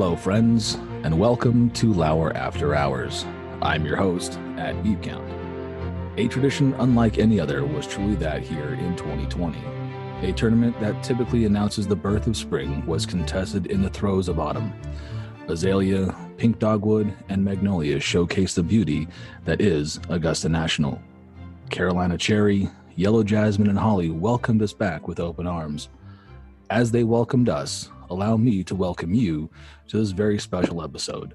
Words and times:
Hello, 0.00 0.16
friends, 0.16 0.76
and 1.04 1.20
welcome 1.20 1.68
to 1.72 1.92
Lauer 1.92 2.34
After 2.34 2.74
Hours. 2.74 3.26
I'm 3.60 3.84
your 3.84 3.96
host 3.96 4.38
at 4.56 4.82
Beat 4.82 5.02
Count. 5.02 5.30
A 6.16 6.26
tradition 6.26 6.72
unlike 6.78 7.18
any 7.18 7.38
other 7.38 7.66
was 7.66 7.86
truly 7.86 8.14
that 8.14 8.40
here 8.40 8.78
in 8.80 8.96
2020. 8.96 9.58
A 10.22 10.32
tournament 10.32 10.80
that 10.80 11.04
typically 11.04 11.44
announces 11.44 11.86
the 11.86 11.94
birth 11.94 12.26
of 12.26 12.34
spring 12.34 12.82
was 12.86 13.04
contested 13.04 13.66
in 13.66 13.82
the 13.82 13.90
throes 13.90 14.28
of 14.28 14.40
autumn. 14.40 14.72
Azalea, 15.48 16.16
pink 16.38 16.58
dogwood, 16.58 17.14
and 17.28 17.44
magnolia 17.44 17.98
showcased 17.98 18.54
the 18.54 18.62
beauty 18.62 19.06
that 19.44 19.60
is 19.60 20.00
Augusta 20.08 20.48
National. 20.48 20.98
Carolina 21.68 22.16
cherry, 22.16 22.70
yellow 22.96 23.22
jasmine, 23.22 23.68
and 23.68 23.78
holly 23.78 24.08
welcomed 24.08 24.62
us 24.62 24.72
back 24.72 25.06
with 25.06 25.20
open 25.20 25.46
arms. 25.46 25.90
As 26.70 26.90
they 26.90 27.04
welcomed 27.04 27.50
us, 27.50 27.90
allow 28.10 28.36
me 28.36 28.64
to 28.64 28.74
welcome 28.74 29.14
you 29.14 29.48
to 29.88 29.98
this 29.98 30.10
very 30.10 30.38
special 30.38 30.82
episode. 30.82 31.34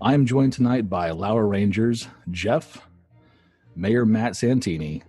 I 0.00 0.14
am 0.14 0.24
joined 0.24 0.52
tonight 0.52 0.88
by 0.88 1.10
Lauer 1.10 1.46
Rangers, 1.46 2.08
Jeff, 2.30 2.86
Mayor 3.74 4.06
Matt 4.06 4.36
Santini, 4.36 5.02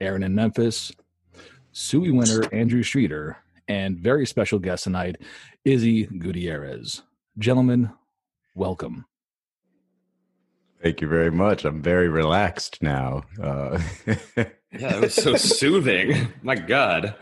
Aaron 0.00 0.22
in 0.22 0.34
Memphis, 0.34 0.92
Suey 1.72 2.12
winner 2.12 2.44
Andrew 2.52 2.84
Streeter, 2.84 3.36
and 3.66 3.98
very 3.98 4.26
special 4.26 4.60
guest 4.60 4.84
tonight, 4.84 5.16
Izzy 5.64 6.04
Gutierrez. 6.04 7.02
Gentlemen, 7.36 7.90
welcome. 8.54 9.06
Thank 10.80 11.00
you 11.00 11.08
very 11.08 11.30
much. 11.30 11.64
I'm 11.64 11.82
very 11.82 12.08
relaxed 12.08 12.80
now. 12.80 13.22
Uh, 13.42 13.80
yeah, 14.36 14.46
it 14.70 15.00
was 15.00 15.14
so 15.14 15.34
soothing. 15.34 16.28
My 16.42 16.54
God. 16.54 17.16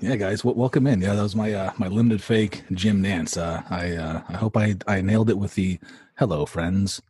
Yeah, 0.00 0.16
guys, 0.16 0.42
w- 0.42 0.58
welcome 0.58 0.86
in. 0.86 1.00
Yeah, 1.00 1.14
that 1.14 1.22
was 1.22 1.34
my 1.34 1.52
uh, 1.52 1.72
my 1.78 1.88
limited 1.88 2.22
fake 2.22 2.64
Jim 2.72 3.02
Nantz. 3.02 3.36
Uh, 3.36 3.62
I 3.68 3.96
uh, 3.96 4.22
I 4.28 4.34
hope 4.34 4.56
I 4.56 4.76
I 4.86 5.00
nailed 5.00 5.30
it 5.30 5.38
with 5.38 5.54
the 5.54 5.78
hello 6.16 6.46
friends. 6.46 7.02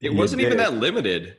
It 0.00 0.14
wasn't 0.14 0.42
even 0.42 0.58
that 0.58 0.74
limited. 0.74 1.36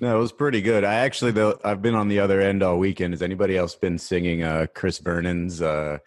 No, 0.00 0.16
it 0.16 0.20
was 0.20 0.32
pretty 0.32 0.60
good. 0.60 0.84
I 0.84 0.94
actually 0.94 1.32
though 1.32 1.58
I've 1.64 1.82
been 1.82 1.94
on 1.94 2.08
the 2.08 2.20
other 2.20 2.40
end 2.40 2.62
all 2.62 2.78
weekend. 2.78 3.12
Has 3.14 3.22
anybody 3.22 3.56
else 3.56 3.74
been 3.74 3.98
singing 3.98 4.42
uh, 4.42 4.66
Chris 4.74 4.98
Vernon's 4.98 5.62
uh, 5.62 5.98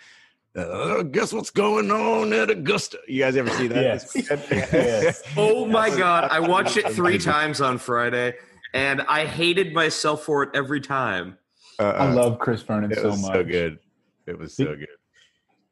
uh, 0.55 1.03
guess 1.03 1.31
what's 1.31 1.49
going 1.49 1.91
on 1.91 2.33
at 2.33 2.49
Augusta? 2.49 2.99
You 3.07 3.23
guys 3.23 3.37
ever 3.37 3.49
see 3.51 3.67
that? 3.67 3.83
Yes. 3.83 4.11
yes. 4.51 5.23
Oh 5.37 5.65
my 5.65 5.89
god, 5.89 6.29
I 6.29 6.39
watched 6.41 6.77
it 6.77 6.89
three 6.89 7.17
times 7.17 7.61
on 7.61 7.77
Friday, 7.77 8.35
and 8.73 9.01
I 9.01 9.25
hated 9.25 9.73
myself 9.73 10.23
for 10.23 10.43
it 10.43 10.49
every 10.53 10.81
time. 10.81 11.37
Uh, 11.79 11.83
I 11.83 12.11
love 12.11 12.39
Chris 12.39 12.61
Vernon 12.61 12.91
it 12.91 12.97
so 12.97 13.09
was 13.09 13.21
much. 13.21 13.33
so 13.33 13.43
good. 13.43 13.79
It 14.27 14.37
was 14.37 14.55
so 14.55 14.75
good. 14.75 14.87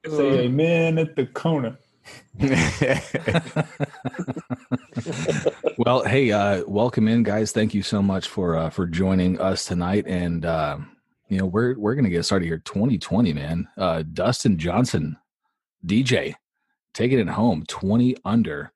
Say 0.08 0.46
amen 0.46 0.98
at 0.98 1.16
the 1.16 1.26
corner. 1.26 1.78
well, 5.78 6.04
hey, 6.06 6.32
uh, 6.32 6.64
welcome 6.68 7.08
in, 7.08 7.24
guys. 7.24 7.52
Thank 7.52 7.74
you 7.74 7.84
so 7.84 8.02
much 8.02 8.28
for 8.28 8.56
uh, 8.56 8.70
for 8.70 8.88
joining 8.88 9.40
us 9.40 9.66
tonight. 9.66 10.06
And 10.08 10.46
uh, 10.46 10.78
you 11.28 11.38
know, 11.38 11.46
we're 11.46 11.78
we're 11.78 11.96
gonna 11.96 12.10
get 12.10 12.24
started 12.24 12.46
here. 12.46 12.60
2020, 12.60 13.34
man. 13.34 13.68
Uh, 13.78 14.04
Dustin 14.14 14.58
Johnson, 14.58 15.18
DJ, 15.86 16.36
taking 16.94 17.20
it 17.20 17.30
home, 17.30 17.66
20 17.68 18.16
under. 18.26 18.72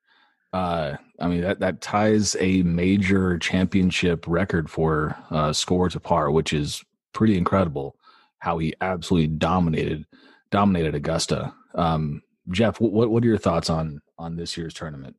Uh, 0.52 0.96
I 1.18 1.28
mean 1.28 1.40
that 1.40 1.60
that 1.60 1.80
ties 1.80 2.36
a 2.38 2.62
major 2.62 3.38
championship 3.38 4.26
record 4.28 4.70
for 4.70 5.16
uh, 5.30 5.52
score 5.52 5.88
to 5.88 5.98
par, 5.98 6.30
which 6.30 6.52
is 6.52 6.84
pretty 7.14 7.38
incredible. 7.38 7.96
How 8.38 8.58
he 8.58 8.74
absolutely 8.82 9.28
dominated 9.28 10.04
dominated 10.50 10.94
Augusta. 10.94 11.54
Um, 11.74 12.22
Jeff, 12.50 12.80
what 12.80 13.10
what 13.10 13.24
are 13.24 13.26
your 13.26 13.38
thoughts 13.38 13.70
on 13.70 14.02
on 14.18 14.36
this 14.36 14.56
year's 14.56 14.74
tournament? 14.74 15.16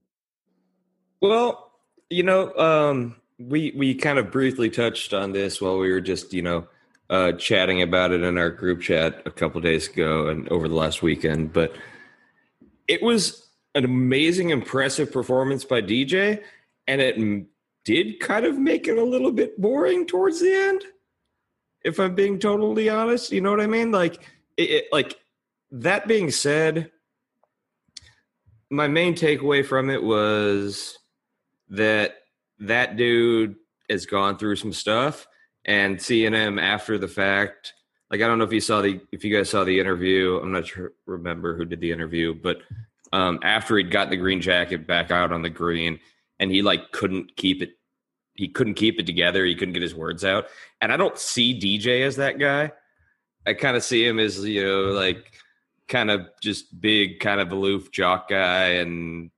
Well, 1.22 1.72
you 2.10 2.24
know, 2.24 2.54
um, 2.56 3.16
we 3.40 3.74
we 3.75 3.96
kind 3.96 4.20
of 4.20 4.31
briefly 4.31 4.70
touched 4.70 5.14
on 5.14 5.31
this 5.31 5.60
while 5.60 5.80
we 5.80 5.92
were 5.92 6.02
just 6.02 6.34
you 6.34 6.44
know 6.44 6.68
uh, 7.10 7.31
chatting 7.34 7.81
about 7.81 8.12
it 8.12 8.22
in 8.22 8.38
our 8.38 8.50
group 8.50 8.81
chat 8.81 9.22
a 9.25 9.31
couple 9.31 9.60
days 9.62 9.88
ago 9.88 10.28
and 10.28 10.48
over 10.50 10.68
the 10.68 10.75
last 10.75 11.02
weekend, 11.02 11.52
but 11.52 11.75
it 12.88 13.02
was 13.02 13.48
an 13.74 13.86
amazing, 13.86 14.52
impressive 14.52 15.12
performance 15.12 15.66
by 15.66 15.81
DJ, 15.81 16.42
and 16.88 17.02
it 17.02 17.46
did 17.84 18.20
kind 18.20 18.46
of 18.46 18.58
make 18.58 18.88
it 18.88 18.98
a 18.98 19.04
little 19.04 19.31
bit 19.31 19.60
boring 19.60 20.06
towards 20.06 20.40
the 20.40 20.54
end. 20.54 20.84
If 21.86 22.00
I'm 22.00 22.16
being 22.16 22.40
totally 22.40 22.90
honest, 22.90 23.32
you 23.32 23.40
know 23.40 23.52
what 23.52 23.62
I 23.62 23.68
mean? 23.68 23.92
Like, 23.92 24.16
it, 24.58 24.70
it, 24.70 24.86
like 24.92 25.18
that 25.72 26.08
being 26.08 26.32
said, 26.32 26.92
my 28.70 28.88
main 28.90 29.14
takeaway 29.14 29.66
from 29.66 29.90
it 29.90 30.04
was 30.04 30.98
that 31.70 32.16
that 32.60 32.98
dude 32.98 33.56
has 33.90 34.06
gone 34.06 34.38
through 34.38 34.58
some 34.58 34.74
stuff, 34.74 35.28
and 35.66 36.02
seeing 36.02 36.34
him 36.34 36.60
after 36.60 36.98
the 36.98 37.08
fact 37.08 37.74
Like 38.12 38.22
I 38.22 38.28
don't 38.28 38.38
know 38.38 38.46
if 38.46 38.54
you 38.54 38.62
saw 38.62 38.82
the 38.82 39.02
if 39.12 39.24
you 39.24 39.36
guys 39.36 39.50
saw 39.50 39.64
the 39.64 39.80
interview. 39.80 40.40
I'm 40.42 40.52
not 40.52 40.68
sure 40.68 40.94
remember 41.06 41.58
who 41.58 41.66
did 41.66 41.82
the 41.82 41.92
interview, 41.92 42.34
but 42.34 42.58
um, 43.12 43.40
after 43.44 43.78
he'd 43.78 43.92
got 43.92 44.10
the 44.10 44.18
green 44.18 44.42
jacket 44.42 44.86
back 44.88 45.12
out 45.12 45.32
on 45.32 45.42
the 45.42 45.50
green, 45.50 46.00
and 46.40 46.52
he 46.52 46.62
like 46.62 46.92
couldn't 46.92 47.36
keep 47.36 47.62
it. 47.62 47.72
He 48.36 48.48
couldn't 48.48 48.76
keep 48.76 49.00
it 49.00 49.06
together. 49.06 49.46
He 49.46 49.56
couldn't 49.56 49.74
get 49.74 49.82
his 49.82 49.96
words 49.96 50.24
out. 50.26 50.48
And 50.82 50.92
I 50.92 50.98
don't 50.98 51.18
see 51.18 51.58
DJ 51.60 52.06
as 52.06 52.18
that 52.18 52.38
guy. 52.38 52.72
I 53.48 53.54
kind 53.54 53.78
of 53.78 53.84
see 53.84 54.06
him 54.06 54.20
as 54.20 54.44
you 54.44 54.64
know 54.64 54.82
like 54.92 55.34
kind 55.88 56.10
of 56.10 56.28
just 56.42 56.80
big, 56.82 57.20
kind 57.20 57.40
of 57.40 57.52
aloof 57.52 57.92
jock 57.92 58.30
guy, 58.30 58.70
and 58.70 59.30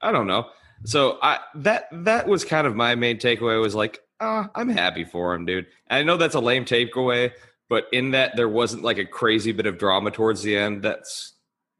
I 0.00 0.12
don't 0.12 0.26
know. 0.26 0.48
So 0.84 1.18
I 1.22 1.38
that 1.56 1.88
that 1.92 2.28
was 2.28 2.44
kind 2.44 2.66
of 2.66 2.76
my 2.76 2.94
main 2.94 3.18
takeaway 3.18 3.60
was 3.60 3.74
like, 3.74 4.00
ah, 4.20 4.50
I'm 4.54 4.68
happy 4.68 5.04
for 5.04 5.34
him, 5.34 5.46
dude. 5.46 5.66
And 5.88 5.98
I 5.98 6.02
know 6.02 6.16
that's 6.16 6.34
a 6.34 6.40
lame 6.40 6.64
takeaway, 6.64 7.32
but 7.68 7.86
in 7.92 8.12
that 8.12 8.36
there 8.36 8.48
wasn't 8.48 8.82
like 8.82 8.98
a 8.98 9.04
crazy 9.04 9.52
bit 9.52 9.66
of 9.66 9.78
drama 9.78 10.10
towards 10.10 10.42
the 10.42 10.56
end. 10.56 10.82
That's 10.82 11.34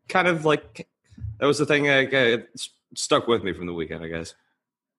kind 0.08 0.26
of 0.26 0.44
like 0.44 0.88
that 1.38 1.46
was 1.46 1.58
the 1.58 1.66
thing 1.66 1.88
I, 1.88 2.08
I 2.12 2.42
stuck 2.94 3.28
with 3.28 3.44
me 3.44 3.52
from 3.52 3.66
the 3.66 3.74
weekend, 3.74 4.04
I 4.04 4.08
guess. 4.08 4.34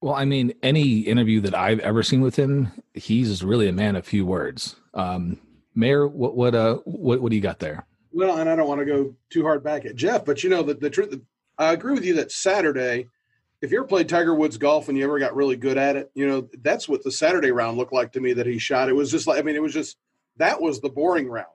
Well, 0.00 0.14
I 0.14 0.24
mean, 0.24 0.54
any 0.62 1.00
interview 1.00 1.40
that 1.42 1.54
I've 1.54 1.80
ever 1.80 2.02
seen 2.02 2.22
with 2.22 2.36
him, 2.36 2.72
he's 2.94 3.44
really 3.44 3.68
a 3.68 3.72
man 3.72 3.96
of 3.96 4.06
few 4.06 4.24
words. 4.24 4.76
Um, 4.94 5.38
Mayor, 5.74 6.08
what 6.08 6.36
what 6.36 6.54
uh 6.54 6.76
what 6.84 7.20
what 7.20 7.30
do 7.30 7.36
you 7.36 7.42
got 7.42 7.58
there? 7.58 7.86
Well, 8.12 8.38
and 8.38 8.48
I 8.48 8.56
don't 8.56 8.68
want 8.68 8.80
to 8.80 8.86
go 8.86 9.14
too 9.30 9.42
hard 9.42 9.62
back 9.62 9.84
at 9.84 9.94
Jeff, 9.94 10.24
but 10.24 10.42
you 10.42 10.50
know 10.50 10.62
the 10.62 10.74
the 10.74 10.90
truth. 10.90 11.20
I 11.58 11.72
agree 11.72 11.94
with 11.94 12.04
you 12.04 12.14
that 12.14 12.32
Saturday, 12.32 13.06
if 13.60 13.70
you 13.70 13.78
ever 13.78 13.86
played 13.86 14.08
Tiger 14.08 14.34
Woods 14.34 14.56
golf 14.56 14.88
and 14.88 14.96
you 14.96 15.04
ever 15.04 15.18
got 15.18 15.36
really 15.36 15.56
good 15.56 15.76
at 15.76 15.96
it, 15.96 16.10
you 16.14 16.26
know 16.26 16.48
that's 16.62 16.88
what 16.88 17.04
the 17.04 17.12
Saturday 17.12 17.52
round 17.52 17.76
looked 17.76 17.92
like 17.92 18.12
to 18.12 18.20
me 18.20 18.32
that 18.32 18.46
he 18.46 18.58
shot. 18.58 18.88
It 18.88 18.94
was 18.94 19.10
just 19.10 19.26
like 19.26 19.38
I 19.38 19.42
mean, 19.42 19.54
it 19.54 19.62
was 19.62 19.74
just 19.74 19.96
that 20.38 20.60
was 20.60 20.80
the 20.80 20.88
boring 20.88 21.28
round. 21.28 21.46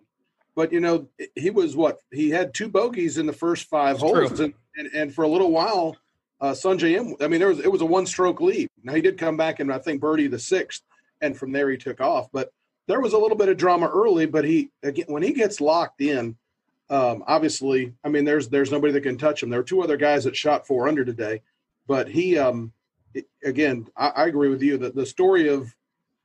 But 0.56 0.71
you 0.71 0.80
know, 0.80 1.09
he 1.36 1.50
was 1.50 1.75
what 1.75 1.97
he 2.12 2.30
had 2.30 2.53
two 2.53 2.69
bogeys 2.69 3.18
in 3.18 3.25
the 3.25 3.33
first 3.33 3.68
five 3.68 3.95
It's 3.95 4.03
holes, 4.03 4.39
and, 4.39 4.53
and 4.77 4.89
and 4.94 5.13
for 5.13 5.24
a 5.24 5.27
little 5.27 5.51
while, 5.51 5.97
uh, 6.42 6.52
Sungjae 6.52 6.96
Im. 6.98 7.16
I 7.22 7.28
mean, 7.28 7.40
there 7.40 7.50
was 7.50 7.60
it 7.60 7.72
was 7.72 7.82
a 7.82 7.86
one 7.86 8.06
stroke 8.06 8.42
lead. 8.42 8.68
Now 8.84 8.94
he 8.94 9.02
did 9.02 9.18
come 9.18 9.38
back 9.38 9.60
and 9.60 9.72
I 9.72 9.80
think 9.80 10.02
birdie 10.02 10.28
the 10.28 10.40
sixth, 10.40 10.84
and 11.22 11.38
from 11.38 11.52
there 11.52 11.70
he 11.70 11.78
took 11.78 12.02
off. 12.02 12.30
But 12.32 12.52
there 12.88 13.02
was 13.02 13.14
a 13.14 13.18
little 13.18 13.38
bit 13.38 13.50
of 13.50 13.58
drama 13.58 13.88
early. 13.88 14.26
But 14.26 14.46
he 14.46 14.70
again 14.84 15.06
when 15.08 15.24
he 15.24 15.34
gets 15.34 15.62
locked 15.62 16.02
in, 16.02 16.36
um, 16.90 17.24
obviously, 17.28 17.94
I 18.04 18.10
mean, 18.10 18.26
there's 18.26 18.50
there's 18.50 18.72
nobody 18.72 18.94
that 18.94 19.02
can 19.02 19.18
touch 19.18 19.42
him. 19.42 19.50
There 19.50 19.60
are 19.60 19.64
two 19.64 19.82
other 19.82 19.98
guys 19.98 20.24
that 20.26 20.36
shot 20.36 20.68
four 20.68 20.88
under 20.88 21.04
today, 21.06 21.42
but 21.88 22.08
he 22.08 22.38
um, 22.38 22.72
it- 23.14 23.28
again, 23.44 23.88
I, 23.98 24.10
I 24.10 24.26
agree 24.28 24.50
with 24.50 24.62
you 24.62 24.78
that 24.80 24.96
the 24.96 25.06
story 25.06 25.48
of 25.50 25.74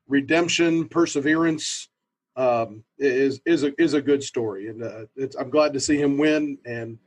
redemption, 0.08 0.88
perseverance, 0.88 1.88
um, 2.36 2.84
is 2.98 3.40
is 3.46 3.62
a 3.64 3.72
is 3.80 3.94
a 3.94 4.02
good 4.02 4.22
story, 4.22 4.68
and 4.68 4.82
uh, 4.82 5.04
I'm 5.38 5.50
glad 5.50 5.72
to 5.74 5.80
see 5.80 5.96
him 6.00 6.18
win. 6.18 6.58
And 6.64 6.98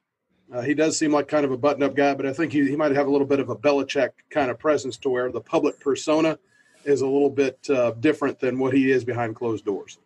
uh, 0.53 0.61
he 0.61 0.73
does 0.73 0.97
seem 0.97 1.11
like 1.11 1.27
kind 1.27 1.45
of 1.45 1.51
a 1.51 1.57
button-up 1.57 1.95
guy, 1.95 2.13
but 2.13 2.25
I 2.25 2.33
think 2.33 2.51
he, 2.53 2.67
he 2.69 2.75
might 2.75 2.91
have 2.91 3.07
a 3.07 3.11
little 3.11 3.25
bit 3.27 3.39
of 3.39 3.49
a 3.49 3.55
Belichick 3.55 4.09
kind 4.29 4.51
of 4.51 4.59
presence 4.59 4.97
to 4.97 5.09
where 5.09 5.31
the 5.31 5.41
public 5.41 5.79
persona 5.79 6.37
is 6.85 7.01
a 7.01 7.07
little 7.07 7.29
bit 7.29 7.57
uh, 7.69 7.91
different 7.99 8.39
than 8.39 8.59
what 8.59 8.73
he 8.73 8.91
is 8.91 9.03
behind 9.03 9.35
closed 9.35 9.65
doors. 9.65 9.97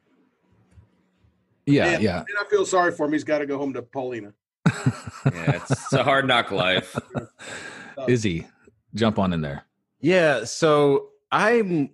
Yeah, 1.66 1.88
And- 1.88 2.04
yeah. 2.04 2.20
And 2.20 2.28
I 2.40 2.50
feel 2.50 2.66
sorry 2.66 2.92
for 2.94 3.06
him. 3.06 3.12
He's 3.14 3.26
got 3.26 3.40
to 3.40 3.46
go 3.46 3.58
home 3.58 3.74
to 3.74 3.82
Paulina. 3.82 4.34
Yeah, 5.26 5.58
it's, 5.58 5.72
it's 5.72 5.94
a 5.94 6.04
hard 6.06 6.26
knock 6.26 6.52
life. 6.52 6.96
Izzy, 8.08 8.48
jump 8.96 9.20
on 9.20 9.34
in 9.34 9.42
there. 9.42 9.66
Yeah, 10.00 10.46
so 10.46 11.10
I'm 11.34 11.90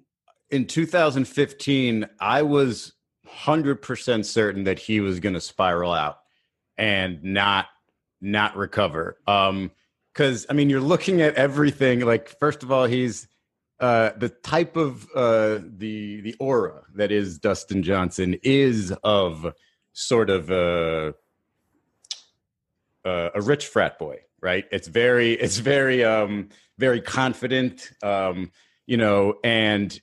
in 0.52 0.68
2015, 0.68 2.08
I 2.20 2.44
was 2.44 2.94
100% 3.28 4.26
certain 4.26 4.66
that 4.66 4.78
he 4.78 5.00
was 5.00 5.20
going 5.20 5.34
to 5.34 5.42
spiral 5.42 5.94
out 5.94 6.20
and 6.78 7.24
not 7.24 7.68
not 8.24 8.56
recover. 8.58 9.18
Um 9.28 9.72
cuz 10.14 10.46
I 10.50 10.54
mean 10.54 10.70
you're 10.70 10.82
looking 10.82 11.22
at 11.22 11.36
everything 11.36 12.00
like 12.02 12.40
first 12.40 12.64
of 12.64 12.72
all 12.72 12.86
he's 12.86 13.28
uh 13.80 14.12
the 14.18 14.30
type 14.30 14.78
of 14.78 15.08
uh 15.16 15.60
the 15.66 16.22
the 16.22 16.36
aura 16.40 16.84
that 16.96 17.12
is 17.12 17.38
Dustin 17.38 17.84
Johnson 17.84 18.38
is 18.44 18.92
of 19.04 19.54
sort 19.92 20.30
of 20.30 20.50
uh 20.50 21.14
uh, 23.06 23.30
a 23.36 23.42
rich 23.42 23.68
frat 23.68 24.00
boy, 24.00 24.20
right? 24.42 24.66
It's 24.72 24.88
very, 24.88 25.34
it's 25.34 25.58
very, 25.58 26.04
um, 26.04 26.50
very 26.78 27.02
confident, 27.02 27.92
um, 28.02 28.52
you 28.86 28.98
know, 28.98 29.36
and 29.44 30.00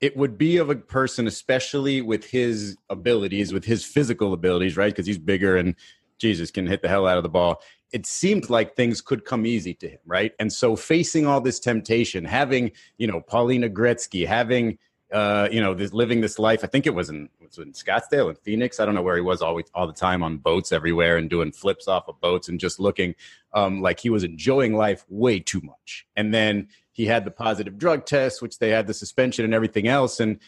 it 0.00 0.16
would 0.16 0.38
be 0.38 0.56
of 0.58 0.70
a 0.70 0.76
person, 0.76 1.26
especially 1.26 2.00
with 2.00 2.24
his 2.24 2.76
abilities, 2.88 3.52
with 3.52 3.64
his 3.64 3.84
physical 3.84 4.32
abilities, 4.32 4.76
right? 4.76 4.92
Because 4.92 5.06
he's 5.06 5.18
bigger 5.18 5.56
and 5.56 5.74
Jesus 6.18 6.50
can 6.50 6.66
hit 6.66 6.82
the 6.82 6.88
hell 6.88 7.06
out 7.06 7.16
of 7.16 7.22
the 7.22 7.28
ball. 7.28 7.62
It 7.92 8.04
seemed 8.06 8.50
like 8.50 8.76
things 8.76 9.00
could 9.00 9.24
come 9.24 9.46
easy 9.46 9.74
to 9.74 9.88
him, 9.88 10.00
right? 10.04 10.32
And 10.38 10.52
so 10.52 10.76
facing 10.76 11.26
all 11.26 11.40
this 11.40 11.58
temptation, 11.58 12.24
having, 12.24 12.72
you 12.98 13.06
know, 13.06 13.20
Paulina 13.20 13.68
Gretzky, 13.70 14.26
having, 14.26 14.78
uh, 15.12 15.48
you 15.50 15.60
know, 15.60 15.72
this 15.72 15.94
living 15.94 16.20
this 16.20 16.38
life. 16.38 16.60
I 16.62 16.66
think 16.66 16.86
it 16.86 16.94
was 16.94 17.08
in 17.08 17.30
was 17.40 17.58
in 17.58 17.72
Scottsdale 17.72 18.28
and 18.28 18.38
Phoenix. 18.38 18.80
I 18.80 18.84
don't 18.84 18.94
know 18.94 19.02
where 19.02 19.16
he 19.16 19.22
was 19.22 19.42
always 19.42 19.66
all 19.74 19.86
the 19.86 19.92
time 19.92 20.22
on 20.22 20.38
boats 20.38 20.72
everywhere 20.72 21.16
and 21.16 21.30
doing 21.30 21.52
flips 21.52 21.88
off 21.88 22.08
of 22.08 22.20
boats 22.20 22.48
and 22.48 22.60
just 22.60 22.78
looking 22.78 23.14
um, 23.52 23.80
like 23.80 24.00
he 24.00 24.10
was 24.10 24.24
enjoying 24.24 24.74
life 24.74 25.04
way 25.08 25.40
too 25.40 25.60
much. 25.62 26.06
And 26.16 26.32
then 26.32 26.68
he 26.92 27.06
had 27.06 27.24
the 27.24 27.30
positive 27.30 27.78
drug 27.78 28.06
test, 28.06 28.42
which 28.42 28.58
they 28.58 28.70
had 28.70 28.86
the 28.86 28.94
suspension 28.94 29.44
and 29.44 29.54
everything 29.54 29.88
else. 29.88 30.20
And 30.20 30.38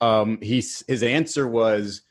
um, 0.00 0.38
he's 0.42 0.84
his 0.86 1.02
answer 1.02 1.46
was 1.46 2.02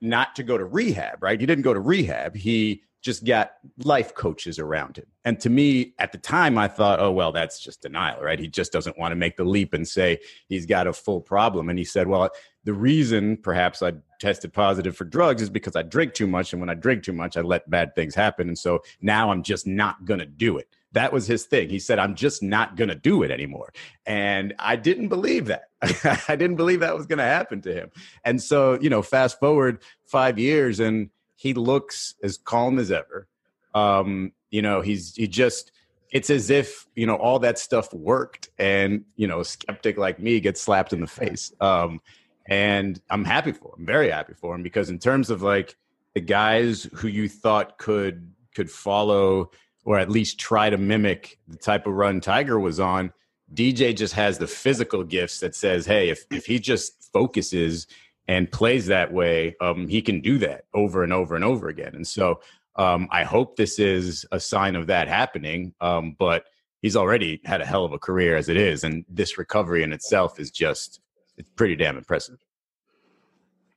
not 0.00 0.34
to 0.36 0.42
go 0.42 0.58
to 0.58 0.64
rehab. 0.64 1.22
Right? 1.22 1.40
He 1.40 1.46
didn't 1.46 1.62
go 1.62 1.74
to 1.74 1.80
rehab. 1.80 2.36
He 2.36 2.82
just 3.06 3.24
got 3.24 3.52
life 3.84 4.14
coaches 4.14 4.58
around 4.58 4.96
him. 4.96 5.06
And 5.24 5.38
to 5.40 5.48
me, 5.48 5.94
at 6.00 6.10
the 6.10 6.18
time, 6.18 6.58
I 6.58 6.66
thought, 6.66 6.98
oh, 6.98 7.12
well, 7.12 7.30
that's 7.30 7.60
just 7.60 7.82
denial, 7.82 8.20
right? 8.20 8.38
He 8.38 8.48
just 8.48 8.72
doesn't 8.72 8.98
want 8.98 9.12
to 9.12 9.16
make 9.16 9.36
the 9.36 9.44
leap 9.44 9.74
and 9.74 9.86
say 9.86 10.18
he's 10.48 10.66
got 10.66 10.88
a 10.88 10.92
full 10.92 11.20
problem. 11.20 11.68
And 11.68 11.78
he 11.78 11.84
said, 11.84 12.08
well, 12.08 12.28
the 12.64 12.74
reason 12.74 13.36
perhaps 13.36 13.80
I 13.80 13.92
tested 14.18 14.52
positive 14.52 14.96
for 14.96 15.04
drugs 15.04 15.40
is 15.40 15.50
because 15.50 15.76
I 15.76 15.82
drink 15.82 16.14
too 16.14 16.26
much. 16.26 16.52
And 16.52 16.58
when 16.58 16.68
I 16.68 16.74
drink 16.74 17.04
too 17.04 17.12
much, 17.12 17.36
I 17.36 17.42
let 17.42 17.70
bad 17.70 17.94
things 17.94 18.16
happen. 18.16 18.48
And 18.48 18.58
so 18.58 18.82
now 19.00 19.30
I'm 19.30 19.44
just 19.44 19.68
not 19.68 20.04
going 20.04 20.18
to 20.20 20.26
do 20.26 20.58
it. 20.58 20.68
That 20.96 21.12
was 21.12 21.26
his 21.26 21.44
thing. 21.44 21.68
He 21.68 21.78
said, 21.78 21.98
I'm 21.98 22.14
just 22.14 22.42
not 22.42 22.74
going 22.74 22.88
to 22.88 22.94
do 22.94 23.22
it 23.22 23.30
anymore. 23.30 23.70
And 24.06 24.54
I 24.58 24.76
didn't 24.76 25.08
believe 25.08 25.46
that. 25.46 25.68
I 26.28 26.36
didn't 26.36 26.56
believe 26.56 26.80
that 26.80 26.96
was 26.96 27.04
going 27.04 27.18
to 27.18 27.24
happen 27.24 27.60
to 27.60 27.72
him. 27.72 27.90
And 28.24 28.42
so, 28.42 28.78
you 28.80 28.88
know, 28.88 29.02
fast 29.02 29.38
forward 29.38 29.82
five 30.06 30.38
years 30.38 30.80
and 30.80 31.10
he 31.34 31.52
looks 31.52 32.14
as 32.22 32.38
calm 32.38 32.78
as 32.78 32.90
ever. 32.90 33.28
Um, 33.74 34.32
you 34.50 34.62
know, 34.62 34.80
he's 34.80 35.14
he 35.14 35.28
just 35.28 35.70
it's 36.10 36.30
as 36.30 36.48
if 36.48 36.86
you 36.94 37.06
know 37.06 37.16
all 37.16 37.38
that 37.40 37.58
stuff 37.58 37.92
worked, 37.92 38.48
and 38.58 39.04
you 39.16 39.26
know, 39.26 39.40
a 39.40 39.44
skeptic 39.44 39.98
like 39.98 40.18
me 40.18 40.40
gets 40.40 40.62
slapped 40.62 40.94
in 40.94 41.00
the 41.00 41.06
face. 41.06 41.52
Um, 41.60 42.00
and 42.48 42.98
I'm 43.10 43.24
happy 43.24 43.52
for 43.52 43.74
him, 43.76 43.84
very 43.84 44.10
happy 44.10 44.32
for 44.32 44.54
him, 44.54 44.62
because 44.62 44.88
in 44.88 44.98
terms 44.98 45.28
of 45.28 45.42
like 45.42 45.76
the 46.14 46.20
guys 46.20 46.88
who 46.94 47.08
you 47.08 47.28
thought 47.28 47.76
could 47.76 48.32
could 48.54 48.70
follow 48.70 49.50
or 49.86 49.98
at 49.98 50.10
least 50.10 50.38
try 50.38 50.68
to 50.68 50.76
mimic 50.76 51.38
the 51.48 51.56
type 51.56 51.86
of 51.86 51.94
run 51.94 52.20
Tiger 52.20 52.60
was 52.60 52.78
on, 52.78 53.12
DJ 53.54 53.96
just 53.96 54.12
has 54.14 54.36
the 54.36 54.46
physical 54.46 55.04
gifts 55.04 55.38
that 55.40 55.54
says, 55.54 55.86
hey, 55.86 56.10
if 56.10 56.26
if 56.30 56.44
he 56.44 56.58
just 56.58 57.10
focuses 57.12 57.86
and 58.28 58.50
plays 58.50 58.86
that 58.86 59.12
way, 59.12 59.54
um, 59.60 59.86
he 59.86 60.02
can 60.02 60.20
do 60.20 60.36
that 60.38 60.64
over 60.74 61.04
and 61.04 61.12
over 61.12 61.36
and 61.36 61.44
over 61.44 61.68
again. 61.68 61.94
And 61.94 62.06
so 62.06 62.40
um, 62.74 63.08
I 63.12 63.22
hope 63.22 63.56
this 63.56 63.78
is 63.78 64.26
a 64.32 64.40
sign 64.40 64.74
of 64.74 64.88
that 64.88 65.06
happening. 65.06 65.72
Um, 65.80 66.16
but 66.18 66.46
he's 66.82 66.96
already 66.96 67.40
had 67.44 67.60
a 67.60 67.66
hell 67.66 67.84
of 67.84 67.92
a 67.92 67.98
career 67.98 68.36
as 68.36 68.48
it 68.48 68.56
is, 68.56 68.82
and 68.82 69.04
this 69.08 69.38
recovery 69.38 69.84
in 69.84 69.92
itself 69.92 70.40
is 70.40 70.50
just 70.50 71.00
it's 71.36 71.50
pretty 71.50 71.76
damn 71.76 71.96
impressive. 71.96 72.38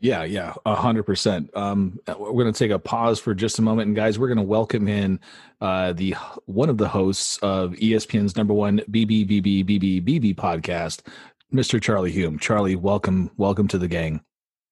Yeah, 0.01 0.23
yeah, 0.23 0.53
a 0.65 0.75
hundred 0.75 1.03
percent. 1.03 1.49
Um, 1.57 1.99
we're 2.07 2.31
going 2.31 2.53
to 2.53 2.57
take 2.57 2.71
a 2.71 2.79
pause 2.79 3.19
for 3.19 3.35
just 3.35 3.59
a 3.59 3.61
moment, 3.61 3.87
and 3.87 3.95
guys, 3.95 4.17
we're 4.17 4.29
going 4.29 4.37
to 4.37 4.43
welcome 4.43 4.87
in 4.87 5.19
uh, 5.59 5.91
the 5.91 6.15
one 6.45 6.69
of 6.69 6.77
the 6.77 6.87
hosts 6.87 7.37
of 7.39 7.73
ESPN's 7.73 8.37
number 8.37 8.53
one 8.53 8.79
BBBBBBBB 8.89 10.35
podcast, 10.35 11.01
Mr. 11.53 11.81
Charlie 11.81 12.13
Hume. 12.13 12.39
Charlie, 12.39 12.77
welcome, 12.77 13.29
welcome 13.35 13.67
to 13.67 13.77
the 13.77 13.89
gang. 13.89 14.21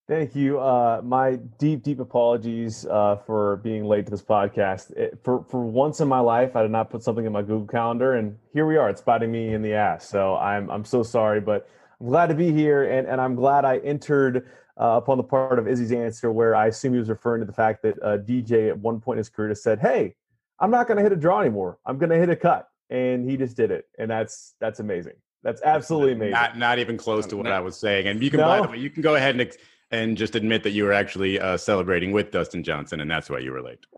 Thank 0.07 0.33
you. 0.33 0.61
Uh, 0.61 1.01
my 1.03 1.35
deep, 1.59 1.83
deep 1.83 1.99
apologies 1.99 2.85
uh, 2.85 3.17
for 3.25 3.57
being 3.57 3.83
late 3.83 4.05
to 4.05 4.11
this 4.11 4.23
podcast. 4.23 4.95
It, 4.95 5.19
for 5.25 5.43
for 5.43 5.65
once 5.65 5.99
in 5.99 6.07
my 6.07 6.21
life, 6.21 6.55
I 6.55 6.61
did 6.61 6.71
not 6.71 6.89
put 6.89 7.03
something 7.03 7.25
in 7.25 7.33
my 7.33 7.41
Google 7.41 7.67
Calendar, 7.67 8.13
and 8.13 8.37
here 8.53 8.65
we 8.65 8.77
are. 8.77 8.89
It's 8.89 9.01
biting 9.01 9.33
me 9.33 9.53
in 9.53 9.61
the 9.61 9.73
ass. 9.73 10.07
So 10.07 10.37
I'm 10.37 10.71
I'm 10.71 10.85
so 10.85 11.03
sorry, 11.03 11.41
but 11.41 11.67
I'm 11.99 12.07
glad 12.07 12.27
to 12.27 12.33
be 12.33 12.53
here, 12.53 12.89
and 12.89 13.05
and 13.05 13.19
I'm 13.19 13.35
glad 13.35 13.65
I 13.65 13.79
entered 13.79 14.47
uh, 14.79 14.97
upon 15.01 15.17
the 15.17 15.23
part 15.23 15.59
of 15.59 15.67
Izzy's 15.67 15.91
answer 15.91 16.31
where 16.31 16.55
I 16.55 16.67
assume 16.67 16.93
he 16.93 16.99
was 16.99 17.09
referring 17.09 17.41
to 17.41 17.45
the 17.45 17.53
fact 17.53 17.81
that 17.83 17.95
uh, 18.03 18.17
DJ 18.17 18.69
at 18.69 18.77
one 18.77 18.99
point 18.99 19.17
in 19.17 19.19
his 19.19 19.29
career 19.29 19.49
has 19.49 19.61
said, 19.63 19.79
"Hey, 19.79 20.15
I'm 20.59 20.71
not 20.71 20.87
going 20.87 20.97
to 20.97 21.03
hit 21.03 21.11
a 21.11 21.15
draw 21.15 21.41
anymore. 21.41 21.77
I'm 21.85 21.97
going 21.97 22.09
to 22.11 22.17
hit 22.17 22.29
a 22.29 22.35
cut," 22.35 22.67
and 22.89 23.29
he 23.29 23.37
just 23.37 23.55
did 23.57 23.71
it, 23.71 23.85
and 23.97 24.09
that's 24.09 24.55
that's 24.59 24.79
amazing. 24.79 25.13
That's 25.43 25.61
absolutely 25.61 26.13
amazing. 26.13 26.31
Not 26.33 26.57
not 26.57 26.79
even 26.79 26.97
close 26.97 27.25
to 27.27 27.37
what 27.37 27.45
No. 27.45 27.51
I 27.51 27.59
was 27.59 27.77
saying. 27.77 28.07
And 28.07 28.21
you 28.21 28.29
can 28.29 28.39
No? 28.39 28.47
by 28.47 28.61
the 28.61 28.67
way, 28.69 28.77
you 28.77 28.89
can 28.89 29.01
go 29.01 29.15
ahead 29.15 29.31
and 29.31 29.41
ex- 29.41 29.57
and 29.91 30.17
just 30.17 30.35
admit 30.35 30.63
that 30.63 30.71
you 30.71 30.83
were 30.83 30.91
actually 30.91 31.39
uh, 31.39 31.55
celebrating 31.55 32.11
with 32.11 32.31
Dustin 32.31 32.63
Johnson, 32.63 32.99
and 32.99 33.09
that's 33.09 33.29
why 33.29 33.39
you 33.39 33.51
were 33.51 33.61
late. 33.61 33.85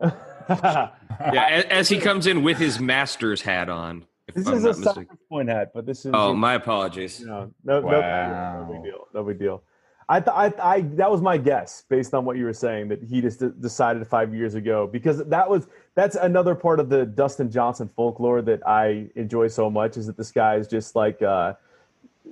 Yeah, 0.50 1.46
as, 1.50 1.64
as 1.66 1.88
he 1.88 1.98
comes 1.98 2.26
in 2.26 2.42
with 2.42 2.56
his 2.58 2.80
Masters 2.80 3.42
hat 3.42 3.68
on. 3.68 4.06
this 4.34 4.46
I'm 4.46 4.54
is 4.54 4.64
a 4.64 4.68
not 4.68 4.78
mistaken. 4.78 5.18
Point 5.28 5.48
hat, 5.48 5.70
but 5.74 5.86
this 5.86 6.04
is 6.04 6.12
Oh, 6.14 6.32
my 6.34 6.54
apologies. 6.54 7.20
No, 7.20 7.52
no, 7.64 7.80
Wow. 7.80 8.66
no, 8.66 8.72
big 8.74 8.84
deal. 8.84 9.06
No 9.14 9.22
big 9.24 9.38
deal. 9.38 9.62
I, 10.10 10.18
th- 10.18 10.34
I, 10.34 10.52
I, 10.60 10.80
that 10.96 11.08
was 11.08 11.20
my 11.20 11.38
guess 11.38 11.84
based 11.88 12.14
on 12.14 12.24
what 12.24 12.36
you 12.36 12.44
were 12.44 12.52
saying 12.52 12.88
that 12.88 13.00
he 13.00 13.20
just 13.20 13.38
d- 13.38 13.52
decided 13.60 14.04
five 14.08 14.34
years 14.34 14.56
ago 14.56 14.88
because 14.88 15.24
that 15.24 15.48
was 15.48 15.68
that's 15.94 16.16
another 16.16 16.56
part 16.56 16.80
of 16.80 16.88
the 16.88 17.06
Dustin 17.06 17.48
Johnson 17.48 17.88
folklore 17.94 18.42
that 18.42 18.66
I 18.66 19.06
enjoy 19.14 19.46
so 19.46 19.70
much 19.70 19.96
is 19.96 20.06
that 20.08 20.16
this 20.16 20.32
guy 20.32 20.56
is 20.56 20.66
just 20.66 20.96
like 20.96 21.22
uh, 21.22 21.54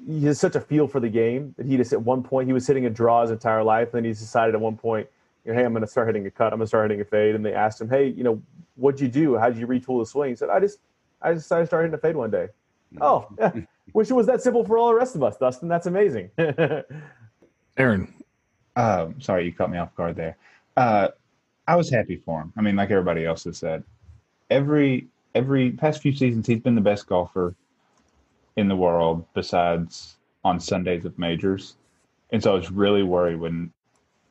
he 0.08 0.24
has 0.26 0.40
such 0.40 0.56
a 0.56 0.60
feel 0.60 0.88
for 0.88 0.98
the 0.98 1.08
game 1.08 1.54
that 1.56 1.66
he 1.66 1.76
just 1.76 1.92
at 1.92 2.02
one 2.02 2.20
point 2.20 2.48
he 2.48 2.52
was 2.52 2.66
hitting 2.66 2.86
a 2.86 2.90
draw 2.90 3.22
his 3.22 3.30
entire 3.30 3.62
life, 3.62 3.94
and 3.94 3.98
then 3.98 4.04
he's 4.04 4.18
decided 4.18 4.56
at 4.56 4.60
one 4.60 4.76
point, 4.76 5.06
you 5.44 5.52
know, 5.52 5.58
hey, 5.58 5.64
I'm 5.64 5.72
going 5.72 5.82
to 5.82 5.86
start 5.86 6.08
hitting 6.08 6.26
a 6.26 6.32
cut, 6.32 6.52
I'm 6.52 6.58
going 6.58 6.62
to 6.62 6.66
start 6.66 6.90
hitting 6.90 7.00
a 7.00 7.04
fade, 7.04 7.36
and 7.36 7.46
they 7.46 7.54
asked 7.54 7.80
him, 7.80 7.88
hey, 7.88 8.08
you 8.08 8.24
know, 8.24 8.42
what'd 8.74 9.00
you 9.00 9.06
do? 9.06 9.36
How'd 9.36 9.56
you 9.56 9.68
retool 9.68 10.02
the 10.02 10.06
swing? 10.06 10.30
He 10.30 10.36
said, 10.36 10.48
I 10.50 10.58
just 10.58 10.80
I 11.22 11.32
just 11.32 11.44
decided 11.44 11.62
to 11.62 11.66
start 11.68 11.84
hitting 11.84 11.94
a 11.94 11.98
fade 11.98 12.16
one 12.16 12.32
day. 12.32 12.48
Oh, 13.00 13.28
yeah. 13.38 13.52
wish 13.92 14.10
it 14.10 14.14
was 14.14 14.26
that 14.26 14.42
simple 14.42 14.64
for 14.64 14.78
all 14.78 14.88
the 14.88 14.94
rest 14.94 15.14
of 15.14 15.22
us, 15.22 15.36
Dustin. 15.36 15.68
That's 15.68 15.86
amazing. 15.86 16.30
Aaron, 17.78 18.12
Um, 18.76 19.20
sorry, 19.20 19.46
you 19.46 19.52
caught 19.52 19.70
me 19.70 19.78
off 19.78 19.94
guard 19.96 20.16
there. 20.16 20.36
Uh, 20.76 21.08
I 21.68 21.76
was 21.76 21.90
happy 21.90 22.16
for 22.16 22.42
him. 22.42 22.52
I 22.56 22.62
mean, 22.62 22.76
like 22.76 22.90
everybody 22.90 23.26
else 23.26 23.44
has 23.44 23.58
said, 23.58 23.84
every 24.50 25.08
every 25.34 25.72
past 25.72 26.02
few 26.02 26.12
seasons 26.12 26.46
he's 26.46 26.60
been 26.60 26.74
the 26.74 26.80
best 26.80 27.06
golfer 27.06 27.54
in 28.56 28.68
the 28.68 28.76
world, 28.76 29.26
besides 29.34 30.16
on 30.44 30.60
Sundays 30.60 31.04
of 31.04 31.18
majors. 31.18 31.76
And 32.32 32.42
so 32.42 32.52
I 32.52 32.56
was 32.56 32.70
really 32.70 33.02
worried 33.02 33.40
when 33.40 33.72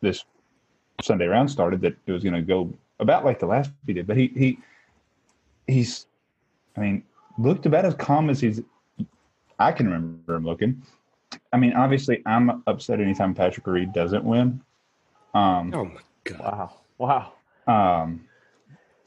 this 0.02 0.26
Sunday 1.02 1.28
round 1.28 1.52
started 1.52 1.82
that 1.82 1.96
it 2.08 2.12
was 2.12 2.24
going 2.24 2.36
to 2.36 2.42
go 2.42 2.74
about 3.00 3.26
like 3.26 3.40
the 3.40 3.48
last 3.48 3.72
he 3.86 3.94
did. 3.94 4.08
But 4.08 4.18
he 4.18 4.28
he 4.36 4.60
he's, 5.68 6.08
I 6.78 6.82
mean, 6.82 7.04
looked 7.38 7.66
about 7.66 7.86
as 7.86 7.96
calm 7.96 8.30
as 8.30 8.42
he's. 8.42 8.62
I 9.60 9.72
can 9.72 9.88
remember 9.88 10.36
him 10.36 10.46
looking. 10.46 10.84
I 11.54 11.58
mean, 11.58 11.74
obviously, 11.74 12.22
I'm 12.26 12.64
upset 12.68 13.00
anytime 13.00 13.34
Patrick 13.34 13.66
Reed 13.68 13.94
doesn't 13.94 14.24
win. 14.24 14.62
Um, 15.34 15.74
Oh 15.74 15.86
my 15.86 16.02
god. 16.24 16.72
wow, 16.98 17.32
wow. 17.68 18.02
um, 18.04 18.26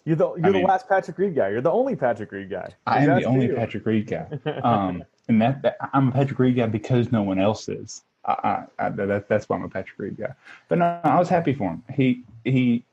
You're 0.04 0.16
the 0.16 0.34
you're 0.36 0.46
I 0.46 0.48
the 0.48 0.52
mean- 0.58 0.66
last 0.66 0.88
Patrick 0.88 1.18
Reed 1.18 1.34
guy. 1.34 1.48
You're 1.50 1.60
the 1.60 1.70
only 1.70 1.96
Patrick 1.96 2.32
Reed 2.32 2.50
guy. 2.50 2.70
I 2.86 3.04
am 3.04 3.20
the 3.20 3.26
only 3.26 3.46
you. 3.46 3.54
Patrick 3.54 3.84
Reed 3.86 4.06
guy, 4.06 4.26
um, 4.62 5.04
and 5.28 5.40
that, 5.42 5.62
that 5.62 5.76
I'm 5.92 6.08
a 6.08 6.12
Patrick 6.12 6.38
Reed 6.38 6.56
guy 6.56 6.66
because 6.66 7.12
no 7.12 7.22
one 7.22 7.38
else 7.38 7.68
is. 7.68 8.02
I, 8.24 8.32
I, 8.78 8.86
I, 8.86 8.88
that, 8.90 9.28
that's 9.28 9.48
why 9.48 9.56
I'm 9.56 9.64
a 9.64 9.68
Patrick 9.68 9.98
Reed 9.98 10.16
guy. 10.18 10.32
But 10.68 10.78
no, 10.78 11.00
I 11.04 11.18
was 11.18 11.28
happy 11.28 11.54
for 11.54 11.70
him. 11.70 11.82
He 11.94 12.22
he 12.44 12.84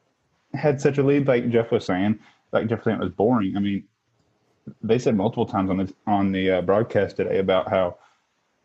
had 0.54 0.80
such 0.82 0.98
a 0.98 1.04
lead, 1.04 1.28
like 1.28 1.50
Jeff 1.50 1.72
was 1.72 1.86
saying. 1.86 2.20
Like 2.52 2.68
Jeff 2.68 2.80
was 2.80 2.86
saying, 2.86 2.98
it 2.98 3.04
was 3.04 3.12
boring. 3.14 3.56
I 3.58 3.60
mean, 3.60 3.84
they 4.82 4.98
said 5.00 5.16
multiple 5.16 5.46
times 5.46 5.70
on 5.70 5.78
the 5.78 5.94
on 6.06 6.32
the 6.32 6.52
uh, 6.52 6.62
broadcast 6.62 7.18
today 7.18 7.40
about 7.40 7.70
how 7.70 7.98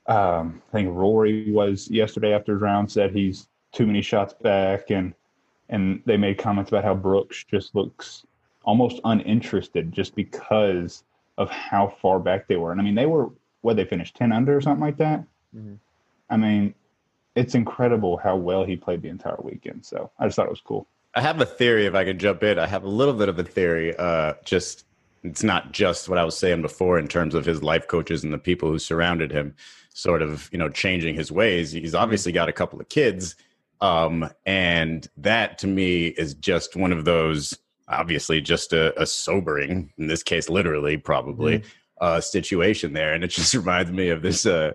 um, 0.06 0.62
I 0.68 0.72
think 0.72 0.90
Rory 0.94 1.50
was 1.50 1.88
yesterday 1.90 2.32
after 2.32 2.52
his 2.54 2.62
round 2.62 2.90
said 2.90 3.14
he's 3.14 3.48
too 3.72 3.86
many 3.86 4.02
shots 4.02 4.34
back, 4.34 4.90
and 4.90 5.14
and 5.68 6.02
they 6.04 6.16
made 6.16 6.38
comments 6.38 6.70
about 6.70 6.84
how 6.84 6.94
Brooks 6.94 7.44
just 7.44 7.74
looks 7.74 8.26
almost 8.64 9.00
uninterested 9.04 9.92
just 9.92 10.14
because 10.14 11.04
of 11.38 11.50
how 11.50 11.88
far 11.88 12.18
back 12.18 12.46
they 12.46 12.56
were. 12.56 12.72
And 12.72 12.80
I 12.80 12.84
mean, 12.84 12.94
they 12.94 13.06
were 13.06 13.30
what 13.62 13.76
they 13.76 13.84
finished 13.84 14.16
ten 14.16 14.32
under 14.32 14.56
or 14.56 14.60
something 14.60 14.84
like 14.84 14.98
that. 14.98 15.24
Mhm. 15.56 15.78
I 16.30 16.36
mean, 16.36 16.74
it's 17.34 17.54
incredible 17.54 18.16
how 18.16 18.36
well 18.36 18.64
he 18.64 18.76
played 18.76 19.02
the 19.02 19.08
entire 19.08 19.38
weekend. 19.40 19.84
So 19.84 20.10
I 20.18 20.26
just 20.26 20.36
thought 20.36 20.46
it 20.46 20.50
was 20.50 20.60
cool. 20.60 20.86
I 21.14 21.20
have 21.20 21.40
a 21.40 21.46
theory. 21.46 21.86
If 21.86 21.94
I 21.94 22.04
can 22.04 22.18
jump 22.18 22.42
in, 22.42 22.58
I 22.58 22.66
have 22.66 22.84
a 22.84 22.88
little 22.88 23.14
bit 23.14 23.28
of 23.28 23.38
a 23.38 23.44
theory. 23.44 23.94
Uh, 23.96 24.34
just 24.44 24.84
it's 25.22 25.42
not 25.42 25.72
just 25.72 26.08
what 26.08 26.18
I 26.18 26.24
was 26.24 26.36
saying 26.36 26.62
before 26.62 26.98
in 26.98 27.06
terms 27.06 27.34
of 27.34 27.44
his 27.44 27.62
life 27.62 27.86
coaches 27.86 28.24
and 28.24 28.32
the 28.32 28.38
people 28.38 28.68
who 28.68 28.78
surrounded 28.78 29.30
him, 29.30 29.54
sort 29.94 30.22
of 30.22 30.48
you 30.52 30.58
know 30.58 30.68
changing 30.68 31.14
his 31.14 31.30
ways. 31.30 31.72
He's 31.72 31.94
obviously 31.94 32.32
got 32.32 32.48
a 32.48 32.52
couple 32.52 32.80
of 32.80 32.88
kids, 32.88 33.36
um, 33.80 34.28
and 34.46 35.06
that 35.16 35.58
to 35.58 35.66
me 35.66 36.06
is 36.08 36.34
just 36.34 36.76
one 36.76 36.92
of 36.92 37.04
those. 37.04 37.58
Obviously, 37.88 38.40
just 38.40 38.72
a, 38.72 38.98
a 39.00 39.06
sobering, 39.06 39.92
in 39.98 40.06
this 40.06 40.22
case, 40.22 40.48
literally, 40.48 40.96
probably, 40.96 41.62
uh, 42.00 42.20
situation 42.20 42.92
there, 42.92 43.12
and 43.12 43.22
it 43.24 43.28
just 43.30 43.54
reminds 43.54 43.90
me 43.90 44.08
of 44.08 44.22
this. 44.22 44.46
Uh, 44.46 44.72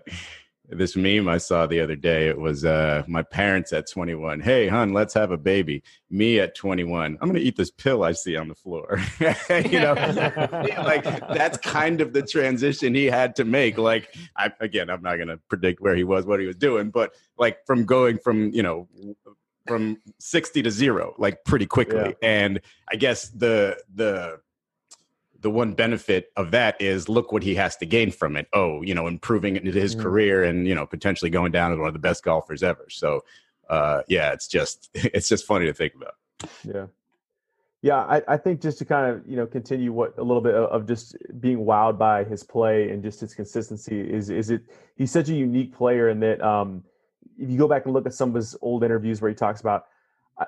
this 0.70 0.96
meme 0.96 1.28
I 1.28 1.38
saw 1.38 1.66
the 1.66 1.80
other 1.80 1.96
day. 1.96 2.28
It 2.28 2.38
was 2.38 2.64
uh, 2.64 3.02
my 3.06 3.22
parents 3.22 3.72
at 3.72 3.88
21. 3.90 4.40
Hey, 4.40 4.68
hun, 4.68 4.92
let's 4.92 5.14
have 5.14 5.30
a 5.30 5.36
baby. 5.36 5.82
Me 6.10 6.40
at 6.40 6.54
21. 6.54 7.18
I'm 7.20 7.28
going 7.28 7.40
to 7.40 7.46
eat 7.46 7.56
this 7.56 7.70
pill 7.70 8.04
I 8.04 8.12
see 8.12 8.36
on 8.36 8.48
the 8.48 8.54
floor. 8.54 9.00
you 9.20 9.80
know, 9.80 9.94
like 10.84 11.04
that's 11.04 11.56
kind 11.58 12.00
of 12.00 12.12
the 12.12 12.22
transition 12.22 12.94
he 12.94 13.06
had 13.06 13.34
to 13.36 13.44
make. 13.44 13.78
Like, 13.78 14.14
I, 14.36 14.50
again, 14.60 14.90
I'm 14.90 15.02
not 15.02 15.16
going 15.16 15.28
to 15.28 15.38
predict 15.48 15.80
where 15.80 15.96
he 15.96 16.04
was, 16.04 16.26
what 16.26 16.40
he 16.40 16.46
was 16.46 16.56
doing, 16.56 16.90
but 16.90 17.14
like 17.38 17.64
from 17.66 17.86
going 17.86 18.18
from, 18.18 18.52
you 18.52 18.62
know, 18.62 18.88
from 19.66 19.98
60 20.18 20.62
to 20.62 20.70
zero, 20.70 21.14
like 21.18 21.44
pretty 21.44 21.66
quickly. 21.66 22.14
And 22.22 22.60
I 22.90 22.96
guess 22.96 23.28
the, 23.30 23.78
the, 23.94 24.40
the 25.40 25.50
one 25.50 25.72
benefit 25.72 26.32
of 26.36 26.50
that 26.50 26.80
is 26.80 27.08
look 27.08 27.32
what 27.32 27.42
he 27.42 27.54
has 27.54 27.76
to 27.76 27.86
gain 27.86 28.10
from 28.10 28.36
it. 28.36 28.48
Oh, 28.52 28.82
you 28.82 28.94
know, 28.94 29.06
improving 29.06 29.54
his 29.64 29.94
Mhm. 29.94 30.00
career 30.00 30.44
and 30.44 30.66
you 30.66 30.74
know 30.74 30.86
potentially 30.86 31.30
going 31.30 31.52
down 31.52 31.72
as 31.72 31.78
one 31.78 31.86
of 31.88 31.92
the 31.92 32.00
best 32.00 32.24
golfers 32.24 32.62
ever. 32.62 32.86
So, 32.90 33.24
uh, 33.68 34.02
yeah, 34.08 34.32
it's 34.32 34.48
just 34.48 34.90
it's 34.94 35.28
just 35.28 35.46
funny 35.46 35.66
to 35.66 35.72
think 35.72 35.94
about. 35.94 36.14
Yeah. 36.64 36.86
Yeah, 37.80 37.98
I, 37.98 38.22
I 38.26 38.36
think 38.36 38.60
just 38.60 38.78
to 38.78 38.84
kind 38.84 39.12
of 39.12 39.22
you 39.28 39.36
know 39.36 39.46
continue 39.46 39.92
what 39.92 40.18
a 40.18 40.22
little 40.22 40.40
bit 40.42 40.54
of, 40.54 40.64
of 40.70 40.86
just 40.86 41.16
being 41.40 41.58
wowed 41.58 41.96
by 41.96 42.24
his 42.24 42.42
play 42.42 42.90
and 42.90 43.04
just 43.04 43.20
his 43.20 43.34
consistency 43.34 44.00
is 44.00 44.30
is 44.30 44.50
it 44.50 44.62
he's 44.96 45.12
such 45.12 45.28
a 45.28 45.34
unique 45.34 45.72
player 45.72 46.08
in 46.08 46.18
that 46.20 46.42
um 46.42 46.82
if 47.38 47.48
you 47.48 47.56
go 47.56 47.68
back 47.68 47.84
and 47.84 47.94
look 47.94 48.04
at 48.04 48.14
some 48.14 48.30
of 48.30 48.34
his 48.34 48.56
old 48.62 48.82
interviews 48.82 49.20
where 49.22 49.28
he 49.28 49.34
talks 49.36 49.60
about 49.60 49.86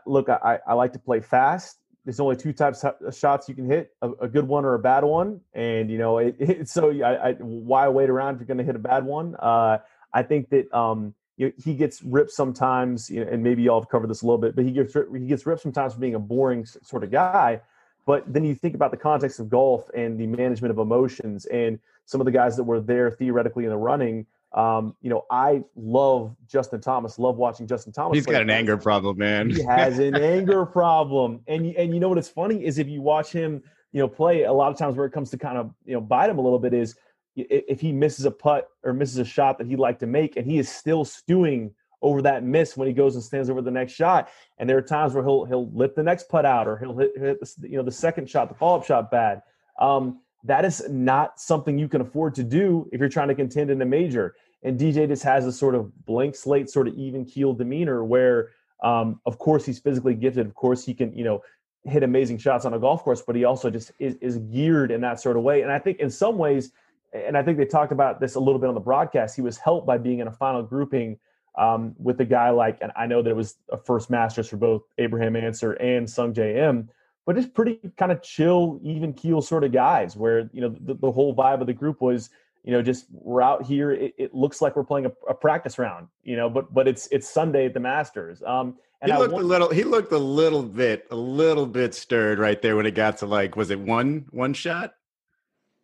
look 0.07 0.29
I, 0.29 0.59
I 0.67 0.75
like 0.75 0.93
to 0.95 0.99
play 0.99 1.21
fast 1.21 1.79
there's 2.11 2.19
only 2.19 2.35
two 2.35 2.53
types 2.53 2.83
of 2.83 3.17
shots 3.17 3.49
you 3.49 3.55
can 3.55 3.71
hit 3.71 3.95
a, 4.03 4.11
a 4.23 4.27
good 4.27 4.49
one 4.49 4.65
or 4.65 4.75
a 4.75 4.81
bad 4.81 5.05
one 5.05 5.41
and 5.55 5.89
you 5.89 5.97
know 5.97 6.19
it, 6.19 6.35
it 6.41 6.69
so 6.69 6.91
I, 6.91 7.29
I 7.29 7.33
why 7.35 7.87
wait 7.87 8.11
around 8.11 8.35
if 8.35 8.41
you're 8.41 8.49
going 8.49 8.59
to 8.59 8.65
hit 8.65 8.75
a 8.75 8.81
bad 8.81 9.05
one 9.05 9.37
uh 9.39 9.79
I 10.13 10.25
think 10.25 10.51
that 10.51 10.75
um 10.75 11.15
you 11.37 11.47
know, 11.47 11.53
he 11.57 11.75
gets 11.75 12.03
ripped 12.03 12.33
sometimes, 12.33 13.09
you 13.09 13.25
know, 13.25 13.31
and 13.31 13.45
maybe 13.45 13.63
y'all 13.63 13.81
have 13.81 13.89
covered 13.89 14.11
this 14.11 14.23
a 14.23 14.27
little 14.27 14.39
bit, 14.39 14.57
but 14.57 14.65
he 14.65 14.73
gets 14.73 14.93
he 14.93 15.27
gets 15.27 15.47
ripped 15.47 15.63
sometimes 15.63 15.95
for 15.95 16.01
being 16.01 16.17
a 16.17 16.19
boring 16.19 16.67
sort 16.67 17.05
of 17.05 17.13
guy. 17.13 17.61
But 18.07 18.31
then 18.31 18.45
you 18.45 18.57
think 18.57 18.75
about 18.75 18.91
the 18.91 18.97
context 18.97 19.39
of 19.39 19.49
golf 19.49 19.89
and 19.95 20.19
the 20.19 20.27
management 20.27 20.73
of 20.73 20.79
emotions, 20.79 21.47
and 21.47 21.79
some 22.07 22.21
of 22.21 22.25
the 22.25 22.33
guys 22.33 22.57
that 22.57 22.65
were 22.65 22.81
there 22.81 23.11
theoretically 23.13 23.65
in 23.65 23.71
the 23.71 23.77
running. 23.77 24.27
Um, 24.53 24.97
you 25.01 25.11
know, 25.11 25.25
I 25.31 25.63
love 25.77 26.35
Justin 26.49 26.81
Thomas. 26.81 27.19
Love 27.19 27.37
watching 27.37 27.67
Justin 27.67 27.93
Thomas. 27.93 28.17
He's 28.17 28.25
play 28.27 28.35
got 28.35 28.43
an 28.43 28.51
anger 28.51 28.77
problem, 28.77 29.19
man. 29.19 29.51
He 29.51 29.63
has 29.63 29.99
an 29.99 30.17
anger 30.21 30.67
problem, 30.67 31.41
and 31.47 31.67
you- 31.69 31.75
and 31.79 31.95
you 31.95 32.01
know 32.01 32.09
what 32.09 32.19
is 32.19 32.29
funny 32.29 32.65
is 32.65 32.79
if 32.79 32.89
you 32.89 33.01
watch 33.01 33.31
him, 33.33 33.63
you 33.93 34.01
know, 34.01 34.09
play 34.09 34.43
a 34.45 34.53
lot 34.53 34.73
of 34.73 34.79
times 34.79 34.97
where 34.97 35.07
it 35.07 35.13
comes 35.13 35.31
to 35.31 35.39
kind 35.39 35.57
of 35.57 35.73
you 35.85 35.95
know 35.95 36.01
bite 36.01 36.31
him 36.31 36.39
a 36.39 36.41
little 36.41 36.59
bit 36.59 36.75
is 36.75 36.97
if 37.37 37.81
he 37.81 37.93
misses 37.93 38.25
a 38.25 38.31
putt 38.31 38.69
or 38.83 38.93
misses 38.93 39.19
a 39.19 39.25
shot 39.25 39.57
that 39.59 39.67
he'd 39.69 39.79
like 39.79 39.99
to 40.01 40.07
make, 40.07 40.37
and 40.37 40.45
he 40.45 40.59
is 40.59 40.69
still 40.69 41.05
stewing 41.05 41.73
over 42.03 42.21
that 42.23 42.43
miss 42.43 42.77
when 42.77 42.89
he 42.89 42.95
goes 42.95 43.15
and 43.15 43.23
stands 43.23 43.49
over 43.51 43.61
the 43.63 43.71
next 43.71 43.93
shot. 43.93 44.31
And 44.59 44.69
there 44.69 44.77
are 44.79 44.83
times 44.83 45.15
where 45.15 45.23
he'll 45.23 45.45
he'll 45.45 45.71
lift 45.71 45.95
the 45.95 46.03
next 46.03 46.29
putt 46.29 46.45
out, 46.45 46.67
or 46.67 46.77
he'll 46.79 46.97
hit, 46.97 47.13
hit 47.17 47.41
the, 47.41 47.69
you 47.69 47.77
know 47.77 47.85
the 47.85 47.93
second 47.93 48.29
shot, 48.29 48.49
the 48.49 48.55
follow 48.57 48.79
up 48.79 48.85
shot 48.85 49.13
bad. 49.13 49.43
Um, 49.79 50.21
that 50.45 50.65
is 50.65 50.83
not 50.89 51.41
something 51.41 51.79
you 51.79 51.89
can 51.89 52.01
afford 52.01 52.35
to 52.37 52.43
do 52.43 52.89
if 52.93 53.01
you're 53.01 53.09
trying 53.09 53.29
to 53.29 53.35
contend 53.35 53.71
in 53.71 53.81
a 53.83 53.87
major. 53.87 54.35
And 54.63 54.79
DJ 54.79 55.09
just 55.09 55.23
has 55.23 55.47
a 55.47 55.53
sort 55.53 55.75
of 55.75 55.93
blank 56.05 56.35
slate, 56.35 56.69
sort 56.71 56.89
of 56.89 56.95
even 56.95 57.25
keel 57.25 57.55
demeanor 57.55 58.05
where, 58.05 58.51
um, 58.83 59.21
of 59.27 59.39
course, 59.39 59.65
he's 59.65 59.79
physically 59.79 60.15
gifted. 60.15 60.47
Of 60.47 60.55
course, 60.55 60.85
he 60.85 60.95
can, 60.95 61.17
you 61.17 61.25
know, 61.25 61.43
hit 61.85 62.03
amazing 62.03 62.39
shots 62.39 62.65
on 62.65 62.75
a 62.75 62.79
golf 62.79 63.03
course, 63.03 63.23
but 63.23 63.35
he 63.37 63.45
also 63.45 63.71
just 63.71 63.93
is, 63.99 64.17
is 64.21 64.39
geared 64.39 64.91
in 64.91 65.01
that 65.01 65.21
sort 65.21 65.37
of 65.37 65.43
way. 65.43 65.63
And 65.63 65.73
I 65.73 65.79
think 65.79 65.99
in 65.99 66.11
some 66.11 66.37
ways, 66.37 66.73
and 67.13 67.37
I 67.37 67.43
think 67.43 67.59
they 67.59 67.65
talked 67.65 67.93
about 67.93 68.21
this 68.21 68.35
a 68.35 68.41
little 68.41 68.61
bit 68.61 68.69
on 68.69 68.75
the 68.75 68.81
broadcast, 68.81 69.35
he 69.35 69.43
was 69.43 69.57
helped 69.57 69.87
by 69.87 69.99
being 69.99 70.21
in 70.21 70.29
a 70.29 70.33
final 70.33 70.63
grouping 70.63 71.19
um, 71.59 71.95
with 71.99 72.21
a 72.21 72.25
guy 72.25 72.51
like, 72.51 72.79
and 72.81 72.93
I 72.97 73.07
know 73.07 73.23
that 73.23 73.31
it 73.31 73.37
was 73.37 73.57
a 73.71 73.79
first 73.79 74.11
Masters 74.11 74.49
for 74.49 74.57
both 74.57 74.83
Abraham 74.99 75.37
Ancer 75.37 75.73
and 75.73 76.07
Sungjae 76.07 76.57
Im, 76.57 76.89
but 77.27 77.37
just 77.37 77.55
pretty 77.55 77.79
kind 77.97 78.11
of 78.13 78.23
chill, 78.23 78.81
even 78.83 79.13
keel 79.13 79.41
sort 79.43 79.65
of 79.65 79.73
guys 79.73 80.17
where, 80.17 80.51
you 80.53 80.61
know, 80.61 80.75
the, 80.81 80.95
the 80.95 81.13
whole 81.13 81.35
vibe 81.35 81.61
of 81.61 81.67
the 81.67 81.73
group 81.73 82.01
was, 82.01 82.31
you 82.65 82.73
know, 82.73 82.83
just 82.83 83.07
we're 83.11 83.43
out 83.43 83.65
here. 83.65 83.93
It, 83.93 84.15
it 84.19 84.35
looks 84.35 84.61
like 84.61 84.77
we're 84.77 84.85
playing 84.85 85.07
a, 85.07 85.13
a 85.29 85.35
practice 85.35 85.79
round, 85.79 86.09
you 86.23 86.37
know, 86.37 86.51
but 86.51 86.73
but 86.75 86.87
it's 86.89 87.07
it's 87.11 87.29
Sunday 87.29 87.67
at 87.67 87.75
the 87.75 87.81
Masters. 87.81 88.43
Um, 88.47 88.77
and 89.03 89.13
he 89.13 89.19
looked 89.19 89.33
want- 89.33 89.45
a 89.45 89.49
little. 89.49 89.71
He 89.71 89.83
looked 89.85 90.13
a 90.13 90.19
little 90.19 90.63
bit, 90.63 91.07
a 91.11 91.17
little 91.17 91.67
bit 91.67 91.95
stirred 91.95 92.39
right 92.39 92.61
there 92.61 92.77
when 92.77 92.85
it 92.87 92.95
got 92.95 93.17
to 93.19 93.27
like, 93.27 93.57
was 93.57 93.71
it 93.71 93.81
one 93.81 94.27
one 94.31 94.53
shot? 94.53 94.93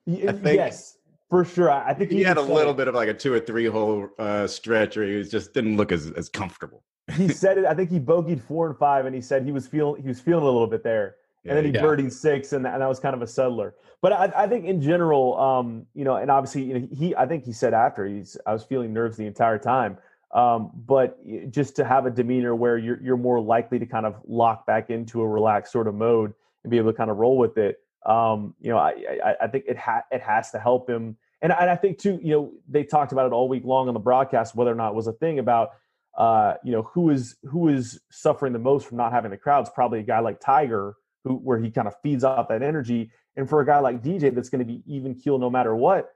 I 0.08 0.32
think- 0.32 0.56
yes, 0.56 0.98
for 1.30 1.44
sure. 1.44 1.70
I 1.70 1.92
think 1.94 2.10
He 2.10 2.22
had 2.22 2.36
a 2.36 2.42
little 2.42 2.72
it. 2.72 2.76
bit 2.76 2.88
of 2.88 2.94
like 2.94 3.08
a 3.08 3.14
two 3.14 3.32
or 3.32 3.40
three 3.40 3.66
hole 3.66 4.08
uh, 4.18 4.46
stretch 4.46 4.96
where 4.96 5.06
he 5.06 5.16
was 5.16 5.30
just 5.30 5.52
didn't 5.54 5.76
look 5.76 5.92
as 5.92 6.10
as 6.12 6.28
comfortable. 6.28 6.82
he 7.14 7.28
said 7.28 7.56
it. 7.58 7.64
I 7.64 7.72
think 7.74 7.90
he 7.90 7.98
bogeyed 8.00 8.42
four 8.42 8.66
and 8.68 8.76
five, 8.76 9.06
and 9.06 9.14
he 9.14 9.20
said 9.20 9.44
he 9.44 9.52
was 9.52 9.66
feeling 9.66 10.02
he 10.02 10.08
was 10.08 10.20
feeling 10.20 10.42
a 10.42 10.46
little 10.50 10.66
bit 10.66 10.82
there, 10.84 11.16
and 11.48 11.56
then 11.56 11.64
he 11.64 11.70
Yeah. 11.70 11.82
birdied 11.82 12.12
six, 12.12 12.52
and, 12.52 12.66
and 12.66 12.80
that 12.80 12.88
was 12.88 13.00
kind 13.00 13.14
of 13.14 13.22
a 13.22 13.26
settler. 13.26 13.74
But 14.02 14.12
I, 14.12 14.44
I 14.44 14.46
think 14.48 14.64
in 14.64 14.80
general, 14.80 15.38
um, 15.38 15.86
you 15.94 16.04
know, 16.04 16.16
and 16.16 16.30
obviously, 16.30 16.62
you 16.64 16.78
know, 16.78 16.88
he 16.92 17.14
I 17.16 17.26
think 17.26 17.44
he 17.44 17.52
said 17.52 17.74
after 17.74 18.06
he's 18.06 18.36
I 18.46 18.52
was 18.52 18.64
feeling 18.64 18.92
nerves 18.92 19.16
the 19.16 19.26
entire 19.26 19.58
time. 19.58 19.98
Um, 20.32 20.70
but 20.74 21.18
just 21.50 21.76
to 21.76 21.84
have 21.84 22.04
a 22.04 22.10
demeanor 22.10 22.54
where 22.54 22.76
you're 22.76 23.00
you're 23.02 23.16
more 23.16 23.40
likely 23.40 23.78
to 23.78 23.86
kind 23.86 24.06
of 24.06 24.16
lock 24.26 24.66
back 24.66 24.90
into 24.90 25.22
a 25.22 25.28
relaxed 25.28 25.72
sort 25.72 25.86
of 25.86 25.94
mode 25.94 26.34
and 26.62 26.70
be 26.70 26.78
able 26.78 26.92
to 26.92 26.96
kind 26.96 27.10
of 27.10 27.16
roll 27.16 27.38
with 27.38 27.56
it. 27.58 27.80
Um, 28.04 28.54
you 28.60 28.70
know, 28.70 28.78
I 28.78 28.90
I, 29.24 29.34
I 29.42 29.46
think 29.46 29.64
it 29.66 29.78
ha- 29.78 30.04
it 30.10 30.20
has 30.22 30.50
to 30.50 30.58
help 30.58 30.90
him, 30.90 31.16
and 31.42 31.52
and 31.52 31.70
I 31.70 31.76
think 31.76 31.98
too, 31.98 32.18
you 32.22 32.32
know, 32.32 32.52
they 32.68 32.84
talked 32.84 33.12
about 33.12 33.26
it 33.26 33.32
all 33.32 33.48
week 33.48 33.64
long 33.64 33.88
on 33.88 33.94
the 33.94 34.00
broadcast 34.00 34.54
whether 34.54 34.70
or 34.70 34.74
not 34.74 34.90
it 34.90 34.94
was 34.94 35.06
a 35.06 35.12
thing 35.12 35.38
about 35.38 35.70
uh, 36.16 36.54
you 36.64 36.72
know, 36.72 36.82
who 36.82 37.10
is 37.10 37.36
who 37.44 37.68
is 37.68 38.00
suffering 38.10 38.52
the 38.52 38.58
most 38.58 38.86
from 38.86 38.96
not 38.96 39.12
having 39.12 39.30
the 39.30 39.36
crowds? 39.36 39.70
Probably 39.74 40.00
a 40.00 40.02
guy 40.02 40.20
like 40.20 40.40
Tiger, 40.40 40.96
who 41.26 41.34
where 41.34 41.58
he 41.58 41.70
kind 41.70 41.88
of 41.88 41.94
feeds 42.02 42.24
off 42.24 42.48
that 42.48 42.62
energy, 42.62 43.10
and 43.36 43.48
for 43.48 43.60
a 43.60 43.66
guy 43.66 43.80
like 43.80 44.02
DJ, 44.02 44.34
that's 44.34 44.48
going 44.48 44.60
to 44.60 44.64
be 44.64 44.82
even 44.86 45.14
keel 45.14 45.38
no 45.38 45.50
matter 45.50 45.74
what. 45.74 46.14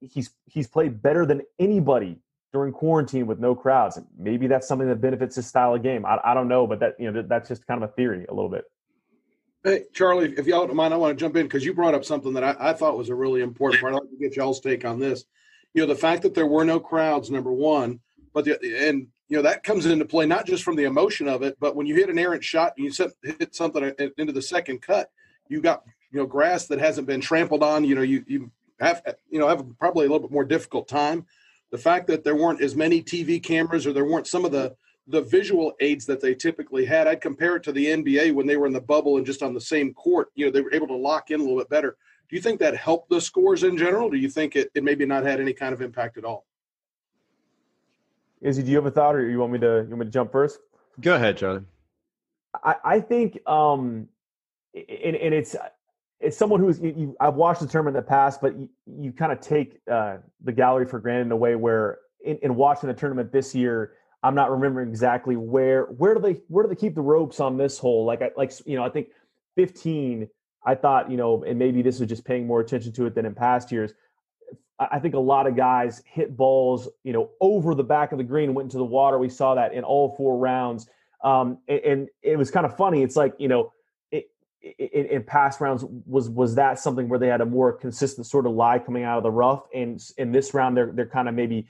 He's 0.00 0.30
he's 0.46 0.66
played 0.66 1.00
better 1.00 1.24
than 1.24 1.42
anybody 1.58 2.18
during 2.52 2.72
quarantine 2.72 3.26
with 3.26 3.38
no 3.38 3.54
crowds. 3.54 3.98
Maybe 4.18 4.46
that's 4.46 4.66
something 4.68 4.88
that 4.88 5.00
benefits 5.00 5.36
his 5.36 5.46
style 5.46 5.74
of 5.74 5.82
game. 5.82 6.04
I, 6.04 6.20
I 6.24 6.34
don't 6.34 6.48
know, 6.48 6.66
but 6.66 6.80
that 6.80 6.94
you 6.98 7.10
know 7.10 7.22
that's 7.22 7.48
just 7.48 7.66
kind 7.66 7.82
of 7.82 7.90
a 7.90 7.92
theory 7.92 8.26
a 8.28 8.34
little 8.34 8.50
bit. 8.50 8.64
Hey, 9.62 9.84
Charlie, 9.94 10.34
if 10.36 10.46
y'all 10.46 10.66
don't 10.66 10.76
mind, 10.76 10.92
I 10.92 10.98
want 10.98 11.16
to 11.16 11.22
jump 11.22 11.36
in 11.36 11.44
because 11.46 11.64
you 11.64 11.72
brought 11.72 11.94
up 11.94 12.04
something 12.04 12.34
that 12.34 12.44
I, 12.44 12.56
I 12.58 12.72
thought 12.74 12.98
was 12.98 13.08
a 13.08 13.14
really 13.14 13.40
important 13.40 13.80
part. 13.80 13.94
I'd 13.94 14.00
like 14.00 14.10
to 14.10 14.16
get 14.16 14.36
y'all's 14.36 14.60
take 14.60 14.84
on 14.84 14.98
this. 14.98 15.24
You 15.72 15.82
know, 15.82 15.88
the 15.88 15.98
fact 15.98 16.22
that 16.22 16.34
there 16.34 16.46
were 16.46 16.64
no 16.64 16.78
crowds, 16.78 17.30
number 17.30 17.52
one, 17.52 18.00
but 18.34 18.44
the, 18.44 18.58
and 18.88 19.06
you 19.34 19.42
know 19.42 19.50
that 19.50 19.64
comes 19.64 19.84
into 19.84 20.04
play 20.04 20.26
not 20.26 20.46
just 20.46 20.62
from 20.62 20.76
the 20.76 20.84
emotion 20.84 21.26
of 21.26 21.42
it, 21.42 21.56
but 21.58 21.74
when 21.74 21.88
you 21.88 21.96
hit 21.96 22.08
an 22.08 22.20
errant 22.20 22.44
shot 22.44 22.72
and 22.76 22.84
you 22.84 22.92
set, 22.92 23.10
hit 23.24 23.52
something 23.52 23.92
into 24.16 24.32
the 24.32 24.40
second 24.40 24.80
cut, 24.80 25.10
you 25.48 25.60
got 25.60 25.82
you 26.12 26.20
know 26.20 26.24
grass 26.24 26.68
that 26.68 26.78
hasn't 26.78 27.08
been 27.08 27.20
trampled 27.20 27.64
on. 27.64 27.82
You 27.82 27.96
know, 27.96 28.02
you 28.02 28.24
you 28.28 28.52
have 28.78 29.02
you 29.28 29.40
know 29.40 29.48
have 29.48 29.66
probably 29.80 30.06
a 30.06 30.08
little 30.08 30.28
bit 30.28 30.30
more 30.30 30.44
difficult 30.44 30.86
time. 30.86 31.26
The 31.72 31.78
fact 31.78 32.06
that 32.06 32.22
there 32.22 32.36
weren't 32.36 32.62
as 32.62 32.76
many 32.76 33.02
TV 33.02 33.42
cameras 33.42 33.88
or 33.88 33.92
there 33.92 34.04
weren't 34.04 34.28
some 34.28 34.44
of 34.44 34.52
the 34.52 34.76
the 35.08 35.22
visual 35.22 35.72
aids 35.80 36.06
that 36.06 36.20
they 36.20 36.36
typically 36.36 36.84
had. 36.84 37.08
I'd 37.08 37.20
compare 37.20 37.56
it 37.56 37.64
to 37.64 37.72
the 37.72 37.86
NBA 37.86 38.32
when 38.34 38.46
they 38.46 38.56
were 38.56 38.68
in 38.68 38.72
the 38.72 38.80
bubble 38.80 39.16
and 39.16 39.26
just 39.26 39.42
on 39.42 39.52
the 39.52 39.60
same 39.60 39.92
court. 39.94 40.28
You 40.36 40.46
know, 40.46 40.52
they 40.52 40.60
were 40.60 40.72
able 40.72 40.86
to 40.86 40.96
lock 40.96 41.32
in 41.32 41.40
a 41.40 41.42
little 41.42 41.58
bit 41.58 41.68
better. 41.68 41.96
Do 42.28 42.36
you 42.36 42.40
think 42.40 42.60
that 42.60 42.76
helped 42.76 43.10
the 43.10 43.20
scores 43.20 43.64
in 43.64 43.76
general? 43.76 44.10
Do 44.10 44.16
you 44.16 44.30
think 44.30 44.54
it, 44.54 44.70
it 44.76 44.84
maybe 44.84 45.04
not 45.04 45.24
had 45.24 45.40
any 45.40 45.54
kind 45.54 45.74
of 45.74 45.82
impact 45.82 46.18
at 46.18 46.24
all? 46.24 46.46
Izzy, 48.44 48.62
do 48.62 48.70
you 48.70 48.76
have 48.76 48.84
a 48.84 48.90
thought, 48.90 49.16
or 49.16 49.28
you 49.28 49.38
want 49.38 49.52
me 49.52 49.58
to 49.60 49.86
you 49.88 49.88
want 49.88 49.98
me 50.00 50.04
to 50.04 50.10
jump 50.10 50.30
first? 50.30 50.58
Go 51.00 51.14
ahead, 51.14 51.38
Charlie. 51.38 51.62
I, 52.62 52.76
I 52.84 53.00
think, 53.00 53.38
um, 53.46 54.06
and, 54.74 55.16
and 55.16 55.34
it's 55.34 55.56
it's 56.20 56.36
someone 56.36 56.60
who's 56.60 56.78
you, 56.78 56.94
you, 56.96 57.16
I've 57.20 57.34
watched 57.34 57.60
the 57.60 57.66
tournament 57.66 57.96
in 57.96 58.02
the 58.02 58.08
past, 58.08 58.42
but 58.42 58.54
you, 58.56 58.68
you 58.86 59.12
kind 59.12 59.32
of 59.32 59.40
take 59.40 59.80
uh, 59.90 60.18
the 60.42 60.52
gallery 60.52 60.86
for 60.86 61.00
granted 61.00 61.22
in 61.22 61.32
a 61.32 61.36
way 61.36 61.56
where 61.56 62.00
in, 62.22 62.38
in 62.42 62.54
watching 62.54 62.88
the 62.88 62.94
tournament 62.94 63.32
this 63.32 63.54
year, 63.54 63.92
I'm 64.22 64.34
not 64.34 64.50
remembering 64.50 64.90
exactly 64.90 65.36
where 65.36 65.84
where 65.86 66.14
do 66.14 66.20
they 66.20 66.42
where 66.48 66.64
do 66.64 66.68
they 66.68 66.78
keep 66.78 66.94
the 66.94 67.00
ropes 67.00 67.40
on 67.40 67.56
this 67.56 67.78
hole? 67.78 68.04
Like 68.04 68.20
I 68.20 68.30
like 68.36 68.52
you 68.66 68.76
know 68.76 68.84
I 68.84 68.90
think 68.90 69.08
15. 69.56 70.28
I 70.66 70.74
thought 70.74 71.10
you 71.10 71.16
know, 71.16 71.44
and 71.44 71.58
maybe 71.58 71.80
this 71.80 71.98
is 71.98 72.06
just 72.08 72.26
paying 72.26 72.46
more 72.46 72.60
attention 72.60 72.92
to 72.92 73.06
it 73.06 73.14
than 73.14 73.24
in 73.24 73.34
past 73.34 73.72
years. 73.72 73.94
I 74.78 74.98
think 74.98 75.14
a 75.14 75.20
lot 75.20 75.46
of 75.46 75.56
guys 75.56 76.02
hit 76.04 76.36
balls, 76.36 76.88
you 77.04 77.12
know, 77.12 77.30
over 77.40 77.74
the 77.74 77.84
back 77.84 78.10
of 78.12 78.18
the 78.18 78.24
green, 78.24 78.54
went 78.54 78.66
into 78.66 78.78
the 78.78 78.84
water. 78.84 79.18
We 79.18 79.28
saw 79.28 79.54
that 79.54 79.72
in 79.72 79.84
all 79.84 80.14
four 80.16 80.36
rounds, 80.36 80.88
um, 81.22 81.58
and, 81.68 81.80
and 81.80 82.08
it 82.22 82.36
was 82.36 82.50
kind 82.50 82.66
of 82.66 82.76
funny. 82.76 83.02
It's 83.02 83.14
like 83.14 83.34
you 83.38 83.46
know, 83.46 83.72
it, 84.10 84.28
in, 84.60 85.06
in 85.06 85.22
past 85.22 85.60
rounds 85.60 85.84
was 86.06 86.28
was 86.28 86.56
that 86.56 86.80
something 86.80 87.08
where 87.08 87.20
they 87.20 87.28
had 87.28 87.40
a 87.40 87.46
more 87.46 87.72
consistent 87.72 88.26
sort 88.26 88.46
of 88.46 88.52
lie 88.52 88.80
coming 88.80 89.04
out 89.04 89.16
of 89.16 89.22
the 89.22 89.30
rough, 89.30 89.64
and 89.72 90.02
in 90.18 90.32
this 90.32 90.54
round 90.54 90.76
they're 90.76 90.90
they're 90.92 91.06
kind 91.06 91.28
of 91.28 91.34
maybe 91.36 91.68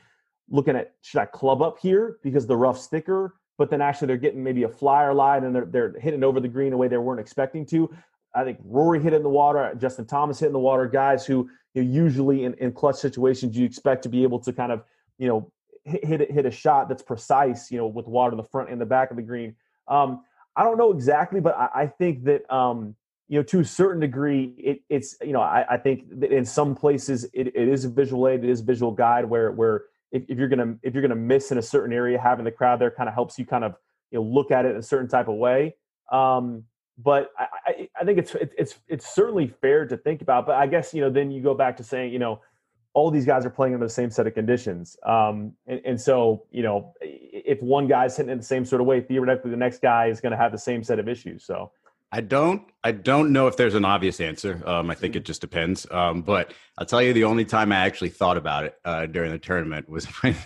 looking 0.49 0.75
at 0.75 0.95
should 1.03 1.21
I 1.21 1.27
club 1.27 1.61
up 1.61 1.79
here 1.79 2.19
because 2.23 2.47
the 2.47 2.57
rough's 2.57 2.87
thicker, 2.87 3.35
but 3.59 3.69
then 3.69 3.83
actually 3.83 4.07
they're 4.07 4.17
getting 4.17 4.43
maybe 4.43 4.63
a 4.63 4.69
flyer 4.69 5.13
lie 5.13 5.37
and 5.37 5.55
they're 5.55 5.67
they're 5.67 5.99
hitting 6.01 6.25
over 6.25 6.41
the 6.41 6.49
green 6.49 6.73
a 6.73 6.77
way 6.77 6.89
they 6.89 6.97
weren't 6.97 7.21
expecting 7.21 7.67
to. 7.67 7.95
I 8.35 8.45
think 8.45 8.59
Rory 8.65 9.01
hit 9.01 9.13
it 9.13 9.17
in 9.17 9.23
the 9.23 9.29
water, 9.29 9.75
Justin 9.81 10.07
Thomas 10.07 10.41
hit 10.41 10.47
in 10.47 10.53
the 10.53 10.59
water, 10.59 10.87
guys 10.87 11.25
who 11.25 11.49
you 11.75 11.83
know, 11.83 11.91
usually 11.91 12.45
in, 12.45 12.55
in 12.55 12.73
clutch 12.73 12.97
situations 12.97 13.57
you 13.57 13.65
expect 13.65 14.03
to 14.03 14.09
be 14.09 14.23
able 14.23 14.39
to 14.41 14.53
kind 14.53 14.73
of 14.73 14.83
you 15.19 15.29
know 15.29 15.53
hit 15.85 16.05
hit, 16.05 16.31
hit 16.31 16.47
a 16.47 16.51
shot 16.51 16.89
that's 16.89 17.03
precise, 17.03 17.71
you 17.71 17.79
know, 17.79 17.87
with 17.87 18.07
water 18.07 18.33
in 18.33 18.37
the 18.37 18.45
front 18.45 18.71
and 18.71 18.81
the 18.81 18.87
back 18.87 19.11
of 19.11 19.17
the 19.17 19.23
green. 19.23 19.55
Um, 19.89 20.23
I 20.57 20.65
don't 20.65 20.79
know 20.79 20.93
exactly, 20.93 21.41
but 21.41 21.57
I, 21.57 21.69
I 21.75 21.87
think 21.87 22.25
that 22.25 22.51
um, 22.53 22.95
you 23.29 23.39
know 23.39 23.43
to 23.45 23.61
a 23.61 23.65
certain 23.65 24.01
degree 24.01 24.55
it, 24.59 24.81
it's 24.89 25.17
you 25.23 25.33
know 25.33 25.41
I, 25.41 25.65
I 25.71 25.77
think 25.77 26.21
that 26.21 26.33
in 26.33 26.45
some 26.45 26.75
places 26.75 27.25
it, 27.33 27.49
it 27.49 27.69
is 27.69 27.85
a 27.85 27.89
visual 27.89 28.29
aid, 28.29 28.45
it 28.45 28.51
is 28.51 28.61
visual 28.61 28.93
guide 28.93 29.25
where 29.25 29.53
where 29.53 29.85
if, 30.13 30.23
if 30.29 30.39
you're 30.39 30.49
gonna 30.49 30.77
if 30.83 30.95
you're 30.95 31.03
gonna 31.03 31.17
miss 31.17 31.51
in 31.51 31.59
a 31.59 31.63
certain 31.63 31.93
area, 31.93 32.19
having 32.21 32.45
the 32.45 32.53
crowd 32.53 32.81
there 32.81 32.91
kind 32.91 33.09
of 33.09 33.15
helps 33.15 33.39
you 33.39 33.47
kind 33.47 33.65
of 33.65 33.75
you 34.11 34.19
know 34.19 34.25
look 34.25 34.51
at 34.51 34.65
it 34.65 34.73
in 34.73 34.77
a 34.77 34.83
certain 34.83 35.09
type 35.09 35.29
of 35.29 35.37
way. 35.37 35.75
Um, 36.13 36.65
but 36.99 37.31
I, 37.39 37.47
I, 37.67 37.89
I 38.01 38.05
think 38.05 38.19
it's 38.19 38.35
it's 38.35 38.75
it's 38.89 39.15
certainly 39.15 39.49
fair 39.61 39.87
to 39.87 39.97
think 39.97 40.23
about. 40.23 40.47
But 40.47 40.57
I 40.57 40.67
guess 40.67 40.95
you 40.95 41.01
know 41.01 41.11
then 41.11 41.31
you 41.31 41.43
go 41.43 41.55
back 41.55 41.77
to 41.79 41.85
saying 41.85 42.13
you 42.13 42.19
know 42.19 42.41
all 42.93 43.11
these 43.11 43.27
guys 43.27 43.45
are 43.45 43.51
playing 43.51 43.75
under 43.75 43.87
the 43.87 43.93
same 43.93 44.11
set 44.11 44.27
of 44.27 44.35
conditions, 44.35 44.97
um, 45.05 45.53
and, 45.67 45.81
and 45.85 46.01
so 46.01 46.45
you 46.51 46.63
know 46.63 46.95
if 47.01 47.61
one 47.63 47.87
guy's 47.87 48.17
hitting 48.17 48.31
in 48.31 48.39
the 48.39 48.45
same 48.45 48.65
sort 48.65 48.81
of 48.81 48.87
way, 48.87 49.01
theoretically 49.01 49.51
the 49.51 49.57
next 49.57 49.83
guy 49.83 50.07
is 50.07 50.21
going 50.21 50.33
to 50.33 50.39
have 50.39 50.53
the 50.53 50.59
same 50.59 50.83
set 50.85 50.99
of 50.99 51.09
issues. 51.09 51.45
So 51.45 51.73
I 52.15 52.21
don't. 52.21 52.63
I 52.85 52.93
don't 52.93 53.33
know 53.33 53.49
if 53.49 53.57
there's 53.57 53.75
an 53.75 53.85
obvious 53.85 54.21
answer. 54.21 54.63
Um, 54.65 54.89
I 54.89 54.95
think 54.95 55.17
it 55.17 55.25
just 55.25 55.41
depends. 55.41 55.85
Um, 55.91 56.23
but 56.23 56.53
I'll 56.79 56.87
tell 56.87 57.03
you, 57.03 57.13
the 57.13 57.25
only 57.25 57.45
time 57.45 57.73
I 57.73 57.79
actually 57.79 58.11
thought 58.11 58.37
about 58.37 58.63
it 58.63 58.79
uh, 58.85 59.07
during 59.07 59.33
the 59.33 59.39
tournament 59.39 59.89
was 59.89 60.05
when, 60.23 60.37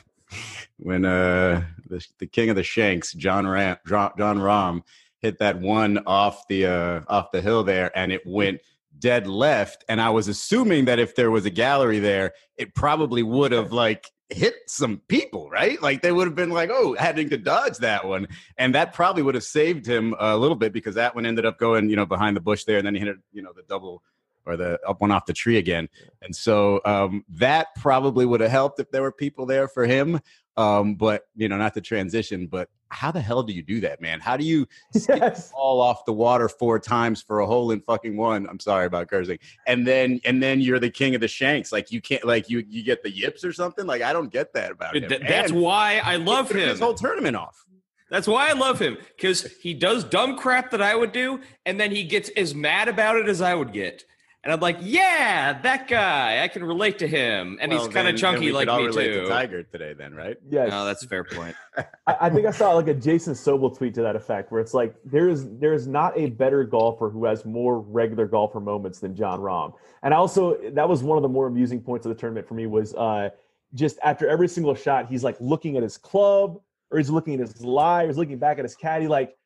when 0.79 1.05
uh, 1.05 1.63
the, 1.87 2.07
the 2.21 2.27
king 2.27 2.49
of 2.49 2.57
the 2.57 2.63
Shanks, 2.63 3.13
Jon 3.13 3.45
Rahm, 3.45 3.77
Jon 3.87 4.39
Rahm, 4.39 4.83
hit 5.21 5.39
that 5.39 5.61
one 5.61 5.99
off 6.07 6.47
the 6.49 6.67
uh, 6.67 7.01
off 7.09 7.33
the 7.33 7.41
hill 7.41 7.65
there, 7.65 7.97
and 7.97 8.13
it 8.13 8.23
went 8.27 8.61
dead 8.99 9.27
left. 9.27 9.85
And 9.89 10.01
I 10.01 10.11
was 10.11 10.29
assuming 10.29 10.87
that 10.87 10.99
if 10.99 11.15
there 11.15 11.31
was 11.31 11.47
a 11.47 11.51
gallery 11.51 11.99
there, 11.99 12.33
it 12.57 12.75
probably 12.75 13.23
would 13.23 13.53
have 13.53 13.73
like 13.73 14.11
hit 14.31 14.55
some 14.67 15.01
people, 15.09 15.49
right? 15.49 15.81
Like 15.81 16.03
they 16.03 16.13
would 16.13 16.27
have 16.27 16.35
been 16.35 16.51
like, 16.51 16.71
oh, 16.73 16.95
having 16.99 17.31
to 17.31 17.39
dodge 17.39 17.79
that 17.79 18.07
one. 18.07 18.29
And 18.57 18.75
that 18.75 18.93
probably 18.93 19.23
would 19.23 19.35
have 19.35 19.45
saved 19.45 19.87
him 19.87 20.15
a 20.19 20.37
little 20.37 20.57
bit 20.57 20.73
because 20.73 20.97
that 20.97 21.15
one 21.15 21.27
ended 21.27 21.47
up 21.47 21.59
going, 21.59 21.89
you 21.89 21.97
know, 21.97 22.07
behind 22.07 22.37
the 22.37 22.41
bush 22.41 22.65
there. 22.65 22.79
And 22.79 22.87
then 22.87 22.95
he 22.95 23.01
hit, 23.01 23.09
it, 23.09 23.17
you 23.33 23.43
know, 23.43 23.53
the 23.55 23.63
double 23.69 24.03
or 24.45 24.57
the 24.57 24.79
up 24.87 25.01
one 25.01 25.11
off 25.11 25.27
the 25.27 25.33
tree 25.33 25.59
again. 25.59 25.89
And 26.23 26.35
so 26.35 26.81
um, 26.85 27.25
that 27.31 27.69
probably 27.77 28.27
would 28.27 28.41
have 28.41 28.51
helped 28.51 28.81
if 28.81 28.91
there 28.91 29.03
were 29.03 29.13
people 29.13 29.47
there 29.47 29.69
for 29.69 29.87
him. 29.87 30.21
Um, 30.57 30.97
but, 30.97 31.25
you 31.37 31.49
know, 31.49 31.57
not 31.57 31.75
the 31.75 31.81
transition, 31.81 32.49
but 32.49 32.69
how 32.91 33.11
the 33.11 33.21
hell 33.21 33.43
do 33.43 33.53
you 33.53 33.63
do 33.63 33.81
that, 33.81 34.01
man? 34.01 34.21
How 34.21 34.37
do 34.37 34.45
you 34.45 34.67
skip 34.95 35.19
yes. 35.19 35.53
all 35.55 35.81
off 35.81 36.05
the 36.05 36.13
water 36.13 36.49
four 36.49 36.79
times 36.79 37.23
for 37.23 37.41
a 37.41 37.47
hole 37.47 37.71
in 37.71 37.81
fucking 37.81 38.17
one? 38.17 38.49
I'm 38.49 38.61
sorry 38.61 38.87
about 38.87 39.09
cursing. 39.09 39.39
And 39.67 39.87
then 39.87 40.21
and 40.25 40.43
then 40.43 40.61
you're 40.61 40.79
the 40.79 40.91
king 40.91 41.15
of 41.15 41.21
the 41.21 41.29
shanks. 41.29 41.73
Like 41.73 41.91
you 41.91 42.01
can't 42.01 42.25
like 42.25 42.49
you 42.49 42.65
you 42.69 42.83
get 42.83 43.03
the 43.03 43.11
yips 43.11 43.45
or 43.45 43.53
something. 43.53 43.87
Like 43.87 44.03
I 44.03 44.13
don't 44.13 44.33
get 44.33 44.53
that 44.55 44.71
about 44.73 44.97
him. 44.97 45.09
Th- 45.09 45.23
that's 45.27 45.53
And 45.53 45.61
why 45.61 46.01
I 46.05 46.17
love 46.17 46.51
him. 46.51 46.69
His 46.69 46.81
whole 46.81 46.95
tournament 46.95 47.37
off. 47.37 47.65
That's 48.11 48.27
why 48.27 48.49
I 48.49 48.53
love 48.53 48.81
him 48.81 48.97
because 49.17 49.45
he 49.61 49.75
does 49.75 50.03
dumb 50.03 50.39
crap 50.39 50.71
that 50.71 50.81
I 50.81 50.95
would 50.95 51.13
do, 51.13 51.41
and 51.67 51.79
then 51.79 51.91
he 51.91 52.05
gets 52.05 52.31
as 52.31 52.55
mad 52.55 52.89
about 52.89 53.17
it 53.17 53.29
as 53.29 53.43
I 53.43 53.55
would 53.55 53.73
get. 53.73 54.05
And 54.45 54.53
I'm 54.53 54.61
like, 54.61 54.79
yeah, 54.81 55.61
that 55.63 55.89
guy. 55.89 56.45
I 56.45 56.49
can 56.49 56.63
relate 56.63 57.01
to 57.01 57.09
him, 57.09 57.59
and 57.61 57.73
Well, 57.73 57.85
he's 57.85 57.93
kind 57.93 58.07
of 58.07 58.17
chunky 58.17 58.47
we 58.47 58.53
like 58.53 58.63
could 58.63 58.69
all 58.69 58.79
me 58.81 58.87
relate 58.87 59.13
too. 59.13 59.21
To 59.23 59.29
Tiger 59.29 59.63
today, 59.65 59.95
then, 59.95 60.15
right? 60.15 60.37
Yeah. 60.49 60.67
No, 60.67 60.85
that's 60.85 61.03
a 61.03 61.09
fair 61.09 61.25
point. 61.25 61.57
I, 62.07 62.17
I 62.21 62.31
think 62.31 62.47
I 62.47 62.53
saw 62.53 62.73
like 62.73 62.87
a 62.87 62.95
Jason 62.95 63.35
Sobel 63.35 63.77
tweet 63.77 63.95
to 63.95 64.03
that 64.03 64.15
effect, 64.15 64.53
where 64.53 64.61
it's 64.61 64.75
like 64.75 64.95
there 65.05 65.29
is 65.29 65.49
there 65.59 65.73
is 65.73 65.89
not 65.89 66.17
a 66.17 66.31
better 66.31 66.63
golfer 66.63 67.11
who 67.11 67.25
has 67.25 67.45
more 67.45 67.81
regular 67.81 68.27
golfer 68.27 68.61
moments 68.61 69.01
than 69.01 69.17
Jon 69.17 69.41
Rahm. 69.41 69.75
And 70.05 70.15
also 70.15 70.57
that 70.71 70.89
was 70.89 71.03
one 71.03 71.19
of 71.19 71.23
the 71.23 71.29
more 71.29 71.49
amusing 71.49 71.81
points 71.81 72.07
of 72.07 72.11
the 72.11 72.19
tournament 72.21 72.47
for 72.47 72.55
me 72.55 72.67
was 72.67 72.95
uh, 72.95 73.31
just 73.75 73.99
after 74.05 74.29
every 74.29 74.49
single 74.49 74.75
shot, 74.77 75.09
he's 75.09 75.25
like 75.25 75.37
looking 75.41 75.77
at 75.77 75.83
his 75.83 75.99
club 75.99 76.61
or 76.91 76.99
he's 76.99 77.11
looking 77.11 77.35
at 77.35 77.41
his 77.41 77.61
lie, 77.63 78.05
or 78.05 78.07
he's 78.07 78.17
looking 78.17 78.39
back 78.39 78.59
at 78.59 78.65
his 78.65 78.75
caddy, 78.77 79.09
like 79.09 79.29
"What- 79.29 79.37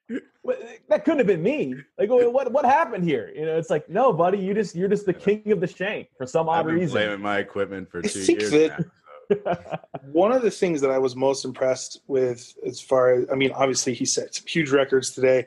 that 0.89 1.05
couldn't 1.05 1.19
have 1.19 1.27
been 1.27 1.43
me. 1.43 1.75
Like 1.99 2.11
what 2.11 2.53
what 2.53 2.65
happened 2.65 3.05
here? 3.05 3.33
You 3.35 3.47
know, 3.47 3.57
it's 3.57 3.71
like 3.71 3.89
no, 3.89 4.13
buddy, 4.13 4.39
you 4.39 4.55
just 4.55 4.75
you're 4.75 4.89
just 4.89 5.07
the 5.07 5.13
king 5.15 5.53
of 5.53 5.61
the 5.61 5.67
shank 5.67 6.09
for 6.17 6.27
some 6.27 6.49
I've 6.49 6.61
odd 6.61 6.67
been 6.67 6.75
reason. 6.77 6.93
blaming 6.93 7.21
my 7.21 7.39
equipment 7.39 7.91
for 7.91 7.99
I 7.99 8.03
two 8.03 8.09
think 8.21 8.41
years 8.41 8.51
that- 8.51 8.79
now. 8.79 8.85
One 10.13 10.33
of 10.33 10.43
the 10.43 10.51
things 10.51 10.81
that 10.83 10.91
I 10.91 10.99
was 10.99 11.17
most 11.17 11.45
impressed 11.47 12.01
with, 12.07 12.55
as 12.67 12.81
far 12.81 13.15
as 13.15 13.27
I 13.33 13.35
mean, 13.35 13.53
obviously 13.53 13.95
he 13.95 14.05
set 14.05 14.35
some 14.35 14.47
huge 14.47 14.71
records 14.71 15.11
today, 15.13 15.47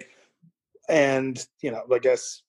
and 0.89 1.45
you 1.61 1.71
know, 1.71 1.83
I 1.93 1.99
guess 1.99 2.41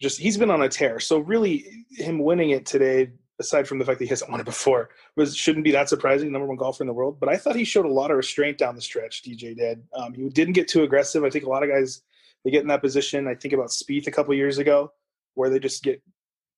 just 0.00 0.18
he's 0.18 0.36
been 0.36 0.50
on 0.50 0.62
a 0.62 0.68
tear. 0.68 1.00
So 1.00 1.18
really, 1.20 1.86
him 1.90 2.18
winning 2.18 2.50
it 2.50 2.66
today 2.66 3.12
aside 3.40 3.66
from 3.66 3.78
the 3.78 3.84
fact 3.84 3.98
that 3.98 4.04
he 4.04 4.10
hasn't 4.10 4.30
won 4.30 4.40
it 4.40 4.44
before, 4.44 4.90
was 5.16 5.36
shouldn't 5.36 5.64
be 5.64 5.72
that 5.72 5.88
surprising. 5.88 6.30
Number 6.30 6.46
one 6.46 6.56
golfer 6.56 6.82
in 6.82 6.88
the 6.88 6.92
world, 6.92 7.18
but 7.20 7.28
I 7.28 7.36
thought 7.36 7.56
he 7.56 7.64
showed 7.64 7.86
a 7.86 7.92
lot 7.92 8.10
of 8.10 8.16
restraint 8.16 8.58
down 8.58 8.74
the 8.74 8.82
stretch. 8.82 9.22
DJ 9.22 9.56
did. 9.56 9.82
Um, 9.94 10.14
he 10.14 10.28
didn't 10.28 10.54
get 10.54 10.68
too 10.68 10.82
aggressive. 10.82 11.24
I 11.24 11.30
think 11.30 11.44
a 11.44 11.48
lot 11.48 11.62
of 11.62 11.70
guys 11.70 12.02
they 12.44 12.50
get 12.50 12.62
in 12.62 12.68
that 12.68 12.82
position. 12.82 13.28
I 13.28 13.34
think 13.34 13.54
about 13.54 13.68
Spieth 13.68 14.06
a 14.06 14.10
couple 14.10 14.34
years 14.34 14.58
ago, 14.58 14.92
where 15.34 15.50
they 15.50 15.58
just 15.58 15.82
get 15.82 16.02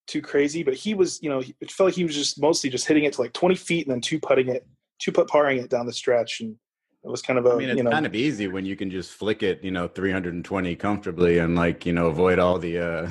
too 0.07 0.23
crazy. 0.23 0.63
But 0.63 0.75
he 0.75 0.95
was, 0.95 1.23
you 1.23 1.29
know, 1.29 1.43
it 1.61 1.71
felt 1.71 1.89
like 1.89 1.95
he 1.95 2.05
was 2.05 2.15
just 2.15 2.41
mostly 2.41 2.71
just 2.71 2.87
hitting 2.87 3.05
it 3.05 3.15
to 3.15 3.23
like 3.23 3.33
20 3.33 3.55
feet 3.55 3.87
and 3.87 3.95
then 3.95 4.01
two 4.01 4.19
putting 4.19 4.49
it, 4.49 4.67
two 4.99 5.13
putt 5.13 5.29
parring 5.29 5.59
it 5.59 5.71
down 5.71 5.87
the 5.87 5.93
stretch, 5.93 6.41
and 6.41 6.57
it 7.05 7.11
was 7.11 7.21
kind 7.21 7.38
of 7.38 7.45
a. 7.45 7.53
I 7.53 7.57
mean, 7.57 7.69
it's 7.69 7.77
you 7.77 7.83
know, 7.83 7.90
kind 7.90 8.07
of 8.07 8.14
easy 8.14 8.49
when 8.49 8.64
you 8.64 8.77
can 8.77 8.90
just 8.90 9.12
flick 9.12 9.43
it, 9.43 9.62
you 9.62 9.71
know, 9.71 9.87
320 9.88 10.75
comfortably 10.77 11.38
and 11.38 11.55
like, 11.55 11.85
you 11.85 11.93
know, 11.93 12.07
avoid 12.07 12.38
all 12.38 12.59
the 12.59 12.79
uh 12.79 13.09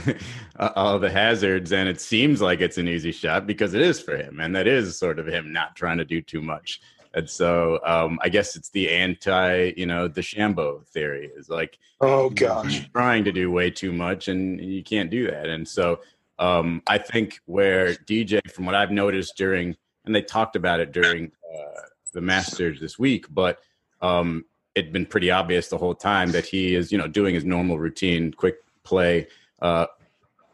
all 0.76 0.98
the 0.98 1.12
hazards. 1.12 1.72
And 1.72 1.88
it 1.88 2.02
seems 2.02 2.42
like 2.42 2.60
it's 2.60 2.80
an 2.80 2.88
easy 2.88 3.12
shot 3.12 3.46
because 3.46 3.76
it 3.76 3.82
is 3.82 4.00
for 4.00 4.18
him, 4.18 4.40
and 4.40 4.56
that 4.56 4.66
is 4.66 4.98
sort 4.98 5.20
of 5.20 5.28
him 5.28 5.54
not 5.54 5.76
trying 5.76 6.00
to 6.00 6.06
do 6.06 6.22
too 6.22 6.42
much. 6.42 6.82
And 7.16 7.30
so, 7.30 7.80
um, 7.86 8.18
I 8.24 8.30
guess 8.30 8.56
it's 8.56 8.70
the 8.70 8.90
anti, 8.90 9.74
you 9.78 9.86
know, 9.86 10.08
the 10.08 10.22
Shambo 10.22 10.84
theory 10.88 11.30
is 11.38 11.48
like, 11.48 11.78
oh 12.02 12.32
gosh, 12.32 12.90
trying 12.92 13.24
to 13.26 13.32
do 13.32 13.52
way 13.52 13.70
too 13.70 13.94
much, 13.94 14.28
and 14.28 14.60
you 14.60 14.84
can't 14.84 15.12
do 15.12 15.30
that. 15.30 15.48
And 15.48 15.68
so, 15.68 16.00
um, 16.40 16.82
I 16.88 16.98
think 16.98 17.40
where 17.46 17.94
DJ, 17.94 18.42
from 18.52 18.66
what 18.66 18.74
I've 18.74 18.90
noticed 18.90 19.38
during, 19.38 19.76
and 20.06 20.16
they 20.16 20.24
talked 20.24 20.56
about 20.56 20.80
it 20.80 20.92
during 20.92 21.32
uh, 21.54 21.82
the 22.14 22.22
Masters 22.22 22.80
this 22.80 22.98
week, 22.98 23.28
but 23.30 23.60
um, 24.04 24.46
it'd 24.76 24.94
been 24.94 25.06
pretty 25.06 25.32
obvious 25.32 25.70
the 25.70 25.78
whole 25.78 25.96
time 25.96 26.32
that 26.32 26.46
he 26.46 26.76
is, 26.76 26.92
you 26.92 26.98
know, 26.98 27.08
doing 27.08 27.34
his 27.34 27.46
normal 27.46 27.80
routine, 27.80 28.32
quick 28.34 28.58
play, 28.84 29.28
uh, 29.62 29.88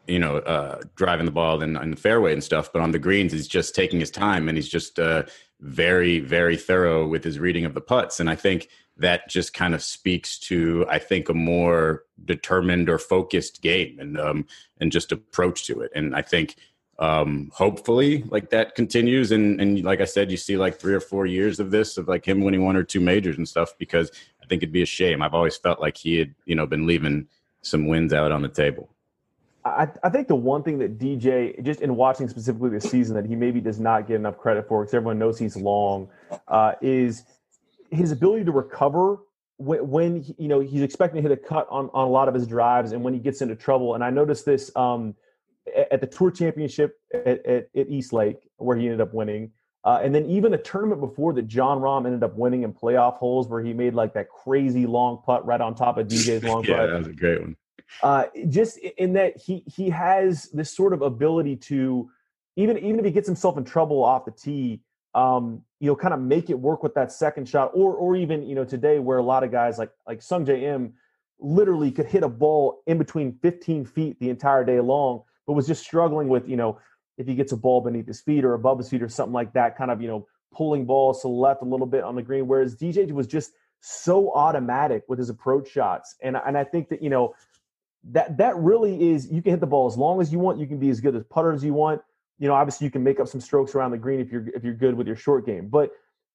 you 0.06 0.18
know, 0.18 0.36
uh, 0.38 0.80
driving 0.94 1.26
the 1.26 1.32
ball 1.32 1.62
in, 1.62 1.72
the 1.72 1.96
fairway 1.96 2.32
and 2.32 2.42
stuff. 2.42 2.72
But 2.72 2.80
on 2.80 2.92
the 2.92 2.98
greens, 2.98 3.32
he's 3.32 3.48
just 3.48 3.74
taking 3.74 4.00
his 4.00 4.10
time 4.10 4.48
and 4.48 4.56
he's 4.56 4.68
just 4.68 4.98
uh, 4.98 5.24
very, 5.60 6.20
very 6.20 6.56
thorough 6.56 7.06
with 7.06 7.24
his 7.24 7.38
reading 7.38 7.64
of 7.64 7.74
the 7.74 7.80
putts. 7.80 8.20
And 8.20 8.30
I 8.30 8.36
think 8.36 8.68
that 8.96 9.28
just 9.28 9.52
kind 9.52 9.74
of 9.74 9.82
speaks 9.82 10.38
to, 10.38 10.86
I 10.88 10.98
think, 10.98 11.28
a 11.28 11.34
more 11.34 12.04
determined 12.24 12.88
or 12.88 12.98
focused 12.98 13.62
game 13.62 13.98
and 13.98 14.18
um, 14.18 14.46
and 14.78 14.92
just 14.92 15.10
approach 15.10 15.66
to 15.66 15.80
it. 15.80 15.90
And 15.94 16.14
I 16.14 16.22
think 16.22 16.56
um 17.00 17.50
hopefully 17.52 18.22
like 18.28 18.50
that 18.50 18.74
continues 18.74 19.32
and 19.32 19.60
and 19.60 19.82
like 19.84 20.00
i 20.00 20.04
said 20.04 20.30
you 20.30 20.36
see 20.36 20.56
like 20.56 20.78
three 20.78 20.94
or 20.94 21.00
four 21.00 21.26
years 21.26 21.58
of 21.58 21.70
this 21.70 21.96
of 21.96 22.06
like 22.06 22.26
him 22.26 22.42
winning 22.42 22.62
one 22.62 22.76
or 22.76 22.84
two 22.84 23.00
majors 23.00 23.38
and 23.38 23.48
stuff 23.48 23.72
because 23.78 24.12
i 24.42 24.46
think 24.46 24.62
it'd 24.62 24.72
be 24.72 24.82
a 24.82 24.86
shame 24.86 25.22
i've 25.22 25.34
always 25.34 25.56
felt 25.56 25.80
like 25.80 25.96
he 25.96 26.18
had 26.18 26.34
you 26.44 26.54
know 26.54 26.66
been 26.66 26.86
leaving 26.86 27.26
some 27.62 27.86
wins 27.86 28.12
out 28.12 28.30
on 28.30 28.42
the 28.42 28.48
table 28.48 28.90
I, 29.64 29.88
I 30.02 30.08
think 30.08 30.28
the 30.28 30.36
one 30.36 30.62
thing 30.62 30.78
that 30.78 30.98
DJ, 30.98 31.62
just 31.62 31.82
in 31.82 31.94
watching 31.94 32.28
specifically 32.28 32.70
this 32.70 32.90
season, 32.90 33.14
that 33.16 33.26
he 33.26 33.36
maybe 33.36 33.60
does 33.60 33.78
not 33.78 34.08
get 34.08 34.16
enough 34.16 34.38
credit 34.38 34.66
for, 34.66 34.82
because 34.82 34.94
everyone 34.94 35.18
knows 35.18 35.38
he's 35.38 35.54
long, 35.54 36.08
uh, 36.48 36.72
is 36.80 37.24
his 37.90 38.10
ability 38.10 38.44
to 38.44 38.52
recover 38.52 39.18
when, 39.58 39.86
when 39.88 40.22
he, 40.22 40.34
you 40.38 40.48
know 40.48 40.60
he's 40.60 40.80
expecting 40.80 41.22
to 41.22 41.28
hit 41.28 41.30
a 41.30 41.40
cut 41.40 41.66
on, 41.70 41.90
on 41.92 42.08
a 42.08 42.10
lot 42.10 42.26
of 42.26 42.34
his 42.34 42.46
drives, 42.46 42.92
and 42.92 43.04
when 43.04 43.12
he 43.12 43.20
gets 43.20 43.42
into 43.42 43.54
trouble. 43.54 43.94
And 43.94 44.02
I 44.02 44.08
noticed 44.08 44.46
this 44.46 44.74
um, 44.76 45.14
at 45.90 46.00
the 46.00 46.06
Tour 46.06 46.30
Championship 46.30 46.98
at, 47.12 47.44
at, 47.46 47.68
at 47.76 47.88
East 47.88 48.12
Lake, 48.12 48.48
where 48.56 48.76
he 48.76 48.86
ended 48.86 49.00
up 49.00 49.14
winning. 49.14 49.52
Uh, 49.82 50.00
and 50.02 50.14
then 50.14 50.26
even 50.26 50.52
a 50.52 50.58
tournament 50.58 51.00
before 51.00 51.32
that, 51.32 51.48
Jon 51.48 51.78
Rahm 51.80 52.04
ended 52.04 52.22
up 52.22 52.36
winning 52.36 52.64
in 52.64 52.72
playoff 52.72 53.14
holes 53.16 53.48
where 53.48 53.62
he 53.62 53.72
made 53.72 53.94
like 53.94 54.12
that 54.14 54.28
crazy 54.28 54.86
long 54.86 55.22
putt 55.24 55.44
right 55.46 55.60
on 55.60 55.74
top 55.74 55.96
of 55.96 56.06
DJ's 56.08 56.44
long 56.44 56.64
yeah 56.64 56.76
putt. 56.76 56.90
that 56.90 56.98
was 56.98 57.06
a 57.06 57.12
great 57.12 57.40
one 57.40 57.56
Uh, 58.02 58.24
just 58.48 58.78
in 58.78 59.14
that 59.14 59.36
he 59.38 59.64
he 59.66 59.88
has 59.88 60.50
this 60.52 60.74
sort 60.74 60.92
of 60.92 61.00
ability 61.02 61.56
to 61.56 62.10
even 62.56 62.76
even 62.78 62.98
if 62.98 63.04
he 63.06 63.10
gets 63.10 63.26
himself 63.26 63.56
in 63.56 63.64
trouble 63.64 64.04
off 64.04 64.26
the 64.26 64.30
tee, 64.32 64.82
um, 65.14 65.62
you 65.80 65.86
know, 65.86 65.96
kind 65.96 66.12
of 66.12 66.20
make 66.20 66.50
it 66.50 66.58
work 66.58 66.82
with 66.82 66.94
that 66.94 67.10
second 67.10 67.48
shot, 67.48 67.70
or 67.72 67.94
or 67.94 68.16
even 68.16 68.42
you 68.46 68.54
know 68.54 68.64
today 68.64 68.98
where 68.98 69.18
a 69.18 69.22
lot 69.22 69.42
of 69.44 69.50
guys 69.50 69.78
like 69.78 69.90
like 70.06 70.20
Sungjae 70.20 70.62
Im 70.62 70.92
literally 71.38 71.90
could 71.90 72.06
hit 72.06 72.22
a 72.22 72.28
ball 72.28 72.82
in 72.86 72.98
between 72.98 73.32
15 73.40 73.86
feet 73.86 74.20
the 74.20 74.28
entire 74.28 74.62
day 74.62 74.78
long, 74.78 75.22
but 75.50 75.54
was 75.54 75.66
just 75.66 75.82
struggling 75.82 76.28
with 76.28 76.48
you 76.48 76.54
know 76.54 76.78
if 77.18 77.26
he 77.26 77.34
gets 77.34 77.50
a 77.50 77.56
ball 77.56 77.80
beneath 77.80 78.06
his 78.06 78.20
feet 78.20 78.44
or 78.44 78.54
above 78.54 78.78
his 78.78 78.88
feet 78.88 79.02
or 79.02 79.08
something 79.08 79.32
like 79.32 79.52
that, 79.54 79.76
kind 79.76 79.90
of 79.90 80.00
you 80.00 80.06
know 80.06 80.28
pulling 80.54 80.84
balls 80.84 81.22
to 81.22 81.26
the 81.26 81.34
left 81.34 81.62
a 81.62 81.64
little 81.64 81.88
bit 81.88 82.04
on 82.04 82.14
the 82.14 82.22
green. 82.22 82.46
Whereas 82.46 82.76
DJ 82.76 83.10
was 83.10 83.26
just 83.26 83.50
so 83.80 84.32
automatic 84.32 85.02
with 85.08 85.18
his 85.18 85.28
approach 85.28 85.68
shots, 85.68 86.14
and 86.22 86.36
and 86.36 86.56
I 86.56 86.62
think 86.62 86.88
that 86.90 87.02
you 87.02 87.10
know 87.10 87.34
that 88.12 88.36
that 88.36 88.56
really 88.58 89.10
is 89.10 89.28
you 89.28 89.42
can 89.42 89.50
hit 89.50 89.58
the 89.58 89.66
ball 89.66 89.88
as 89.88 89.96
long 89.96 90.20
as 90.20 90.30
you 90.30 90.38
want. 90.38 90.60
You 90.60 90.68
can 90.68 90.78
be 90.78 90.88
as 90.88 91.00
good 91.00 91.16
as 91.16 91.24
putter 91.24 91.52
as 91.52 91.64
you 91.64 91.74
want. 91.74 92.00
You 92.38 92.46
know, 92.46 92.54
obviously 92.54 92.84
you 92.84 92.92
can 92.92 93.02
make 93.02 93.18
up 93.18 93.26
some 93.26 93.40
strokes 93.40 93.74
around 93.74 93.90
the 93.90 93.98
green 93.98 94.20
if 94.20 94.30
you're 94.30 94.46
if 94.54 94.62
you're 94.62 94.74
good 94.74 94.94
with 94.94 95.08
your 95.08 95.16
short 95.16 95.44
game. 95.44 95.66
But 95.66 95.90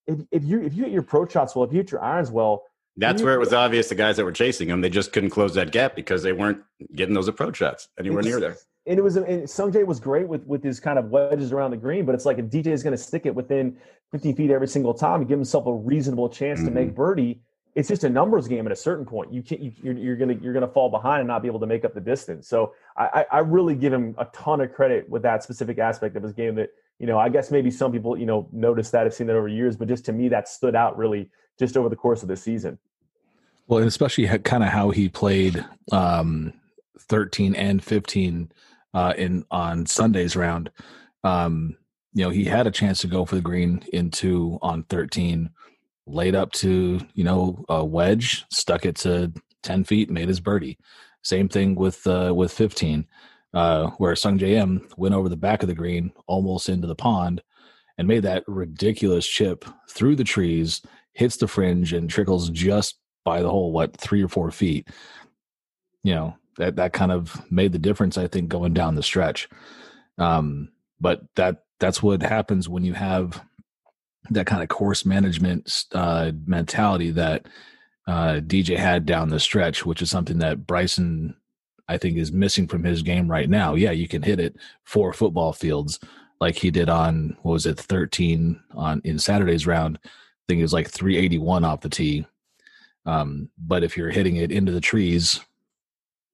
if 0.07 0.19
if 0.29 0.43
you 0.43 0.61
if 0.61 0.73
you 0.73 0.83
hit 0.83 0.91
your 0.91 1.03
approach 1.03 1.31
shots 1.31 1.55
well, 1.55 1.63
if 1.63 1.71
you 1.71 1.77
hit 1.77 1.89
your 1.89 2.03
irons 2.03 2.31
well, 2.31 2.63
that's 2.97 3.21
where 3.21 3.33
it 3.33 3.39
was 3.39 3.53
obvious 3.53 3.87
the 3.87 3.95
guys 3.95 4.17
that 4.17 4.25
were 4.25 4.31
chasing 4.33 4.69
him 4.69 4.81
they 4.81 4.89
just 4.89 5.11
couldn't 5.11 5.29
close 5.29 5.53
that 5.53 5.71
gap 5.71 5.95
because 5.95 6.23
they 6.23 6.31
weren't 6.31 6.61
getting 6.93 7.13
those 7.13 7.27
approach 7.27 7.57
shots 7.57 7.87
anywhere 7.97 8.21
near 8.21 8.39
there 8.39 8.57
and 8.87 8.99
it 8.99 9.01
was 9.01 9.15
and 9.15 9.43
Sungjae 9.43 9.85
was 9.85 9.99
great 9.99 10.27
with 10.27 10.45
with 10.45 10.63
his 10.63 10.79
kind 10.79 10.99
of 10.99 11.09
wedges 11.09 11.51
around 11.51 11.71
the 11.71 11.77
green, 11.77 12.05
but 12.05 12.13
it's 12.13 12.25
like 12.25 12.37
if 12.37 12.45
DJ 12.45 12.67
is 12.67 12.83
going 12.83 12.95
to 12.95 13.01
stick 13.01 13.25
it 13.25 13.33
within 13.33 13.77
50 14.11 14.33
feet 14.33 14.51
every 14.51 14.67
single 14.67 14.93
time 14.93 15.21
and 15.21 15.27
give 15.27 15.37
himself 15.37 15.65
a 15.65 15.73
reasonable 15.73 16.29
chance 16.29 16.63
to 16.63 16.71
make 16.71 16.93
birdie, 16.93 17.41
it's 17.73 17.89
just 17.89 18.03
a 18.03 18.09
numbers 18.09 18.47
game 18.47 18.65
at 18.65 18.71
a 18.71 18.75
certain 18.75 19.05
point. 19.05 19.33
You 19.33 19.41
can't 19.41 19.61
you, 19.61 19.71
you're, 19.81 19.93
you're 19.95 20.15
gonna 20.15 20.35
you're 20.41 20.53
gonna 20.53 20.67
fall 20.67 20.89
behind 20.89 21.21
and 21.21 21.27
not 21.27 21.41
be 21.41 21.47
able 21.47 21.59
to 21.61 21.67
make 21.67 21.83
up 21.83 21.93
the 21.93 22.01
distance. 22.01 22.47
So 22.47 22.73
I, 22.95 23.25
I 23.31 23.37
I 23.37 23.39
really 23.39 23.75
give 23.75 23.91
him 23.91 24.15
a 24.17 24.25
ton 24.25 24.61
of 24.61 24.71
credit 24.73 25.09
with 25.09 25.23
that 25.23 25.43
specific 25.43 25.79
aspect 25.79 26.15
of 26.15 26.23
his 26.23 26.33
game. 26.33 26.55
That 26.55 26.69
you 26.99 27.07
know 27.07 27.17
I 27.17 27.29
guess 27.29 27.49
maybe 27.51 27.71
some 27.71 27.91
people 27.91 28.17
you 28.17 28.25
know 28.25 28.47
noticed 28.51 28.91
that 28.91 29.03
have 29.03 29.13
seen 29.13 29.27
that 29.27 29.35
over 29.35 29.47
years, 29.47 29.75
but 29.75 29.87
just 29.87 30.05
to 30.05 30.13
me 30.13 30.29
that 30.29 30.47
stood 30.47 30.75
out 30.75 30.97
really 30.97 31.29
just 31.57 31.75
over 31.75 31.89
the 31.89 31.95
course 31.95 32.21
of 32.21 32.27
the 32.27 32.37
season. 32.37 32.77
Well, 33.67 33.79
and 33.79 33.87
especially 33.87 34.27
kind 34.39 34.63
of 34.63 34.69
how 34.69 34.91
he 34.91 35.09
played 35.09 35.65
um, 35.91 36.53
13 36.99 37.55
and 37.55 37.83
15 37.83 38.51
uh, 38.95 39.13
in 39.17 39.45
on 39.51 39.85
Sunday's 39.85 40.35
round. 40.35 40.71
Um, 41.23 41.77
you 42.13 42.23
know, 42.23 42.31
he 42.31 42.45
had 42.45 42.65
a 42.65 42.71
chance 42.71 43.01
to 43.01 43.07
go 43.07 43.25
for 43.25 43.35
the 43.35 43.41
green 43.41 43.83
into 43.91 44.57
on 44.61 44.83
13, 44.83 45.49
laid 46.07 46.33
up 46.33 46.51
to, 46.53 47.01
you 47.13 47.23
know, 47.25 47.63
a 47.67 47.83
wedge, 47.83 48.45
stuck 48.49 48.85
it 48.85 48.95
to 48.95 49.33
10 49.63 49.83
feet, 49.83 50.09
made 50.09 50.29
his 50.29 50.39
birdie. 50.39 50.77
Same 51.23 51.49
thing 51.49 51.75
with 51.75 52.07
uh, 52.07 52.33
with 52.33 52.53
15, 52.53 53.05
uh, 53.53 53.87
where 53.97 54.13
Sungjae 54.13 54.53
Im 54.53 54.87
went 54.95 55.13
over 55.13 55.27
the 55.27 55.35
back 55.35 55.61
of 55.61 55.67
the 55.67 55.75
green, 55.75 56.13
almost 56.25 56.69
into 56.69 56.87
the 56.87 56.95
pond, 56.95 57.41
and 57.97 58.07
made 58.07 58.23
that 58.23 58.43
ridiculous 58.47 59.27
chip 59.27 59.65
through 59.89 60.15
the 60.15 60.23
trees, 60.23 60.81
hits 61.13 61.35
the 61.35 61.47
fringe, 61.47 61.91
and 61.91 62.09
trickles 62.09 62.49
just 62.49 62.97
by 63.25 63.41
the 63.41 63.49
hole, 63.49 63.73
what 63.73 63.97
three 63.97 64.23
or 64.23 64.29
four 64.29 64.51
feet. 64.51 64.87
You 66.03 66.15
know 66.15 66.35
that 66.57 66.75
that 66.77 66.93
kind 66.93 67.11
of 67.11 67.41
made 67.51 67.71
the 67.71 67.79
difference, 67.79 68.17
I 68.17 68.27
think, 68.27 68.49
going 68.49 68.73
down 68.73 68.95
the 68.95 69.03
stretch. 69.03 69.49
Um, 70.17 70.69
but 70.99 71.21
that 71.35 71.63
that's 71.79 72.01
what 72.01 72.21
happens 72.21 72.69
when 72.69 72.83
you 72.83 72.93
have 72.93 73.41
that 74.29 74.47
kind 74.47 74.63
of 74.63 74.69
course 74.69 75.05
management 75.05 75.85
uh, 75.93 76.31
mentality 76.45 77.11
that 77.11 77.47
uh, 78.07 78.39
DJ 78.45 78.77
had 78.77 79.05
down 79.05 79.29
the 79.29 79.39
stretch, 79.39 79.85
which 79.85 80.01
is 80.01 80.09
something 80.09 80.39
that 80.39 80.65
Bryson, 80.65 81.35
I 81.87 81.97
think, 81.97 82.17
is 82.17 82.31
missing 82.31 82.67
from 82.67 82.83
his 82.83 83.01
game 83.01 83.29
right 83.29 83.49
now. 83.49 83.75
Yeah, 83.75 83.91
you 83.91 84.07
can 84.07 84.21
hit 84.21 84.39
it 84.39 84.55
four 84.83 85.13
football 85.13 85.53
fields 85.53 85.99
like 86.39 86.55
he 86.55 86.71
did 86.71 86.89
on 86.89 87.37
what 87.41 87.53
was 87.53 87.65
it, 87.65 87.79
thirteen 87.79 88.59
on 88.71 89.01
in 89.03 89.19
Saturday's 89.19 89.67
round. 89.67 89.99
I 90.03 90.09
think 90.47 90.59
it 90.59 90.63
was 90.63 90.73
like 90.73 90.89
three 90.89 91.17
eighty 91.17 91.37
one 91.37 91.65
off 91.65 91.81
the 91.81 91.89
tee. 91.89 92.25
Um, 93.05 93.49
but 93.57 93.83
if 93.83 93.97
you're 93.97 94.09
hitting 94.09 94.37
it 94.37 94.51
into 94.51 94.71
the 94.71 94.81
trees 94.81 95.39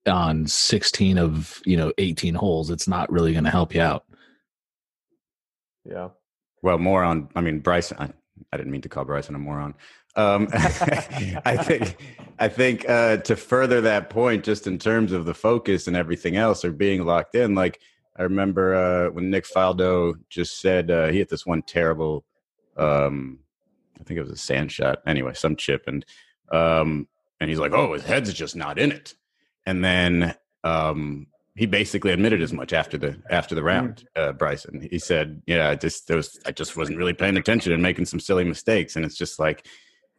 on 0.06 0.46
16 0.46 1.18
of 1.18 1.60
you 1.64 1.76
know 1.76 1.92
18 1.98 2.34
holes, 2.34 2.70
it's 2.70 2.88
not 2.88 3.10
really 3.10 3.32
going 3.32 3.44
to 3.44 3.50
help 3.50 3.74
you 3.74 3.80
out. 3.80 4.04
Yeah. 5.84 6.08
Well, 6.62 6.78
more 6.78 7.02
on. 7.02 7.28
I 7.34 7.40
mean, 7.40 7.60
Bryson. 7.60 7.96
I, 7.98 8.10
I 8.52 8.56
didn't 8.56 8.72
mean 8.72 8.82
to 8.82 8.88
call 8.88 9.04
Bryson 9.04 9.34
a 9.34 9.38
moron. 9.38 9.74
Um, 10.14 10.48
I 10.52 11.56
think. 11.56 11.96
I 12.38 12.48
think 12.48 12.88
uh, 12.88 13.18
to 13.18 13.36
further 13.36 13.80
that 13.82 14.10
point, 14.10 14.44
just 14.44 14.66
in 14.66 14.78
terms 14.78 15.12
of 15.12 15.24
the 15.24 15.34
focus 15.34 15.86
and 15.86 15.96
everything 15.96 16.36
else, 16.36 16.64
or 16.64 16.72
being 16.72 17.04
locked 17.04 17.34
in. 17.34 17.54
Like 17.54 17.80
I 18.16 18.22
remember 18.22 18.74
uh, 18.74 19.10
when 19.10 19.30
Nick 19.30 19.44
Faldo 19.44 20.14
just 20.28 20.60
said 20.60 20.90
uh, 20.90 21.08
he 21.08 21.18
hit 21.18 21.28
this 21.28 21.46
one 21.46 21.62
terrible. 21.62 22.24
Um, 22.76 23.40
I 24.00 24.04
think 24.04 24.18
it 24.18 24.22
was 24.22 24.32
a 24.32 24.36
sand 24.36 24.72
shot. 24.72 24.98
Anyway, 25.06 25.34
some 25.34 25.56
chip, 25.56 25.84
and 25.86 26.04
um, 26.50 27.08
and 27.40 27.48
he's 27.50 27.58
like, 27.58 27.72
"Oh, 27.72 27.92
his 27.94 28.04
head's 28.04 28.32
just 28.32 28.56
not 28.56 28.78
in 28.78 28.92
it." 28.92 29.14
And 29.66 29.84
then 29.84 30.34
um, 30.64 31.26
he 31.54 31.66
basically 31.66 32.12
admitted 32.12 32.42
as 32.42 32.52
much 32.52 32.72
after 32.72 32.98
the 32.98 33.20
after 33.30 33.54
the 33.54 33.62
round. 33.62 34.08
Uh, 34.16 34.32
Bryson, 34.32 34.86
he 34.90 34.98
said, 34.98 35.42
"Yeah, 35.46 35.68
I 35.68 35.74
just 35.76 36.08
there 36.08 36.16
was 36.16 36.40
I 36.46 36.52
just 36.52 36.76
wasn't 36.76 36.98
really 36.98 37.12
paying 37.12 37.36
attention 37.36 37.72
and 37.72 37.82
making 37.82 38.06
some 38.06 38.20
silly 38.20 38.44
mistakes." 38.44 38.96
And 38.96 39.04
it's 39.04 39.16
just 39.16 39.38
like 39.38 39.66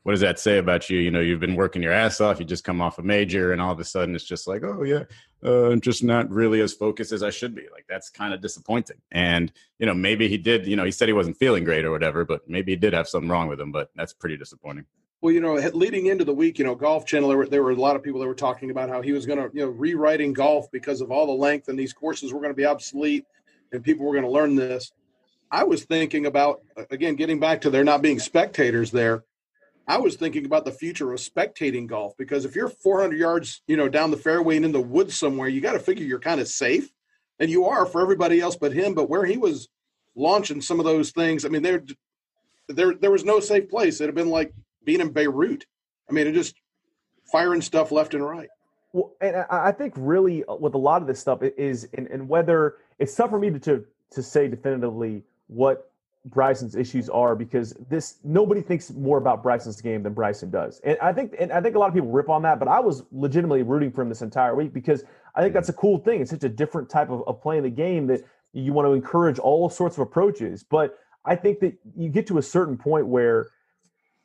what 0.04 0.12
does 0.12 0.22
that 0.22 0.40
say 0.40 0.58
about 0.58 0.90
you? 0.90 1.00
You 1.00 1.12
know, 1.12 1.22
you've 1.22 1.40
been 1.40 1.56
working 1.56 1.82
your 1.82 1.94
ass 1.94 2.20
off. 2.20 2.40
You 2.40 2.46
just 2.46 2.66
come 2.66 2.82
off 2.82 3.00
a 3.00 3.02
major, 3.02 3.54
and 3.54 3.62
all 3.62 3.72
of 3.72 3.80
a 3.80 3.86
sudden 3.86 4.16
it's 4.16 4.26
just 4.26 4.48
like, 4.48 4.62
oh 4.64 4.84
yeah, 4.84 5.04
uh, 5.44 5.72
I'm 5.72 5.82
just 5.82 6.04
not 6.04 6.30
really 6.30 6.60
as 6.62 6.74
focused 6.74 7.14
as 7.14 7.24
I 7.24 7.30
should 7.30 7.56
be. 7.56 7.64
Like 7.72 7.86
that's 7.88 8.10
kind 8.10 8.34
of 8.34 8.42
disappointing. 8.42 8.98
And 9.12 9.52
you 9.80 9.86
know, 9.86 9.94
maybe 9.94 10.28
he 10.28 10.38
did. 10.38 10.68
You 10.68 10.76
know, 10.76 10.84
he 10.84 10.92
said 10.92 11.08
he 11.08 11.14
wasn't 11.14 11.38
feeling 11.38 11.64
great 11.64 11.86
or 11.86 11.92
whatever, 11.92 12.26
but 12.26 12.48
maybe 12.50 12.74
he 12.74 12.76
did 12.76 12.94
have 12.94 13.08
something 13.08 13.30
wrong 13.30 13.48
with 13.48 13.60
him. 13.60 13.72
But 13.72 13.90
that's 13.96 14.14
pretty 14.14 14.38
disappointing. 14.38 14.86
Well, 15.24 15.32
you 15.32 15.40
know, 15.40 15.54
leading 15.54 16.08
into 16.08 16.26
the 16.26 16.34
week, 16.34 16.60
you 16.60 16.66
know, 16.66 16.76
Golf 16.76 17.06
Channel, 17.06 17.30
there 17.30 17.38
were, 17.38 17.48
there 17.48 17.64
were 17.64 17.72
a 17.72 17.76
lot 17.76 17.96
of 17.96 18.04
people 18.04 18.20
that 18.20 18.28
were 18.28 18.36
talking 18.36 18.72
about 18.72 18.90
how 18.90 19.02
he 19.02 19.14
was 19.14 19.26
going 19.26 19.40
to, 19.40 19.50
you 19.56 19.64
know, 19.64 19.72
rewriting 19.72 20.34
golf 20.34 20.70
because 20.70 21.00
of 21.00 21.12
all 21.12 21.26
the 21.26 21.32
length 21.32 21.70
and 21.70 21.80
these 21.80 21.94
courses 21.94 22.34
were 22.34 22.42
going 22.42 22.52
to 22.52 22.58
be 22.58 22.66
obsolete 22.66 23.24
and 23.72 23.86
people 23.86 24.06
were 24.06 24.12
going 24.12 24.26
to 24.26 24.30
learn 24.30 24.56
this. 24.56 24.92
I 25.50 25.64
was 25.64 25.86
thinking 25.86 26.26
about, 26.26 26.60
again, 26.92 27.16
getting 27.16 27.40
back 27.40 27.62
to 27.62 27.70
there 27.70 27.86
not 27.86 28.02
being 28.02 28.20
spectators 28.20 28.92
there. 28.92 29.24
I 29.88 29.96
was 29.96 30.18
thinking 30.18 30.46
about 30.46 30.66
the 30.66 30.74
future 30.74 31.14
of 31.14 31.22
spectating 31.22 31.88
golf 31.88 32.18
because 32.18 32.44
if 32.44 32.54
you're 32.54 32.68
400 32.68 33.18
yards, 33.18 33.62
you 33.66 33.78
know, 33.78 33.88
down 33.88 34.12
the 34.12 34.18
fairway 34.18 34.58
and 34.58 34.66
in 34.66 34.74
the 34.74 34.82
woods 34.82 35.18
somewhere, 35.18 35.48
you 35.48 35.62
got 35.62 35.72
to 35.72 35.80
figure 35.80 36.06
you're 36.06 36.20
kind 36.20 36.42
of 36.42 36.50
safe, 36.50 36.92
and 37.40 37.50
you 37.50 37.64
are 37.68 37.86
for 37.86 38.02
everybody 38.02 38.42
else 38.42 38.58
but 38.58 38.74
him. 38.74 38.94
But 38.94 39.10
where 39.10 39.24
he 39.24 39.38
was 39.38 39.70
launching 40.18 40.60
some 40.60 40.82
of 40.82 40.86
those 40.86 41.12
things, 41.12 41.46
I 41.46 41.48
mean, 41.48 41.62
there, 41.62 41.82
there, 42.68 42.94
there 42.94 43.12
was 43.12 43.24
no 43.24 43.40
safe 43.40 43.70
place. 43.70 44.02
It 44.02 44.08
had 44.08 44.16
been 44.16 44.30
like 44.30 44.54
being 44.86 45.02
in 45.02 45.12
Beirut. 45.12 45.66
I 46.10 46.14
mean, 46.14 46.28
it 46.28 46.34
just 46.34 46.56
firing 47.32 47.62
stuff 47.62 47.92
left 47.92 48.14
and 48.14 48.26
right. 48.26 48.50
Well, 48.92 49.14
and 49.22 49.38
I 49.50 49.72
think 49.72 49.94
really 49.98 50.44
uh, 50.46 50.56
with 50.56 50.76
a 50.76 50.80
lot 50.80 51.02
of 51.02 51.08
this 51.08 51.20
stuff 51.20 51.42
is, 51.42 51.88
and, 51.98 52.08
and 52.08 52.30
whether 52.30 52.76
it's 53.00 53.16
tough 53.16 53.32
for 53.32 53.40
me 53.40 53.50
to, 53.52 53.60
to 53.60 53.86
to 54.12 54.22
say 54.22 54.48
definitively 54.48 55.24
what 55.48 55.90
Bryson's 56.26 56.76
issues 56.76 57.10
are 57.10 57.36
because 57.36 57.74
this 57.90 58.16
nobody 58.24 58.62
thinks 58.62 58.92
more 58.92 59.18
about 59.18 59.44
Bryson's 59.44 59.82
game 59.82 60.04
than 60.04 60.14
Bryson 60.14 60.50
does. 60.50 60.80
And 60.84 60.98
I 61.02 61.12
think 61.12 61.36
and 61.38 61.52
I 61.52 61.60
think 61.60 61.76
a 61.76 61.80
lot 61.80 61.88
of 61.88 61.94
people 61.94 62.10
rip 62.10 62.30
on 62.30 62.44
that, 62.44 62.60
but 62.60 62.68
I 62.68 62.80
was 62.80 63.04
legitimately 63.12 63.64
rooting 63.64 63.92
for 63.92 64.04
him 64.04 64.10
this 64.10 64.22
entire 64.22 64.56
week 64.56 64.74
because 64.74 65.04
I 65.36 65.42
think 65.42 65.54
that's 65.54 65.70
a 65.70 65.74
cool 65.74 65.98
thing. 65.98 66.22
It's 66.22 66.32
such 66.32 66.44
a 66.44 66.50
different 66.50 66.90
type 66.90 67.10
of, 67.10 67.24
of 67.28 67.42
playing 67.42 67.64
the 67.64 67.70
game 67.70 68.08
that 68.08 68.24
you 68.54 68.72
want 68.72 68.88
to 68.88 68.94
encourage 68.94 69.40
all 69.40 69.70
sorts 69.70 69.98
of 69.98 70.02
approaches. 70.02 70.64
But 70.64 70.98
I 71.26 71.36
think 71.36 71.60
that 71.60 71.74
you 71.98 72.10
get 72.10 72.28
to 72.28 72.38
a 72.38 72.44
certain 72.44 72.78
point 72.78 73.08
where 73.08 73.48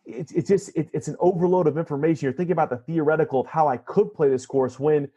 it's 0.08 0.32
it's 0.32 0.48
just 0.48 0.70
it, 0.74 0.88
it's 0.92 1.08
an 1.08 1.16
overload 1.20 1.66
of 1.66 1.76
information. 1.76 2.26
You're 2.26 2.32
thinking 2.32 2.52
about 2.52 2.70
the 2.70 2.78
theoretical 2.78 3.40
of 3.40 3.46
how 3.46 3.68
I 3.68 3.76
could 3.76 4.12
play 4.14 4.28
this 4.28 4.46
course 4.46 4.80
when 4.80 5.08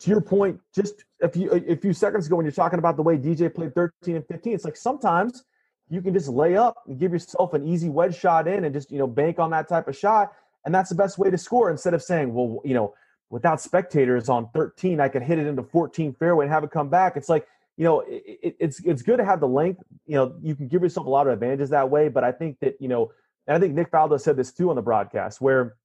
to 0.00 0.10
your 0.10 0.20
point, 0.20 0.60
just 0.74 1.04
a 1.22 1.28
few 1.28 1.50
a 1.50 1.76
few 1.76 1.92
seconds 1.92 2.26
ago 2.26 2.36
when 2.36 2.44
you're 2.44 2.52
talking 2.52 2.78
about 2.78 2.96
the 2.96 3.02
way 3.02 3.16
DJ 3.16 3.52
played 3.52 3.74
13 3.74 4.16
and 4.16 4.26
15, 4.26 4.52
it's 4.52 4.64
like 4.64 4.76
sometimes 4.76 5.44
you 5.88 6.02
can 6.02 6.12
just 6.12 6.28
lay 6.28 6.56
up 6.56 6.76
and 6.86 6.98
give 6.98 7.12
yourself 7.12 7.54
an 7.54 7.66
easy 7.66 7.88
wedge 7.88 8.18
shot 8.18 8.46
in 8.46 8.64
and 8.64 8.74
just 8.74 8.90
you 8.90 8.98
know 8.98 9.06
bank 9.06 9.38
on 9.38 9.50
that 9.50 9.68
type 9.68 9.88
of 9.88 9.96
shot 9.96 10.32
and 10.64 10.74
that's 10.74 10.88
the 10.88 10.94
best 10.94 11.18
way 11.18 11.30
to 11.30 11.38
score. 11.38 11.70
Instead 11.70 11.94
of 11.94 12.02
saying 12.02 12.34
well 12.34 12.60
you 12.64 12.74
know 12.74 12.94
without 13.30 13.60
spectators 13.60 14.28
on 14.28 14.48
13 14.54 15.00
i 15.00 15.08
could 15.08 15.22
hit 15.22 15.38
it 15.38 15.46
into 15.46 15.62
14 15.62 16.14
fairway 16.14 16.44
and 16.44 16.52
have 16.52 16.64
it 16.64 16.70
come 16.70 16.88
back. 16.90 17.16
It's 17.16 17.28
like 17.28 17.46
you 17.76 17.84
know 17.84 18.00
it, 18.00 18.22
it, 18.42 18.56
it's 18.60 18.80
it's 18.84 19.02
good 19.02 19.16
to 19.18 19.24
have 19.24 19.40
the 19.40 19.48
length. 19.48 19.82
You 20.06 20.16
know 20.16 20.34
you 20.42 20.54
can 20.54 20.68
give 20.68 20.82
yourself 20.82 21.06
a 21.06 21.10
lot 21.10 21.26
of 21.26 21.32
advantages 21.32 21.70
that 21.70 21.88
way 21.88 22.08
but 22.08 22.24
i 22.24 22.32
think 22.32 22.58
that 22.60 22.76
you 22.80 22.88
know 22.88 23.10
and 23.46 23.56
i 23.56 23.60
think 23.60 23.74
nick 23.74 23.90
faldo 23.90 24.20
said 24.20 24.36
this 24.36 24.52
too 24.52 24.70
on 24.70 24.76
the 24.76 24.82
broadcast 24.82 25.40
where 25.40 25.76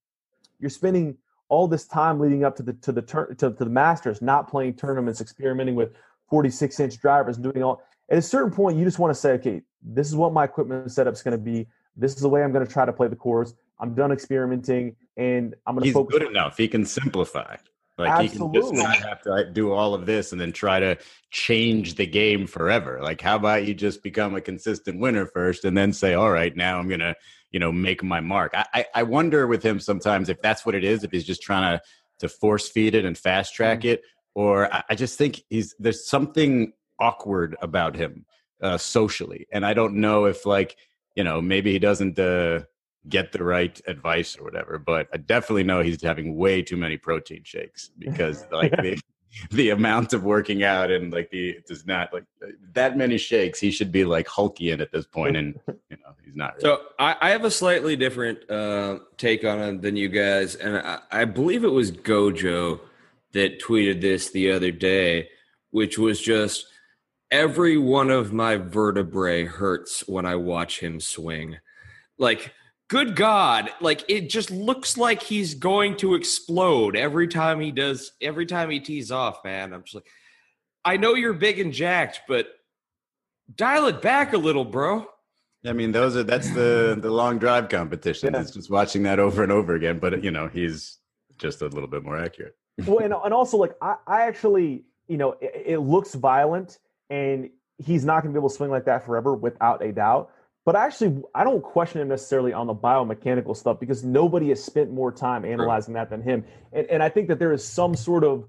you're 0.59 0.69
spending 0.69 1.17
all 1.47 1.67
this 1.67 1.85
time 1.85 2.19
leading 2.19 2.43
up 2.43 2.55
to 2.55 2.63
the 2.63 2.73
to 2.73 2.91
the 2.91 3.01
turn 3.01 3.35
to, 3.35 3.51
to 3.51 3.63
the 3.63 3.69
masters 3.69 4.21
not 4.21 4.49
playing 4.49 4.73
tournaments 4.73 5.21
experimenting 5.21 5.75
with 5.75 5.93
46 6.29 6.79
inch 6.79 6.99
drivers 6.99 7.37
and 7.37 7.43
doing 7.43 7.63
all 7.63 7.81
at 8.09 8.17
a 8.17 8.21
certain 8.21 8.51
point, 8.51 8.77
you 8.77 8.85
just 8.85 8.99
want 8.99 9.13
to 9.13 9.19
say, 9.19 9.31
okay, 9.33 9.61
this 9.83 10.07
is 10.07 10.15
what 10.15 10.33
my 10.33 10.43
equipment 10.43 10.91
setup 10.91 11.13
is 11.13 11.21
going 11.21 11.37
to 11.37 11.43
be. 11.43 11.67
This 11.95 12.15
is 12.15 12.21
the 12.21 12.29
way 12.29 12.43
I'm 12.43 12.51
going 12.51 12.65
to 12.65 12.71
try 12.71 12.85
to 12.85 12.93
play 12.93 13.07
the 13.07 13.15
course. 13.15 13.53
I'm 13.79 13.93
done 13.93 14.11
experimenting, 14.11 14.95
and 15.15 15.55
I'm 15.65 15.75
going 15.75 15.83
to 15.83 15.87
He's 15.87 15.93
focus. 15.93 16.17
good 16.17 16.27
enough. 16.27 16.57
He 16.57 16.67
can 16.67 16.85
simplify. 16.85 17.55
Like 17.97 18.11
Absolutely. 18.11 18.61
he 18.61 18.67
can 18.67 18.75
just 18.75 18.87
not 18.87 18.95
have 19.07 19.21
to 19.23 19.51
do 19.51 19.73
all 19.73 19.93
of 19.93 20.05
this 20.05 20.31
and 20.31 20.39
then 20.39 20.53
try 20.53 20.79
to 20.79 20.97
change 21.31 21.95
the 21.95 22.05
game 22.05 22.47
forever. 22.47 22.99
Like, 23.01 23.19
how 23.19 23.35
about 23.35 23.65
you 23.65 23.73
just 23.73 24.01
become 24.01 24.35
a 24.35 24.41
consistent 24.41 24.99
winner 24.99 25.25
first, 25.25 25.65
and 25.65 25.77
then 25.77 25.91
say, 25.91 26.13
"All 26.13 26.31
right, 26.31 26.55
now 26.55 26.79
I'm 26.79 26.87
gonna, 26.87 27.15
you 27.51 27.59
know, 27.59 27.71
make 27.71 28.03
my 28.03 28.19
mark." 28.19 28.53
I, 28.55 28.85
I, 28.93 29.03
wonder 29.03 29.47
with 29.47 29.63
him 29.63 29.79
sometimes 29.79 30.29
if 30.29 30.41
that's 30.41 30.65
what 30.65 30.75
it 30.75 30.83
is. 30.83 31.03
If 31.03 31.11
he's 31.11 31.25
just 31.25 31.41
trying 31.41 31.77
to 31.77 31.81
to 32.19 32.29
force 32.29 32.69
feed 32.69 32.95
it 32.95 33.05
and 33.05 33.17
fast 33.17 33.53
track 33.53 33.79
Mm-hmm. 33.79 33.89
it, 33.89 34.01
or 34.35 34.73
I, 34.73 34.83
I 34.91 34.95
just 34.95 35.17
think 35.17 35.41
he's 35.49 35.75
there's 35.79 36.07
something 36.07 36.73
awkward 36.99 37.55
about 37.61 37.95
him 37.95 38.25
uh, 38.61 38.77
socially, 38.77 39.47
and 39.51 39.65
I 39.65 39.73
don't 39.73 39.95
know 39.95 40.25
if 40.25 40.45
like 40.45 40.77
you 41.15 41.23
know 41.23 41.41
maybe 41.41 41.71
he 41.71 41.79
doesn't 41.79 42.19
uh, 42.19 42.61
get 43.07 43.31
the 43.31 43.43
right 43.43 43.79
advice 43.87 44.37
or 44.37 44.43
whatever. 44.43 44.77
But 44.77 45.07
I 45.13 45.17
definitely 45.17 45.63
know 45.63 45.81
he's 45.81 46.01
having 46.01 46.35
way 46.35 46.61
too 46.61 46.77
many 46.77 46.97
protein 46.97 47.43
shakes 47.43 47.91
because 47.97 48.45
like 48.51 48.71
the 48.81 48.99
the 49.51 49.69
amount 49.69 50.13
of 50.13 50.23
working 50.23 50.63
out 50.63 50.91
and 50.91 51.13
like 51.13 51.29
the 51.29 51.59
does 51.67 51.85
not 51.85 52.11
like 52.13 52.23
that 52.73 52.97
many 52.97 53.17
shakes. 53.17 53.59
He 53.59 53.71
should 53.71 53.91
be 53.91 54.05
like 54.05 54.27
Hulkian 54.27 54.81
at 54.81 54.91
this 54.91 55.05
point, 55.05 55.37
and 55.37 55.59
you 55.67 55.97
know 55.97 56.13
he's 56.23 56.35
not. 56.35 56.55
Really. 56.55 56.61
So 56.61 56.81
I, 56.97 57.15
I 57.21 57.29
have 57.29 57.45
a 57.45 57.51
slightly 57.51 57.95
different 57.95 58.49
uh, 58.49 58.99
take 59.17 59.43
on 59.45 59.59
it 59.59 59.81
than 59.81 59.95
you 59.95 60.09
guys, 60.09 60.55
and 60.55 60.77
I, 60.77 60.99
I 61.11 61.25
believe 61.25 61.63
it 61.63 61.71
was 61.71 61.91
Gojo 61.91 62.79
that 63.33 63.61
tweeted 63.61 64.01
this 64.01 64.31
the 64.31 64.51
other 64.51 64.71
day, 64.71 65.29
which 65.71 65.97
was 65.97 66.19
just 66.19 66.65
every 67.31 67.77
one 67.77 68.09
of 68.09 68.33
my 68.33 68.57
vertebrae 68.57 69.45
hurts 69.45 70.07
when 70.07 70.25
I 70.25 70.35
watch 70.35 70.79
him 70.79 70.99
swing. 70.99 71.57
Like, 72.17 72.53
good 72.89 73.15
God, 73.15 73.69
like 73.79 74.03
it 74.09 74.29
just 74.29 74.51
looks 74.51 74.97
like 74.97 75.23
he's 75.23 75.53
going 75.53 75.95
to 75.97 76.15
explode 76.15 76.97
every 76.97 77.27
time 77.27 77.61
he 77.61 77.71
does, 77.71 78.11
every 78.19 78.45
time 78.45 78.69
he 78.69 78.79
tees 78.79 79.11
off, 79.11 79.43
man. 79.45 79.73
I'm 79.73 79.83
just 79.83 79.95
like, 79.95 80.07
I 80.83 80.97
know 80.97 81.13
you're 81.13 81.33
big 81.33 81.59
and 81.59 81.71
jacked, 81.71 82.21
but 82.27 82.47
dial 83.55 83.87
it 83.87 84.01
back 84.01 84.33
a 84.33 84.37
little, 84.37 84.65
bro. 84.65 85.07
I 85.65 85.73
mean, 85.73 85.91
those 85.91 86.15
are 86.15 86.23
that's 86.23 86.49
the 86.51 86.97
the 86.99 87.11
long 87.11 87.37
drive 87.37 87.69
competition. 87.69 88.33
Yeah. 88.33 88.41
It's 88.41 88.51
just 88.51 88.69
watching 88.69 89.03
that 89.03 89.19
over 89.19 89.43
and 89.43 89.51
over 89.51 89.75
again. 89.75 89.99
But 89.99 90.23
you 90.23 90.31
know, 90.31 90.47
he's 90.47 90.97
just 91.37 91.61
a 91.61 91.67
little 91.67 91.87
bit 91.87 92.03
more 92.03 92.17
accurate. 92.17 92.55
well, 92.85 92.99
and, 92.99 93.13
and 93.13 93.33
also 93.33 93.57
like 93.57 93.73
I, 93.81 93.95
I 94.07 94.21
actually, 94.21 94.85
you 95.07 95.17
know, 95.17 95.35
it, 95.41 95.63
it 95.65 95.77
looks 95.79 96.15
violent, 96.15 96.79
and 97.09 97.49
he's 97.77 98.05
not 98.05 98.23
going 98.23 98.33
to 98.33 98.37
be 98.37 98.41
able 98.41 98.49
to 98.49 98.55
swing 98.55 98.71
like 98.71 98.85
that 98.85 99.05
forever, 99.05 99.35
without 99.35 99.83
a 99.83 99.91
doubt. 99.91 100.31
But 100.65 100.75
actually, 100.75 101.23
I 101.33 101.43
don't 101.43 101.63
question 101.63 102.01
him 102.01 102.09
necessarily 102.09 102.53
on 102.53 102.67
the 102.67 102.75
biomechanical 102.75 103.55
stuff 103.55 103.79
because 103.79 104.03
nobody 104.03 104.49
has 104.49 104.63
spent 104.63 104.91
more 104.91 105.11
time 105.11 105.45
analyzing 105.45 105.93
that 105.95 106.09
than 106.09 106.21
him. 106.21 106.43
And, 106.73 106.85
and 106.87 107.01
I 107.01 107.09
think 107.09 107.27
that 107.29 107.39
there 107.39 107.53
is 107.53 107.63
some 107.63 107.95
sort 107.95 108.23
of, 108.23 108.45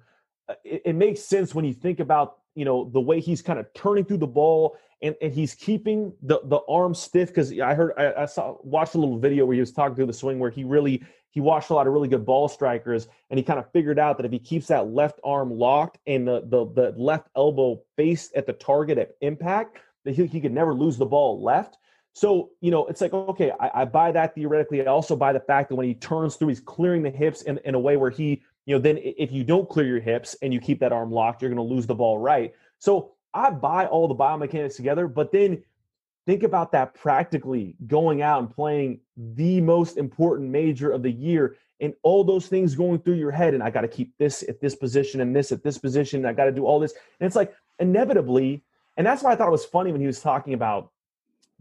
uh, 0.49 0.55
it, 0.65 0.83
it 0.87 0.93
makes 0.95 1.21
sense 1.23 1.55
when 1.55 1.65
you 1.65 1.73
think 1.73 2.01
about, 2.01 2.39
you 2.55 2.65
know, 2.65 2.91
the 2.93 3.01
way 3.01 3.21
he's 3.21 3.41
kind 3.41 3.59
of 3.59 3.73
turning 3.75 4.05
through 4.05 4.19
the 4.19 4.27
ball 4.27 4.77
and, 5.01 5.15
and 5.23 5.33
he's 5.33 5.55
keeping 5.55 6.13
the, 6.21 6.41
the 6.45 6.59
arm 6.69 6.95
stiff. 6.95 7.29
Because 7.29 7.59
I 7.59 7.75
heard, 7.75 7.93
I, 7.97 8.23
I 8.23 8.27
saw, 8.27 8.57
watched 8.65 8.97
a 8.97 8.99
little 8.99 9.19
video 9.19 9.47
where 9.47 9.55
he 9.55 9.61
was 9.61 9.73
talking 9.73 9.95
through 9.95 10.07
the 10.07 10.13
swing 10.13 10.41
where 10.41 10.51
he 10.51 10.65
really, 10.65 11.03
he 11.31 11.41
watched 11.41 11.71
a 11.71 11.75
lot 11.75 11.87
of 11.87 11.93
really 11.93 12.09
good 12.09 12.27
ball 12.27 12.49
strikers 12.49 13.07
and 13.31 13.39
he 13.39 13.45
kind 13.45 13.61
of 13.61 13.71
figured 13.71 14.01
out 14.01 14.17
that 14.17 14.27
if 14.27 14.33
he 14.33 14.41
keeps 14.41 14.67
that 14.67 14.89
left 14.89 15.21
arm 15.23 15.51
locked 15.51 15.99
and 16.07 16.27
the, 16.27 16.43
the, 16.47 16.67
the 16.75 16.95
left 16.99 17.29
elbow 17.37 17.81
faced 17.97 18.35
at 18.35 18.47
the 18.47 18.53
target 18.53 18.99
at 18.99 19.13
impact, 19.21 19.79
that 20.05 20.15
he, 20.15 20.27
he 20.27 20.41
could 20.41 20.53
never 20.53 20.75
lose 20.75 20.99
the 20.99 21.07
ball 21.07 21.43
left. 21.43 21.79
So, 22.13 22.51
you 22.61 22.71
know, 22.71 22.87
it's 22.87 23.01
like, 23.01 23.13
okay, 23.13 23.53
I, 23.61 23.83
I 23.83 23.85
buy 23.85 24.13
that 24.13 24.35
theoretically. 24.35 24.83
I 24.83 24.87
also 24.87 25.17
buy 25.17 25.33
the 25.33 25.41
fact 25.41 25.69
that 25.69 25.77
when 25.77 25.87
he 25.87 25.95
turns 25.95 26.37
through, 26.37 26.49
he's 26.49 26.61
clearing 26.61 27.03
the 27.03 27.11
hips 27.11 27.43
in, 27.43 27.59
in 27.65 27.75
a 27.75 27.79
way 27.79 27.97
where 27.97 28.11
he, 28.11 28.43
you 28.67 28.75
know, 28.75 28.81
then 28.81 28.99
if 29.03 29.33
you 29.33 29.45
don't 29.45 29.69
clear 29.69 29.87
your 29.87 30.01
hips 30.01 30.37
and 30.43 30.53
you 30.53 30.61
keep 30.61 30.81
that 30.81 30.93
arm 30.93 31.11
locked, 31.13 31.41
you're 31.43 31.51
going 31.51 31.69
to 31.69 31.75
lose 31.75 31.87
the 31.87 31.95
ball 31.95 32.19
right. 32.19 32.53
So 32.79 33.13
I 33.33 33.51
buy 33.51 33.87
all 33.87 34.09
the 34.09 34.15
biomechanics 34.15 34.77
together, 34.77 35.07
but 35.07 35.31
then 35.31 35.63
think 36.27 36.43
about 36.43 36.73
that 36.73 36.95
practically 36.95 37.77
going 37.87 38.23
out 38.23 38.41
and 38.41 38.51
playing 38.51 39.01
the 39.17 39.61
most 39.61 39.97
important 39.97 40.51
major 40.51 40.91
of 40.91 41.03
the 41.03 41.11
year 41.11 41.57
and 41.81 41.95
all 42.03 42.25
those 42.25 42.47
things 42.47 42.75
going 42.75 42.99
through 42.99 43.15
your 43.15 43.31
head. 43.31 43.55
And 43.55 43.63
I 43.63 43.71
got 43.71 43.83
to 43.83 43.89
keep 43.89 44.17
this 44.19 44.45
at 44.49 44.61
this 44.61 44.75
position 44.75 45.21
and 45.21 45.35
this 45.35 45.53
at 45.53 45.63
this 45.63 45.79
position. 45.79 46.27
I 46.27 46.33
got 46.33 46.45
to 46.45 46.53
do 46.53 46.67
all 46.67 46.79
this. 46.79 46.93
And 47.21 47.27
it's 47.27 47.37
like 47.37 47.55
inevitably, 47.79 48.63
and 48.97 49.07
that's 49.07 49.23
why 49.23 49.33
I 49.33 49.37
thought 49.37 49.49
it 49.49 49.53
was 49.53 49.65
funny 49.65 49.93
when 49.93 50.01
he 50.01 50.07
was 50.07 50.21
talking 50.21 50.55
about 50.55 50.91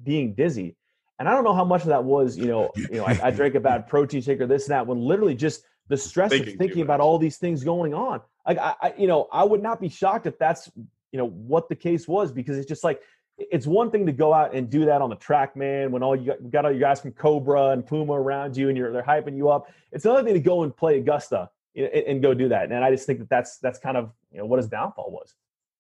being 0.03 0.33
dizzy. 0.33 0.75
And 1.19 1.27
I 1.27 1.33
don't 1.33 1.43
know 1.43 1.53
how 1.53 1.65
much 1.65 1.81
of 1.81 1.87
that 1.87 2.03
was, 2.03 2.37
you 2.37 2.45
know, 2.45 2.71
you 2.75 2.97
know, 2.97 3.05
I, 3.05 3.19
I 3.23 3.31
drank 3.31 3.55
a 3.55 3.59
bad 3.59 3.87
protein 3.89 4.21
shake 4.21 4.39
or 4.39 4.47
this 4.47 4.67
and 4.67 4.71
that. 4.71 4.87
When 4.87 4.99
literally 4.99 5.35
just 5.35 5.63
the 5.89 5.97
stress 5.97 6.31
Thinking 6.31 6.53
of 6.53 6.59
thinking 6.59 6.81
about 6.81 7.01
all 7.01 7.17
these 7.17 7.37
things 7.37 7.63
going 7.63 7.93
on. 7.93 8.21
Like 8.47 8.57
I, 8.59 8.75
I, 8.81 8.93
you 8.97 9.07
know, 9.07 9.27
I 9.31 9.43
would 9.43 9.61
not 9.61 9.81
be 9.81 9.89
shocked 9.89 10.27
if 10.27 10.37
that's, 10.37 10.69
you 11.11 11.17
know, 11.17 11.27
what 11.27 11.67
the 11.67 11.75
case 11.75 12.07
was 12.07 12.31
because 12.31 12.57
it's 12.57 12.67
just 12.67 12.83
like 12.83 13.01
it's 13.37 13.65
one 13.65 13.89
thing 13.89 14.05
to 14.05 14.11
go 14.11 14.33
out 14.33 14.53
and 14.53 14.69
do 14.69 14.85
that 14.85 15.01
on 15.01 15.09
the 15.09 15.15
track, 15.15 15.55
man. 15.55 15.91
When 15.91 16.03
all 16.03 16.15
you 16.15 16.27
got, 16.27 16.49
got 16.51 16.65
all 16.65 16.71
you 16.71 16.79
guys 16.79 17.01
from 17.01 17.11
Cobra 17.13 17.69
and 17.69 17.85
Puma 17.85 18.13
around 18.13 18.55
you 18.55 18.69
and 18.69 18.77
you're 18.77 18.91
they're 18.91 19.03
hyping 19.03 19.35
you 19.35 19.49
up. 19.49 19.71
It's 19.91 20.05
another 20.05 20.23
thing 20.23 20.35
to 20.35 20.39
go 20.39 20.63
and 20.63 20.75
play 20.75 20.99
Augusta 20.99 21.49
and, 21.75 21.87
and 21.87 22.21
go 22.21 22.33
do 22.33 22.49
that. 22.49 22.71
And 22.71 22.83
I 22.83 22.91
just 22.91 23.05
think 23.05 23.19
that 23.19 23.29
that's 23.29 23.57
that's 23.57 23.79
kind 23.79 23.97
of 23.97 24.11
you 24.31 24.37
know 24.37 24.45
what 24.45 24.57
his 24.57 24.67
downfall 24.67 25.11
was. 25.11 25.33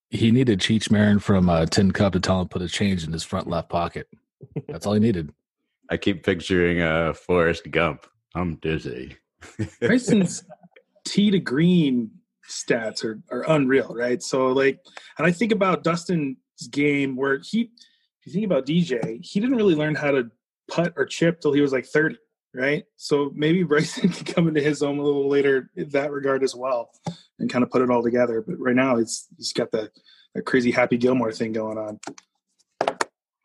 He 0.09 0.31
needed 0.31 0.59
Cheech 0.59 0.89
Marin 0.91 1.19
from 1.19 1.49
uh, 1.49 1.65
Tin 1.67 1.91
Cup 1.91 2.13
to 2.13 2.19
tell 2.19 2.41
him 2.41 2.47
to 2.47 2.49
put 2.49 2.61
a 2.61 2.67
change 2.67 3.03
in 3.03 3.13
his 3.13 3.23
front 3.23 3.47
left 3.47 3.69
pocket. 3.69 4.07
That's 4.67 4.85
all 4.85 4.93
he 4.93 4.99
needed. 4.99 5.31
I 5.89 5.97
keep 5.97 6.23
picturing 6.23 6.81
uh, 6.81 7.13
Forrest 7.13 7.69
Gump 7.71 8.05
I'm 8.35 8.55
dizzy. 8.57 9.17
Bryson's 9.81 10.43
tee 11.05 11.31
to 11.31 11.39
green 11.39 12.11
stats 12.47 13.03
are, 13.03 13.21
are 13.31 13.49
unreal, 13.49 13.93
right? 13.95 14.21
So 14.21 14.47
like, 14.47 14.79
and 15.17 15.25
I 15.25 15.31
think 15.31 15.51
about 15.51 15.83
Dustin's 15.83 16.37
game 16.69 17.15
where 17.15 17.39
he, 17.39 17.71
if 18.21 18.27
you 18.27 18.33
think 18.33 18.45
about 18.45 18.65
DJ, 18.65 19.23
he 19.25 19.39
didn't 19.39 19.55
really 19.55 19.75
learn 19.75 19.95
how 19.95 20.11
to 20.11 20.29
putt 20.69 20.93
or 20.95 21.05
chip 21.05 21.41
till 21.41 21.53
he 21.53 21.61
was 21.61 21.71
like 21.71 21.85
30, 21.85 22.17
right? 22.53 22.83
So 22.97 23.31
maybe 23.35 23.63
Bryson 23.63 24.09
can 24.09 24.25
come 24.25 24.47
into 24.47 24.61
his 24.61 24.83
own 24.83 24.99
a 24.99 25.03
little 25.03 25.27
later 25.27 25.69
in 25.75 25.89
that 25.89 26.11
regard 26.11 26.43
as 26.43 26.55
well 26.55 26.91
and 27.39 27.49
kind 27.49 27.63
of 27.63 27.71
put 27.71 27.81
it 27.81 27.89
all 27.89 28.03
together. 28.03 28.41
But 28.41 28.59
right 28.59 28.75
now, 28.75 28.97
it's 28.97 29.27
he's 29.37 29.53
got 29.53 29.71
the, 29.71 29.89
that 30.35 30.43
crazy 30.43 30.71
Happy 30.71 30.97
Gilmore 30.97 31.31
thing 31.31 31.53
going 31.53 31.77
on. 31.77 31.99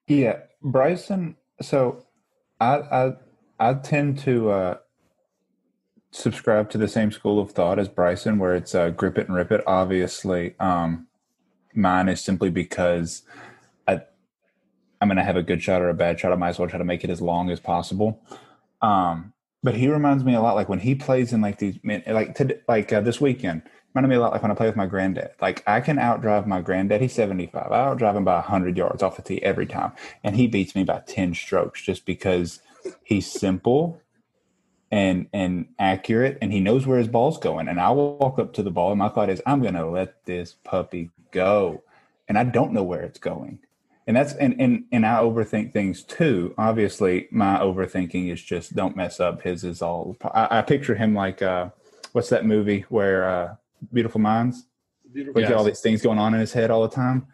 Yeah, 0.07 0.41
Bryson. 0.63 1.37
So 1.63 2.05
I 2.61 2.75
I 2.77 3.13
I 3.59 3.75
tend 3.75 4.19
to 4.21 4.51
uh, 4.51 4.77
subscribe 6.11 6.71
to 6.71 6.79
the 6.79 6.89
same 6.89 7.11
school 7.11 7.41
of 7.41 7.53
thought 7.53 7.79
as 7.79 7.89
Bryson, 7.89 8.39
where 8.39 8.55
it's 8.55 8.75
uh, 8.75 8.91
grip 8.91 9.19
it 9.19 9.29
and 9.29 9.37
rip 9.37 9.53
it. 9.53 9.63
Obviously, 9.67 10.55
um, 10.61 11.07
mine 11.75 12.09
is 12.09 12.21
simply 12.21 12.51
because 12.51 13.23
I 13.87 14.03
I'm 15.01 15.09
going 15.09 15.17
to 15.17 15.25
have 15.25 15.37
a 15.37 15.43
good 15.43 15.63
shot 15.63 15.83
or 15.83 15.89
a 15.89 15.95
bad 15.95 16.21
shot. 16.21 16.33
I 16.33 16.37
might 16.37 16.51
as 16.51 16.59
well 16.59 16.69
try 16.69 16.79
to 16.79 16.85
make 16.85 17.05
it 17.05 17.11
as 17.11 17.21
long 17.21 17.51
as 17.51 17.61
possible. 17.61 18.21
Um, 18.83 19.33
but 19.63 19.75
he 19.75 19.89
reminds 19.89 20.25
me 20.25 20.35
a 20.35 20.43
lot 20.43 20.55
like 20.55 20.69
when 20.69 20.81
he 20.81 20.95
plays 20.95 21.33
in 21.33 21.41
like 21.41 21.59
these 21.59 21.79
like 22.07 22.35
to, 22.35 22.59
like 22.69 22.93
uh, 22.93 23.01
this 23.01 23.21
weekend 23.21 23.63
reminded 23.95 24.09
me 24.11 24.17
a 24.17 24.21
lot 24.21 24.33
like 24.33 24.43
when 24.43 24.51
I 24.51 24.55
play 24.55 24.67
with 24.67 24.77
my 24.77 24.87
granddad. 24.87 25.31
Like 25.41 25.63
I 25.67 25.81
can 25.81 25.99
outdrive 25.99 26.47
my 26.47 26.61
granddad. 26.61 27.01
He's 27.01 27.13
75. 27.13 27.71
I 27.71 27.77
outdrive 27.77 28.17
him 28.17 28.25
by 28.25 28.35
100 28.35 28.77
yards 28.77 29.03
off 29.03 29.17
the 29.17 29.23
tee 29.23 29.43
every 29.43 29.67
time. 29.67 29.93
And 30.25 30.35
he 30.35 30.49
beats 30.49 30.75
me 30.75 30.83
by 30.83 31.03
10 31.07 31.35
strokes 31.35 31.81
just 31.81 32.05
because 32.05 32.61
he's 33.05 33.31
simple 33.31 34.01
and 34.91 35.29
and 35.33 35.67
accurate 35.79 36.39
and 36.43 36.53
he 36.53 36.61
knows 36.61 36.87
where 36.87 36.99
his 36.99 37.09
ball's 37.09 37.39
going. 37.39 37.69
And 37.69 37.81
I 37.81 37.91
walk 37.91 38.39
up 38.39 38.53
to 38.55 38.63
the 38.63 38.71
ball 38.71 38.91
and 38.91 38.99
my 38.99 39.09
thought 39.09 39.31
is 39.31 39.41
I'm 39.47 39.63
going 39.63 39.75
to 39.75 39.87
let 39.87 40.25
this 40.25 40.57
puppy 40.65 41.11
go. 41.31 41.83
And 42.27 42.37
I 42.37 42.45
don't 42.45 42.73
know 42.73 42.83
where 42.83 43.03
it's 43.03 43.19
going. 43.21 43.61
And 44.07 44.17
that's 44.17 44.35
and 44.35 44.61
and 44.61 44.85
and 44.91 45.07
I 45.07 45.21
overthink 45.21 45.73
things 45.73 46.03
too. 46.03 46.53
Obviously, 46.59 47.29
my 47.31 47.59
overthinking 47.59 48.31
is 48.31 48.43
just 48.43 48.75
don't 48.75 48.97
mess 48.97 49.19
up. 49.19 49.43
His 49.43 49.65
is 49.65 49.81
all. 49.81 50.17
I, 50.35 50.59
I 50.59 50.63
picture 50.63 50.95
him 50.95 51.15
like 51.15 51.41
uh, 51.41 51.71
what's 52.13 52.29
that 52.29 52.45
movie 52.45 52.85
where 52.91 53.27
uh, 53.27 53.55
Beautiful 53.93 54.21
Minds. 54.21 54.67
Beautiful. 55.13 55.43
Like 55.43 55.51
all 55.53 55.65
these 55.65 55.81
things 55.81 56.03
going 56.03 56.19
on 56.19 56.35
in 56.35 56.41
his 56.41 56.53
head 56.53 56.71
all 56.71 56.83
the 56.83 56.95
time. 56.95 57.27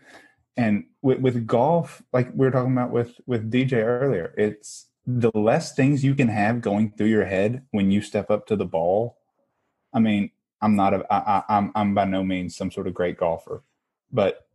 And 0.56 0.84
with, 1.02 1.20
with 1.20 1.46
golf, 1.46 2.02
like 2.12 2.30
we 2.34 2.44
were 2.44 2.50
talking 2.50 2.72
about 2.72 2.90
with 2.90 3.18
with 3.26 3.50
DJ 3.50 3.84
earlier, 3.84 4.34
it's 4.36 4.88
the 5.06 5.30
less 5.34 5.74
things 5.74 6.04
you 6.04 6.14
can 6.14 6.28
have 6.28 6.60
going 6.60 6.92
through 6.92 7.06
your 7.06 7.24
head 7.24 7.62
when 7.70 7.90
you 7.90 8.02
step 8.02 8.30
up 8.30 8.46
to 8.48 8.56
the 8.56 8.66
ball. 8.66 9.16
I 9.94 10.00
mean, 10.00 10.30
I'm 10.60 10.76
not 10.76 10.92
a, 10.92 11.12
I, 11.12 11.42
I'm 11.48 11.72
I'm 11.74 11.94
by 11.94 12.04
no 12.04 12.22
means 12.22 12.56
some 12.56 12.70
sort 12.70 12.86
of 12.86 12.94
great 12.94 13.16
golfer, 13.16 13.64
but 14.12 14.46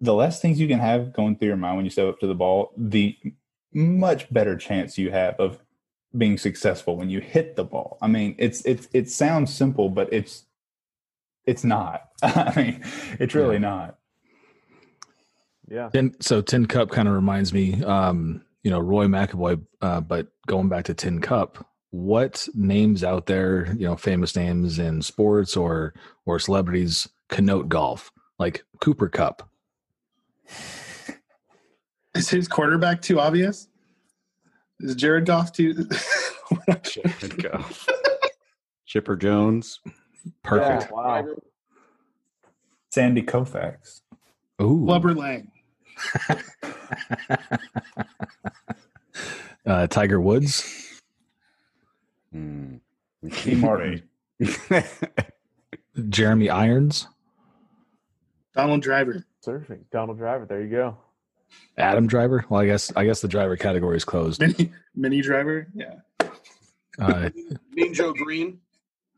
the 0.00 0.14
less 0.14 0.40
things 0.40 0.58
you 0.58 0.66
can 0.66 0.80
have 0.80 1.12
going 1.12 1.36
through 1.36 1.48
your 1.48 1.56
mind 1.56 1.76
when 1.76 1.84
you 1.84 1.90
step 1.90 2.08
up 2.08 2.18
to 2.20 2.26
the 2.26 2.34
ball, 2.34 2.72
the 2.76 3.16
much 3.72 4.32
better 4.32 4.56
chance 4.56 4.98
you 4.98 5.10
have 5.10 5.38
of 5.38 5.60
being 6.16 6.38
successful 6.38 6.96
when 6.96 7.10
you 7.10 7.20
hit 7.20 7.56
the 7.56 7.64
ball. 7.64 7.98
I 8.00 8.08
mean, 8.08 8.34
it's 8.38 8.62
it's 8.64 8.88
it 8.92 9.10
sounds 9.10 9.54
simple, 9.54 9.88
but 9.88 10.12
it's 10.12 10.45
it's 11.46 11.64
not. 11.64 12.02
I 12.22 12.52
mean, 12.56 12.84
it's 13.18 13.34
really 13.34 13.54
Yeah. 13.56 13.60
not. 13.60 13.98
Yeah. 15.68 15.88
Tin, 15.88 16.14
so 16.20 16.40
Tin 16.40 16.66
Cup 16.66 16.90
kind 16.90 17.08
of 17.08 17.14
reminds 17.14 17.52
me, 17.52 17.82
um, 17.84 18.42
you 18.62 18.70
know, 18.70 18.78
Roy 18.78 19.06
McAvoy. 19.06 19.64
Uh, 19.80 20.00
but 20.00 20.28
going 20.46 20.68
back 20.68 20.84
to 20.86 20.94
Tin 20.94 21.20
Cup, 21.20 21.66
what 21.90 22.46
names 22.54 23.02
out 23.02 23.26
there, 23.26 23.66
you 23.76 23.86
know, 23.86 23.96
famous 23.96 24.36
names 24.36 24.78
in 24.78 25.02
sports 25.02 25.56
or 25.56 25.94
or 26.24 26.38
celebrities 26.38 27.08
connote 27.28 27.68
golf, 27.68 28.12
like 28.38 28.64
Cooper 28.80 29.08
Kupp? 29.08 29.48
Is 32.14 32.28
his 32.30 32.48
quarterback 32.48 33.02
too 33.02 33.20
obvious? 33.20 33.68
Is 34.80 34.94
Jared 34.94 35.26
Goff 35.26 35.52
too? 35.52 35.88
Chipper 38.86 39.16
Jones. 39.16 39.80
Perfect. 40.42 40.90
Yeah, 40.90 40.96
wow. 40.96 41.26
Sandy 42.90 43.22
Koufax. 43.22 44.00
Ooh, 44.62 44.84
Clubber 44.86 45.14
Lang. 45.14 45.50
uh, 49.66 49.86
Tiger 49.86 50.20
Woods, 50.20 51.00
Hmm. 52.32 52.76
T. 53.30 53.54
Martin. 53.56 54.02
Jeremy 56.10 56.50
Irons, 56.50 57.08
Donald 58.54 58.82
Driver. 58.82 59.24
Surfing. 59.44 59.80
Donald 59.90 60.18
Driver. 60.18 60.44
There 60.44 60.60
you 60.62 60.68
go. 60.70 60.96
Adam 61.78 62.06
Driver. 62.06 62.44
Well, 62.48 62.60
I 62.60 62.66
guess 62.66 62.92
I 62.96 63.04
guess 63.04 63.20
the 63.20 63.28
driver 63.28 63.56
category 63.56 63.96
is 63.96 64.04
closed. 64.04 64.40
Minnie, 64.40 64.72
Minnie 64.94 65.20
Driver. 65.22 65.68
Yeah. 65.74 65.94
Uh, 66.98 67.30
Mean 67.72 67.94
Joe 67.94 68.12
Greene. 68.12 68.58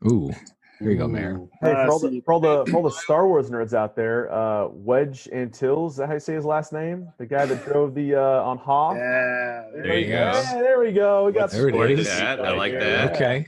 ooh, 0.09 0.31
here 0.79 0.91
you 0.91 0.97
go, 0.97 1.07
Mayor. 1.07 1.41
Hey, 1.61 1.71
Uh, 1.73 1.85
for, 1.85 1.91
all 1.91 1.99
the, 1.99 2.21
for 2.21 2.33
all 2.33 2.39
the 2.39 2.65
for 2.71 2.77
all 2.77 2.83
the 2.83 2.91
Star 2.91 3.27
Wars 3.27 3.49
nerds 3.49 3.73
out 3.73 3.95
there, 3.95 4.31
uh, 4.33 4.67
Wedge 4.69 5.27
Antilles, 5.33 5.93
is 5.93 5.97
that 5.97 6.07
how 6.07 6.13
you 6.13 6.19
say 6.19 6.33
his 6.33 6.45
last 6.45 6.71
name? 6.73 7.09
The 7.17 7.25
guy 7.25 7.45
that 7.45 7.65
drove 7.65 7.93
the 7.95 8.15
uh, 8.15 8.21
on 8.43 8.57
Hoth. 8.57 8.97
Yeah. 8.97 9.65
There 9.75 9.97
you 9.99 10.07
go. 10.07 10.13
Yeah, 10.13 10.53
there 10.53 10.79
we 10.79 10.91
go. 10.91 11.25
We 11.25 11.31
got 11.33 11.51
There 11.51 11.67
it 11.69 11.73
sports. 11.73 12.17
That, 12.19 12.39
I 12.45 12.51
like 12.55 12.73
Yeah. 12.73 12.79
that. 12.79 13.15
Okay. 13.15 13.45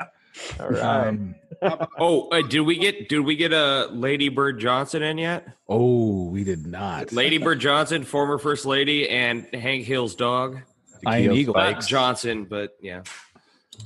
All 0.59 0.69
right. 0.69 1.07
Um, 1.07 1.35
Oh, 1.99 2.27
uh, 2.29 2.41
did 2.41 2.61
we 2.61 2.75
get 2.79 3.07
did 3.07 3.19
we 3.19 3.35
get 3.35 3.53
a 3.53 3.87
Lady 3.91 4.29
Bird 4.29 4.59
Johnson 4.59 5.03
in 5.03 5.19
yet? 5.19 5.47
oh, 5.69 6.25
we 6.25 6.43
did 6.43 6.65
not. 6.65 7.11
Lady 7.11 7.37
Bird 7.37 7.59
Johnson, 7.59 8.03
former 8.03 8.39
first 8.39 8.65
lady, 8.65 9.07
and 9.07 9.45
Hank 9.53 9.85
Hill's 9.85 10.15
dog. 10.15 10.57
Iron 11.05 11.33
Eagle. 11.35 11.53
Johnson, 11.85 12.45
but 12.45 12.75
yeah. 12.81 13.03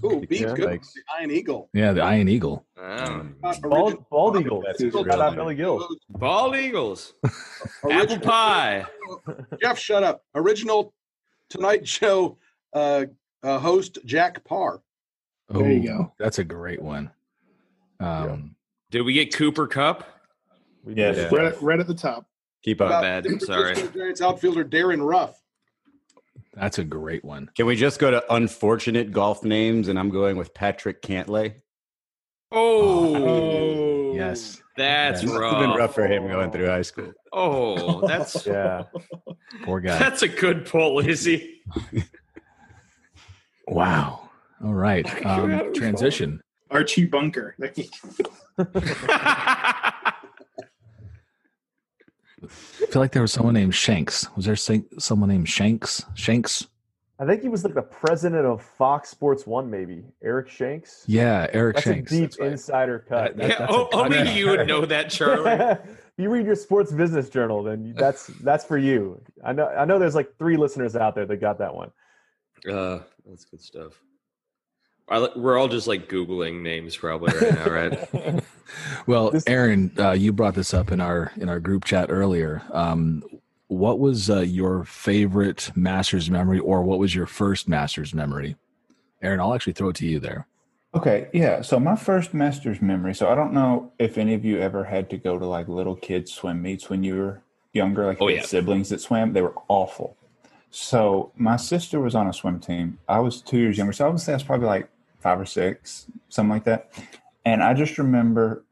Ooh, 0.04 0.20
beat 0.28 0.42
Yeah. 0.42 0.54
good. 0.54 0.82
The 0.82 1.02
Iron 1.20 1.32
Eagle. 1.32 1.70
Yeah, 1.74 1.94
the 1.94 2.02
Iron 2.02 2.28
Eagle. 2.28 2.66
Bald, 2.76 3.64
origin- 3.64 4.06
bald 4.10 4.38
eagle. 4.40 4.64
That's 4.66 4.82
Shout 4.82 5.08
out. 5.10 5.36
Billy 5.36 5.56
Gill. 5.56 5.88
bald 6.10 6.56
eagles, 6.56 7.14
apple 7.24 7.92
original- 7.92 8.20
pie. 8.20 8.86
Jeff, 9.62 9.78
shut 9.80 10.04
up. 10.04 10.24
Original 10.36 10.94
Tonight 11.50 11.88
Show 11.88 12.38
uh, 12.74 13.06
uh, 13.44 13.60
host 13.60 14.00
Jack 14.06 14.44
Paar. 14.44 14.82
There 15.50 15.72
you 15.72 15.88
go. 15.88 16.12
That's 16.18 16.40
a 16.40 16.44
great 16.44 16.82
one. 16.82 17.12
Um, 18.00 18.56
Did 18.92 19.02
we 19.04 19.14
get 19.14 19.34
Cooper 19.34 19.68
Kupp? 19.68 20.04
We 20.84 20.96
Yes. 20.96 21.16
did. 21.16 21.32
Right, 21.32 21.46
at- 21.46 21.62
right 21.62 21.80
at 21.80 21.88
the 21.88 21.94
top. 21.96 22.26
Keep 22.64 22.80
My 22.80 22.88
up. 22.88 23.02
bad, 23.04 23.42
sorry. 23.44 23.76
Francisco 23.76 24.00
Giants 24.00 24.22
outfielder 24.22 24.64
Darin 24.64 25.02
Ruf. 25.02 25.40
That's 26.56 26.80
a 26.80 26.84
great 26.84 27.24
one. 27.26 27.50
Can 27.56 27.66
we 27.66 27.76
just 27.76 28.00
go 28.00 28.12
to 28.12 28.34
unfortunate 28.34 29.12
golf 29.12 29.44
names? 29.44 29.88
And 29.90 30.00
I'm 30.00 30.10
going 30.10 30.38
with 30.38 30.54
Patrick 30.54 31.02
Cantlay. 31.02 31.56
Oh, 32.52 34.14
Yes. 34.16 34.62
that's 34.78 35.22
Yes. 35.22 35.24
It's 35.24 35.32
rough. 35.34 35.60
been 35.60 35.72
rough 35.72 35.94
for 35.96 36.08
him 36.08 36.28
going 36.28 36.52
through 36.52 36.68
high 36.68 36.82
school. 36.84 37.12
Oh, 37.34 38.08
that's 38.08 38.46
Yeah. 38.48 38.84
Poor 39.64 39.80
guy. 39.82 39.98
that's 40.00 40.22
a 40.22 40.28
good 40.28 40.66
pull, 40.66 41.00
Izzy. 41.00 41.62
Wow. 43.68 44.30
All 44.64 44.74
right. 44.74 45.26
Um, 45.26 45.74
transition. 45.74 46.42
Archie 46.72 47.06
Bunker. 47.06 47.56
I 52.82 52.86
feel 52.88 53.02
like 53.02 53.12
there 53.12 53.22
was 53.22 53.34
someone 53.34 53.54
named 53.54 53.76
Shanks. 53.76 54.28
Was 54.36 54.46
there 54.46 54.56
someone 54.56 55.30
named 55.30 55.50
Shanks? 55.50 56.06
Shanks? 56.14 56.68
I 57.18 57.26
think 57.26 57.42
he 57.42 57.48
was 57.50 57.64
like 57.64 57.74
the 57.74 57.82
president 57.82 58.46
of 58.46 58.62
Fox 58.62 59.10
Sports 59.10 59.48
One, 59.48 59.70
maybe 59.70 60.04
Eric 60.22 60.50
Shanks. 60.50 61.06
Yeah, 61.08 61.48
Eric 61.54 61.76
That's 61.78 61.86
Shanks. 61.86 62.12
a 62.12 62.16
deep 62.16 62.24
That's 62.24 62.40
right. 62.40 62.52
insider 62.52 63.00
cut. 63.08 63.38
That- 63.38 63.50
yeah, 63.50 63.60
that's 63.60 63.72
a 63.72 63.76
oh, 63.76 63.90
only 63.94 64.32
you 64.38 64.50
would 64.50 64.68
know 64.68 64.86
that, 64.86 65.10
Charlie. 65.10 65.52
if 65.72 65.80
you 66.18 66.30
read 66.30 66.46
your 66.46 66.56
sports 66.56 66.92
business 66.92 67.30
journal, 67.30 67.64
then 67.64 67.94
that's 67.98 68.28
that's 68.28 68.66
for 68.66 68.78
you. 68.78 69.22
I 69.46 69.54
know. 69.54 69.68
I 69.70 69.86
know. 69.86 69.98
There's 69.98 70.16
like 70.16 70.38
three 70.38 70.58
listeners 70.58 70.96
out 70.98 71.16
there 71.16 71.26
that 71.26 71.38
got 71.38 71.58
that 71.60 71.74
one. 71.74 71.92
Uh, 72.70 73.00
that's 73.26 73.46
good 73.46 73.62
stuff. 73.62 73.94
I, 75.08 75.30
we're 75.36 75.58
all 75.58 75.68
just 75.68 75.88
like 75.88 76.10
googling 76.10 76.62
names 76.62 76.96
probably 76.98 77.34
right 77.38 77.54
now, 77.56 77.70
right? 77.70 78.44
Well, 79.06 79.32
Aaron, 79.46 79.92
uh, 80.00 80.12
you 80.14 80.34
brought 80.34 80.56
this 80.56 80.74
up 80.74 80.92
in 80.92 81.00
our 81.00 81.32
in 81.38 81.50
our 81.50 81.60
group 81.60 81.86
chat 81.86 82.08
earlier. 82.10 82.64
Um, 82.72 83.24
what 83.68 84.00
was 84.00 84.30
uh, 84.30 84.40
your 84.40 84.84
favorite 84.86 85.72
Masters 85.76 86.32
memory, 86.32 86.60
or 86.60 86.82
what 86.82 86.98
was 86.98 87.14
your 87.14 87.28
first 87.28 87.70
Masters 87.70 88.14
memory? 88.14 88.56
Aaron, 89.22 89.40
I'll 89.40 89.54
actually 89.54 89.74
throw 89.74 89.90
it 89.90 89.96
to 89.98 90.08
you 90.08 90.20
there. 90.20 90.48
Okay, 90.96 91.28
yeah. 91.34 91.62
So 91.62 91.80
my 91.80 91.96
first 91.96 92.34
master's 92.34 92.82
memory. 92.82 93.14
So 93.14 93.30
I 93.30 93.36
don't 93.36 93.54
know 93.54 93.92
if 94.00 94.18
any 94.18 94.34
of 94.34 94.46
you 94.46 94.60
ever 94.60 94.84
had 94.86 95.10
to 95.10 95.18
go 95.18 95.38
to 95.38 95.46
like 95.46 95.68
little 95.68 95.96
kids 95.96 96.32
swim 96.34 96.62
meets 96.62 96.90
when 96.90 97.04
you 97.04 97.16
were 97.16 97.42
younger, 97.74 98.06
like 98.08 98.18
Oh, 98.22 98.28
you 98.30 98.38
had 98.38 98.44
yeah. 98.44 98.48
siblings 98.48 98.90
that 98.90 99.02
swam. 99.02 99.34
They 99.34 99.42
were 99.42 99.54
awful. 99.68 100.16
So 100.72 101.32
my 101.36 101.58
sister 101.58 102.00
was 102.00 102.16
on 102.16 102.28
a 102.28 102.34
swim 102.34 102.60
team. 102.60 102.98
I 103.10 103.20
was 103.20 103.42
two 103.42 103.58
years 103.58 103.78
younger, 103.78 103.94
so 103.94 104.06
I 104.06 104.10
would 104.10 104.20
say 104.22 104.34
I 104.34 104.36
was 104.38 104.44
probably 104.44 104.68
like 104.68 104.88
five 105.26 105.42
or 105.42 105.46
six, 105.46 106.06
something 106.30 106.52
like 106.52 106.66
that. 106.66 106.92
And 107.46 107.64
I 107.64 107.74
just 107.74 107.98
remember 107.98 108.64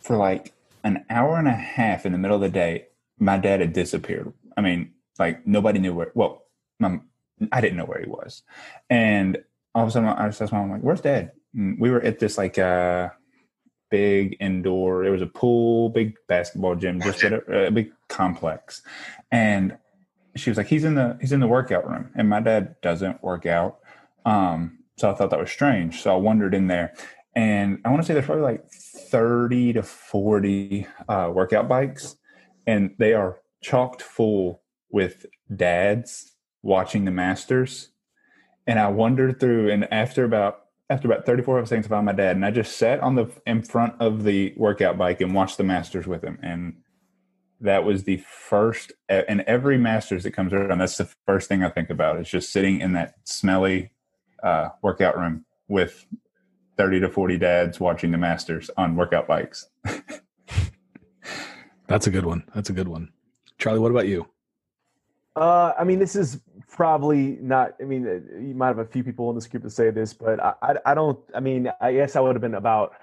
for 0.00 0.16
like 0.16 0.52
an 0.82 1.04
hour 1.08 1.38
and 1.38 1.46
a 1.46 1.52
half 1.52 2.04
in 2.04 2.10
the 2.10 2.18
middle 2.18 2.34
of 2.34 2.42
the 2.42 2.48
day, 2.48 2.88
my 3.20 3.38
dad 3.38 3.60
had 3.60 3.72
disappeared. 3.72 4.32
I 4.56 4.62
mean, 4.62 4.94
like 5.16 5.46
nobody 5.46 5.78
knew 5.78 5.94
where. 5.94 6.10
Well, 6.16 6.42
my, 6.80 6.98
I 7.52 7.60
didn't 7.60 7.76
know 7.76 7.84
where 7.84 8.00
he 8.00 8.08
was, 8.08 8.42
and 8.90 9.38
all 9.76 9.84
of 9.84 9.88
a 9.88 9.92
sudden 9.92 10.08
I 10.08 10.26
just 10.26 10.42
asked 10.42 10.52
my 10.52 10.58
mom, 10.58 10.72
like, 10.72 10.80
"Where's 10.80 11.02
dad?" 11.02 11.30
And 11.54 11.78
we 11.78 11.88
were 11.90 12.02
at 12.02 12.18
this 12.18 12.36
like 12.36 12.58
uh 12.58 13.10
big 13.90 14.36
indoor. 14.40 15.04
There 15.04 15.12
was 15.12 15.22
a 15.22 15.26
pool, 15.26 15.88
big 15.88 16.16
basketball 16.26 16.74
gym, 16.74 17.00
just 17.00 17.22
a, 17.22 17.66
a 17.66 17.70
big 17.70 17.92
complex, 18.08 18.82
and 19.30 19.78
she 20.34 20.50
was 20.50 20.56
like, 20.56 20.66
"He's 20.66 20.82
in 20.82 20.96
the 20.96 21.16
he's 21.20 21.30
in 21.30 21.38
the 21.38 21.46
workout 21.46 21.88
room," 21.88 22.10
and 22.16 22.28
my 22.28 22.40
dad 22.40 22.74
doesn't 22.82 23.22
work 23.22 23.46
out. 23.46 23.78
Um, 24.26 24.77
so 24.98 25.10
I 25.10 25.14
thought 25.14 25.30
that 25.30 25.38
was 25.38 25.50
strange. 25.50 26.02
So 26.02 26.12
I 26.12 26.16
wandered 26.16 26.54
in 26.54 26.66
there, 26.66 26.92
and 27.34 27.80
I 27.84 27.90
want 27.90 28.02
to 28.02 28.06
say 28.06 28.14
there's 28.14 28.26
probably 28.26 28.42
like 28.42 28.68
30 28.70 29.74
to 29.74 29.82
40 29.82 30.86
uh, 31.08 31.30
workout 31.32 31.68
bikes, 31.68 32.16
and 32.66 32.94
they 32.98 33.12
are 33.12 33.38
chocked 33.62 34.02
full 34.02 34.62
with 34.90 35.24
dads 35.54 36.34
watching 36.62 37.04
the 37.04 37.10
Masters. 37.12 37.90
And 38.66 38.78
I 38.78 38.88
wandered 38.88 39.38
through, 39.38 39.70
and 39.70 39.90
after 39.92 40.24
about 40.24 40.64
after 40.90 41.06
about 41.06 41.26
34 41.26 41.66
seconds, 41.66 41.86
I 41.86 41.90
found 41.90 42.06
my 42.06 42.12
dad, 42.12 42.34
and 42.34 42.44
I 42.44 42.50
just 42.50 42.76
sat 42.76 43.00
on 43.00 43.14
the 43.14 43.30
in 43.46 43.62
front 43.62 43.94
of 44.00 44.24
the 44.24 44.54
workout 44.56 44.98
bike 44.98 45.20
and 45.20 45.34
watched 45.34 45.58
the 45.58 45.64
Masters 45.64 46.06
with 46.06 46.24
him. 46.24 46.38
And 46.42 46.78
that 47.60 47.84
was 47.84 48.04
the 48.04 48.16
first, 48.16 48.92
and 49.08 49.42
every 49.42 49.78
Masters 49.78 50.24
that 50.24 50.32
comes 50.32 50.52
around, 50.52 50.78
that's 50.78 50.96
the 50.96 51.08
first 51.26 51.48
thing 51.48 51.62
I 51.62 51.68
think 51.68 51.90
about 51.90 52.18
is 52.18 52.28
just 52.28 52.52
sitting 52.52 52.80
in 52.80 52.92
that 52.94 53.14
smelly 53.24 53.92
uh, 54.42 54.70
workout 54.82 55.18
room 55.18 55.44
with 55.68 56.06
30 56.76 57.00
to 57.00 57.08
40 57.08 57.38
dads 57.38 57.80
watching 57.80 58.10
the 58.12 58.18
Masters 58.18 58.70
on 58.76 58.94
workout 58.96 59.26
bikes. 59.26 59.66
That's 61.88 62.06
a 62.06 62.10
good 62.10 62.24
one. 62.24 62.44
That's 62.54 62.70
a 62.70 62.72
good 62.72 62.88
one. 62.88 63.12
Charlie, 63.58 63.80
what 63.80 63.90
about 63.90 64.06
you? 64.06 64.28
Uh, 65.34 65.72
I 65.78 65.84
mean, 65.84 65.98
this 65.98 66.16
is 66.16 66.40
probably 66.68 67.38
not. 67.40 67.74
I 67.80 67.84
mean, 67.84 68.06
uh, 68.06 68.20
you 68.40 68.54
might 68.54 68.68
have 68.68 68.78
a 68.78 68.84
few 68.84 69.02
people 69.04 69.28
in 69.30 69.36
this 69.36 69.46
group 69.46 69.62
to 69.62 69.70
say 69.70 69.90
this, 69.90 70.12
but 70.12 70.40
I, 70.40 70.54
I, 70.62 70.74
I 70.86 70.94
don't. 70.94 71.18
I 71.34 71.40
mean, 71.40 71.70
I 71.80 71.92
guess 71.92 72.16
I 72.16 72.20
would 72.20 72.34
have 72.34 72.42
been 72.42 72.54
about. 72.54 72.94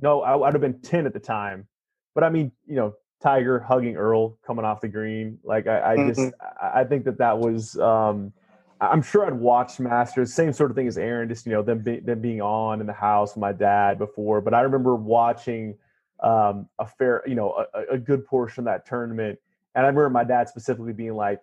No, 0.00 0.22
I 0.22 0.34
would 0.34 0.52
have 0.52 0.60
been 0.60 0.80
ten 0.80 1.06
at 1.06 1.12
the 1.12 1.20
time, 1.20 1.66
but 2.14 2.22
I 2.22 2.30
mean, 2.30 2.52
you 2.66 2.76
know, 2.76 2.94
Tiger 3.22 3.60
hugging 3.60 3.96
Earl 3.96 4.36
coming 4.46 4.64
off 4.64 4.80
the 4.80 4.88
green, 4.88 5.38
like 5.42 5.66
I, 5.66 5.92
I 5.92 5.96
just, 6.08 6.20
mm-hmm. 6.20 6.66
I 6.78 6.84
think 6.84 7.04
that 7.04 7.18
that 7.18 7.38
was. 7.38 7.78
um 7.78 8.32
I'm 8.80 9.02
sure 9.02 9.26
I'd 9.26 9.34
watched 9.34 9.78
Masters, 9.78 10.32
same 10.32 10.52
sort 10.52 10.70
of 10.70 10.76
thing 10.76 10.88
as 10.88 10.96
Aaron, 10.96 11.28
just 11.28 11.44
you 11.44 11.52
know 11.52 11.62
them 11.62 11.80
be, 11.80 12.00
them 12.00 12.20
being 12.20 12.40
on 12.40 12.80
in 12.80 12.86
the 12.86 12.92
house 12.92 13.34
with 13.34 13.40
my 13.40 13.52
dad 13.52 13.98
before. 13.98 14.40
But 14.40 14.54
I 14.54 14.62
remember 14.62 14.94
watching 14.94 15.76
um, 16.22 16.68
a 16.78 16.86
fair, 16.86 17.22
you 17.26 17.34
know, 17.34 17.66
a, 17.74 17.94
a, 17.94 17.98
good 17.98 18.26
portion 18.26 18.62
of 18.62 18.64
that 18.66 18.86
tournament, 18.86 19.38
and 19.74 19.84
I 19.84 19.88
remember 19.88 20.10
my 20.10 20.24
dad 20.24 20.48
specifically 20.48 20.94
being 20.94 21.14
like, 21.14 21.42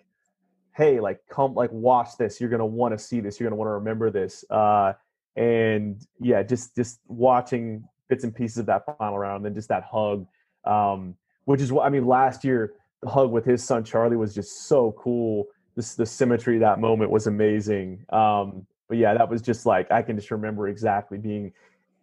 "Hey, 0.75 0.99
like 0.99 1.19
come, 1.29 1.53
like 1.53 1.71
watch 1.71 2.17
this. 2.17 2.41
You're 2.41 2.49
gonna 2.49 2.65
want 2.65 2.97
to 2.97 3.03
see 3.03 3.19
this. 3.19 3.39
You're 3.39 3.49
gonna 3.49 3.59
want 3.59 3.69
to 3.69 3.73
remember 3.73 4.09
this." 4.09 4.43
Uh, 4.49 4.93
and 5.35 6.03
yeah, 6.19 6.41
just 6.41 6.75
just 6.75 7.01
watching 7.07 7.83
bits 8.07 8.23
and 8.23 8.33
pieces 8.33 8.57
of 8.57 8.65
that 8.65 8.83
final 8.97 9.19
round, 9.19 9.38
and 9.38 9.45
then 9.45 9.53
just 9.53 9.69
that 9.69 9.83
hug, 9.83 10.25
um, 10.65 11.15
which 11.45 11.61
is 11.61 11.71
what 11.71 11.85
I 11.85 11.89
mean. 11.89 12.07
Last 12.07 12.43
year, 12.43 12.73
the 13.03 13.09
hug 13.09 13.31
with 13.31 13.45
his 13.45 13.63
son 13.63 13.83
Charlie 13.83 14.17
was 14.17 14.33
just 14.33 14.67
so 14.67 14.95
cool 14.97 15.47
this 15.78 15.95
the 15.95 16.05
symmetry 16.05 16.57
that 16.57 16.82
moment 16.82 17.11
was 17.11 17.28
amazing. 17.28 18.05
Um, 18.09 18.67
but 18.89 18.97
yeah, 18.97 19.13
that 19.13 19.30
was 19.30 19.41
just 19.41 19.65
like 19.65 19.89
I 19.91 20.01
can 20.01 20.17
just 20.17 20.32
remember 20.32 20.67
exactly 20.67 21.17
being 21.17 21.53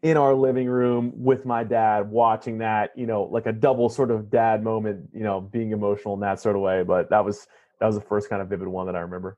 in 0.03 0.17
our 0.17 0.35
living 0.35 0.69
room 0.69 1.13
with 1.17 1.45
my 1.45 1.65
dad 1.65 2.11
watching 2.11 2.59
that, 2.59 2.93
you 2.97 3.07
know, 3.07 3.25
like 3.25 3.47
a 3.47 3.53
double 3.53 3.89
sort 3.89 4.11
of 4.11 4.31
dad 4.31 4.63
moment, 4.63 5.09
you 5.13 5.23
know, 5.23 5.41
being 5.41 5.73
emotional 5.73 6.15
in 6.15 6.21
that 6.21 6.41
sort 6.41 6.55
of 6.55 6.63
way. 6.63 6.83
But 6.83 7.11
that 7.11 7.25
was 7.25 7.47
that 7.81 7.87
was 7.87 7.97
the 7.97 8.03
first 8.03 8.31
kind 8.31 8.41
of 8.41 8.49
vivid 8.49 8.69
one 8.69 8.87
that 8.87 8.97
I 8.97 9.01
remember. 9.01 9.37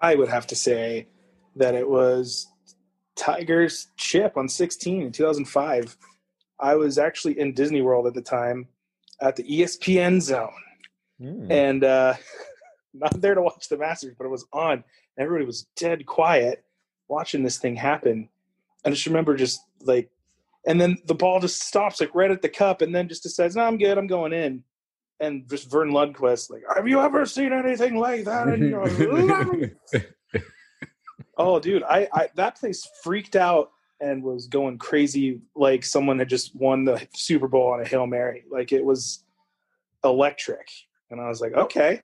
I 0.00 0.14
would 0.14 0.28
have 0.28 0.46
to 0.48 0.56
say 0.56 1.08
that 1.56 1.74
it 1.74 1.88
was 1.88 2.46
Tiger's 3.14 3.88
chip 3.96 4.36
on 4.36 4.48
16 4.48 5.02
in 5.02 5.12
2005. 5.12 5.96
I 6.60 6.76
was 6.76 6.98
actually 6.98 7.38
in 7.38 7.52
Disney 7.52 7.82
World 7.82 8.06
at 8.06 8.14
the 8.14 8.22
time 8.22 8.68
at 9.20 9.36
the 9.36 9.42
ESPN 9.42 10.22
zone. 10.22 10.50
Mm. 11.20 11.50
And 11.50 11.84
uh, 11.84 12.14
not 13.00 13.20
there 13.20 13.34
to 13.34 13.42
watch 13.42 13.68
the 13.68 13.78
Masters, 13.78 14.14
but 14.16 14.24
it 14.24 14.30
was 14.30 14.46
on. 14.52 14.84
Everybody 15.18 15.44
was 15.44 15.66
dead 15.76 16.06
quiet 16.06 16.64
watching 17.08 17.42
this 17.42 17.58
thing 17.58 17.76
happen. 17.76 18.28
And 18.84 18.92
I 18.92 18.94
just 18.94 19.06
remember 19.06 19.36
just 19.36 19.60
like, 19.82 20.10
and 20.66 20.80
then 20.80 20.98
the 21.06 21.14
ball 21.14 21.40
just 21.40 21.62
stops 21.62 22.00
like 22.00 22.14
right 22.14 22.30
at 22.30 22.42
the 22.42 22.48
cup, 22.48 22.82
and 22.82 22.94
then 22.94 23.08
just 23.08 23.22
decides, 23.22 23.56
"No, 23.56 23.62
I'm 23.62 23.78
good. 23.78 23.96
I'm 23.96 24.06
going 24.06 24.32
in." 24.32 24.62
And 25.20 25.48
just 25.48 25.70
Verne 25.70 25.90
Lundquist, 25.90 26.50
like, 26.50 26.62
"Have 26.74 26.86
you 26.86 27.00
ever 27.00 27.24
seen 27.26 27.52
anything 27.52 27.96
like 27.96 28.24
that 28.24 28.48
in 28.48 28.68
your 28.68 28.86
life?" 29.22 30.04
oh, 31.38 31.58
dude, 31.58 31.84
I, 31.84 32.08
I 32.12 32.28
that 32.34 32.56
place 32.56 32.88
freaked 33.02 33.36
out 33.36 33.70
and 34.00 34.22
was 34.22 34.46
going 34.46 34.78
crazy 34.78 35.40
like 35.54 35.84
someone 35.84 36.18
had 36.18 36.28
just 36.28 36.54
won 36.54 36.84
the 36.84 37.06
Super 37.14 37.48
Bowl 37.48 37.72
on 37.72 37.80
a 37.80 37.84
Hail 37.84 38.06
Mary. 38.06 38.44
Like 38.50 38.72
it 38.72 38.84
was 38.84 39.24
electric. 40.04 40.68
And 41.10 41.20
I 41.20 41.28
was 41.28 41.40
like, 41.40 41.54
okay, 41.54 42.02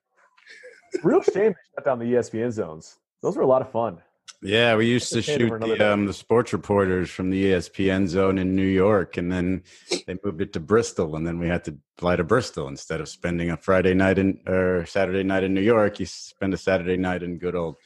Real 1.03 1.21
shame 1.21 1.51
they 1.51 1.75
shut 1.75 1.85
down 1.85 1.99
the 1.99 2.05
ESPN 2.05 2.51
zones. 2.51 2.97
Those 3.21 3.35
were 3.35 3.43
a 3.43 3.47
lot 3.47 3.61
of 3.61 3.71
fun. 3.71 3.99
Yeah, 4.41 4.75
we 4.75 4.85
used 4.85 5.11
to 5.13 5.21
shoot 5.21 5.59
the, 5.59 5.93
um, 5.93 6.05
the 6.05 6.13
sports 6.13 6.53
reporters 6.53 7.09
from 7.09 7.29
the 7.29 7.45
ESPN 7.45 8.07
zone 8.07 8.37
in 8.37 8.55
New 8.55 8.65
York, 8.65 9.17
and 9.17 9.31
then 9.31 9.63
they 10.05 10.17
moved 10.23 10.41
it 10.41 10.53
to 10.53 10.59
Bristol, 10.59 11.15
and 11.15 11.25
then 11.25 11.39
we 11.39 11.47
had 11.47 11.63
to 11.65 11.77
fly 11.97 12.15
to 12.15 12.23
Bristol 12.23 12.67
instead 12.67 13.01
of 13.01 13.09
spending 13.09 13.49
a 13.49 13.57
Friday 13.57 13.93
night 13.93 14.19
in 14.19 14.39
or 14.45 14.85
Saturday 14.85 15.23
night 15.23 15.43
in 15.43 15.53
New 15.53 15.61
York. 15.61 15.99
You 15.99 16.05
spend 16.05 16.53
a 16.53 16.57
Saturday 16.57 16.97
night 16.97 17.23
in 17.23 17.37
good 17.37 17.55
old 17.55 17.77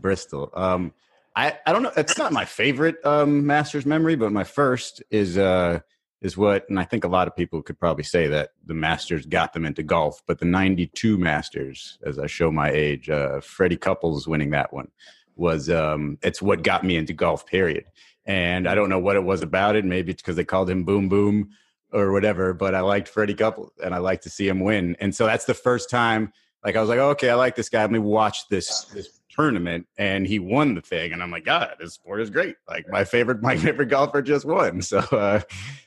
Bristol. 0.00 0.50
Um, 0.54 0.92
I 1.36 1.58
I 1.66 1.72
don't 1.72 1.82
know. 1.82 1.92
It's 1.96 2.18
not 2.18 2.32
my 2.32 2.44
favorite 2.44 2.96
um, 3.04 3.46
Masters 3.46 3.86
memory, 3.86 4.16
but 4.16 4.32
my 4.32 4.44
first 4.44 5.02
is 5.10 5.38
uh, 5.38 5.80
is 6.20 6.36
what, 6.36 6.68
and 6.68 6.80
I 6.80 6.84
think 6.84 7.04
a 7.04 7.08
lot 7.08 7.28
of 7.28 7.36
people 7.36 7.62
could 7.62 7.78
probably 7.78 8.02
say 8.02 8.26
that 8.26 8.50
the 8.64 8.74
Masters 8.74 9.24
got 9.24 9.52
them 9.52 9.64
into 9.64 9.82
golf, 9.82 10.22
but 10.26 10.38
the 10.38 10.44
92 10.44 11.16
Masters, 11.16 11.98
as 12.04 12.18
I 12.18 12.26
show 12.26 12.50
my 12.50 12.70
age, 12.70 13.08
uh, 13.08 13.40
Freddie 13.40 13.76
Couples 13.76 14.26
winning 14.26 14.50
that 14.50 14.72
one 14.72 14.88
was, 15.36 15.70
um, 15.70 16.18
it's 16.22 16.42
what 16.42 16.62
got 16.62 16.84
me 16.84 16.96
into 16.96 17.12
golf, 17.12 17.46
period. 17.46 17.84
And 18.26 18.68
I 18.68 18.74
don't 18.74 18.88
know 18.88 18.98
what 18.98 19.16
it 19.16 19.22
was 19.22 19.42
about 19.42 19.76
it. 19.76 19.84
Maybe 19.84 20.10
it's 20.10 20.20
because 20.20 20.36
they 20.36 20.44
called 20.44 20.68
him 20.68 20.84
Boom 20.84 21.08
Boom 21.08 21.50
or 21.92 22.12
whatever, 22.12 22.52
but 22.52 22.74
I 22.74 22.80
liked 22.80 23.08
Freddie 23.08 23.34
Couples 23.34 23.72
and 23.82 23.94
I 23.94 23.98
like 23.98 24.22
to 24.22 24.30
see 24.30 24.48
him 24.48 24.60
win. 24.60 24.96
And 25.00 25.14
so 25.14 25.24
that's 25.24 25.44
the 25.44 25.54
first 25.54 25.88
time, 25.88 26.32
like, 26.64 26.74
I 26.74 26.80
was 26.80 26.88
like, 26.88 26.98
oh, 26.98 27.10
okay, 27.10 27.30
I 27.30 27.34
like 27.34 27.54
this 27.54 27.68
guy. 27.68 27.80
Let 27.82 27.92
me 27.92 28.00
watch 28.00 28.48
this, 28.48 28.84
this 28.86 29.17
tournament 29.38 29.86
and 29.98 30.26
he 30.26 30.40
won 30.40 30.74
the 30.74 30.80
thing 30.80 31.12
and 31.12 31.22
i'm 31.22 31.30
like 31.30 31.44
god 31.44 31.76
this 31.78 31.94
sport 31.94 32.20
is 32.20 32.28
great. 32.28 32.56
Like 32.68 32.88
my 32.88 33.04
favorite 33.04 33.40
my 33.42 33.56
favorite 33.56 33.86
golfer 33.86 34.20
just 34.20 34.44
won. 34.44 34.82
So 34.82 34.98
uh 34.98 35.40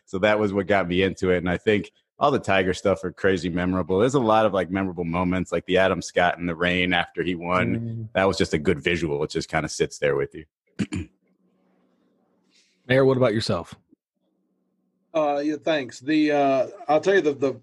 so 0.05 0.19
that 0.19 0.39
was 0.39 0.53
what 0.53 0.67
got 0.67 0.87
me 0.87 1.01
into 1.03 1.31
it 1.31 1.37
and 1.37 1.49
i 1.49 1.57
think 1.57 1.91
all 2.17 2.31
the 2.31 2.39
tiger 2.39 2.73
stuff 2.73 3.03
are 3.03 3.11
crazy 3.11 3.49
memorable. 3.49 3.97
There's 3.97 4.13
a 4.13 4.19
lot 4.19 4.45
of 4.45 4.53
like 4.53 4.69
memorable 4.69 5.03
moments 5.03 5.51
like 5.51 5.65
the 5.65 5.79
adam 5.79 6.03
scott 6.03 6.37
in 6.37 6.45
the 6.45 6.55
rain 6.55 6.93
after 6.93 7.23
he 7.23 7.33
won. 7.33 7.79
Mm. 7.79 8.09
that 8.13 8.27
was 8.27 8.37
just 8.37 8.53
a 8.53 8.59
good 8.59 8.79
visual. 8.79 9.23
It 9.23 9.31
just 9.31 9.49
kind 9.49 9.65
of 9.65 9.71
sits 9.71 9.97
there 9.97 10.15
with 10.15 10.35
you. 10.35 10.45
Mayor 12.87 13.05
what 13.05 13.17
about 13.17 13.33
yourself? 13.33 13.75
Uh 15.13 15.41
yeah 15.43 15.57
thanks. 15.61 15.99
The 15.99 16.31
uh 16.31 16.67
i'll 16.87 17.01
tell 17.01 17.15
you 17.15 17.21
the 17.21 17.33
the 17.33 17.61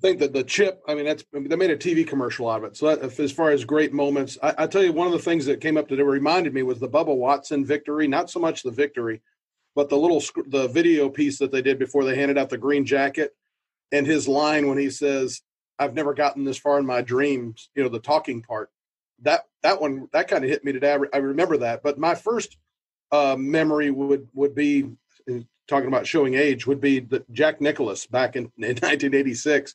think 0.00 0.18
that 0.20 0.32
the 0.32 0.44
chip, 0.44 0.82
I 0.88 0.94
mean, 0.94 1.04
that's 1.04 1.24
I 1.34 1.38
mean, 1.38 1.48
they 1.48 1.56
made 1.56 1.70
a 1.70 1.76
TV 1.76 2.06
commercial 2.06 2.48
out 2.48 2.58
of 2.58 2.64
it. 2.64 2.76
So 2.76 2.94
that, 2.94 3.18
as 3.20 3.32
far 3.32 3.50
as 3.50 3.64
great 3.64 3.92
moments, 3.92 4.38
I, 4.42 4.54
I, 4.58 4.66
tell 4.66 4.82
you, 4.82 4.92
one 4.92 5.06
of 5.06 5.12
the 5.12 5.18
things 5.18 5.46
that 5.46 5.60
came 5.60 5.76
up 5.76 5.88
that 5.88 6.04
reminded 6.04 6.54
me 6.54 6.62
was 6.62 6.78
the 6.78 6.88
Bubba 6.88 7.14
Watson 7.16 7.64
victory. 7.64 8.06
Not 8.08 8.30
so 8.30 8.40
much 8.40 8.62
the 8.62 8.70
victory, 8.70 9.22
but 9.74 9.88
the 9.88 9.96
little 9.96 10.22
the 10.48 10.68
video 10.68 11.08
piece 11.08 11.38
that 11.38 11.52
they 11.52 11.62
did 11.62 11.78
before 11.78 12.04
they 12.04 12.16
handed 12.16 12.38
out 12.38 12.50
the 12.50 12.58
green 12.58 12.84
jacket, 12.84 13.34
and 13.92 14.06
his 14.06 14.28
line 14.28 14.68
when 14.68 14.78
he 14.78 14.90
says, 14.90 15.42
"I've 15.78 15.94
never 15.94 16.14
gotten 16.14 16.44
this 16.44 16.58
far 16.58 16.78
in 16.78 16.86
my 16.86 17.02
dreams." 17.02 17.70
You 17.74 17.82
know, 17.82 17.88
the 17.88 18.00
talking 18.00 18.42
part. 18.42 18.70
That 19.22 19.44
that 19.62 19.80
one 19.80 20.08
that 20.12 20.28
kind 20.28 20.44
of 20.44 20.50
hit 20.50 20.64
me 20.64 20.72
today. 20.72 20.94
I, 20.94 20.98
I 21.16 21.18
remember 21.18 21.58
that. 21.58 21.82
But 21.82 21.98
my 21.98 22.14
first 22.14 22.56
uh, 23.12 23.36
memory 23.38 23.90
would 23.90 24.28
would 24.34 24.54
be 24.54 24.90
talking 25.66 25.88
about 25.88 26.06
showing 26.06 26.34
age 26.34 26.66
would 26.66 26.80
be 26.80 27.00
that 27.00 27.30
Jack 27.32 27.60
Nicklaus 27.60 28.06
back 28.06 28.36
in, 28.36 28.44
in 28.58 28.76
1986 28.76 29.74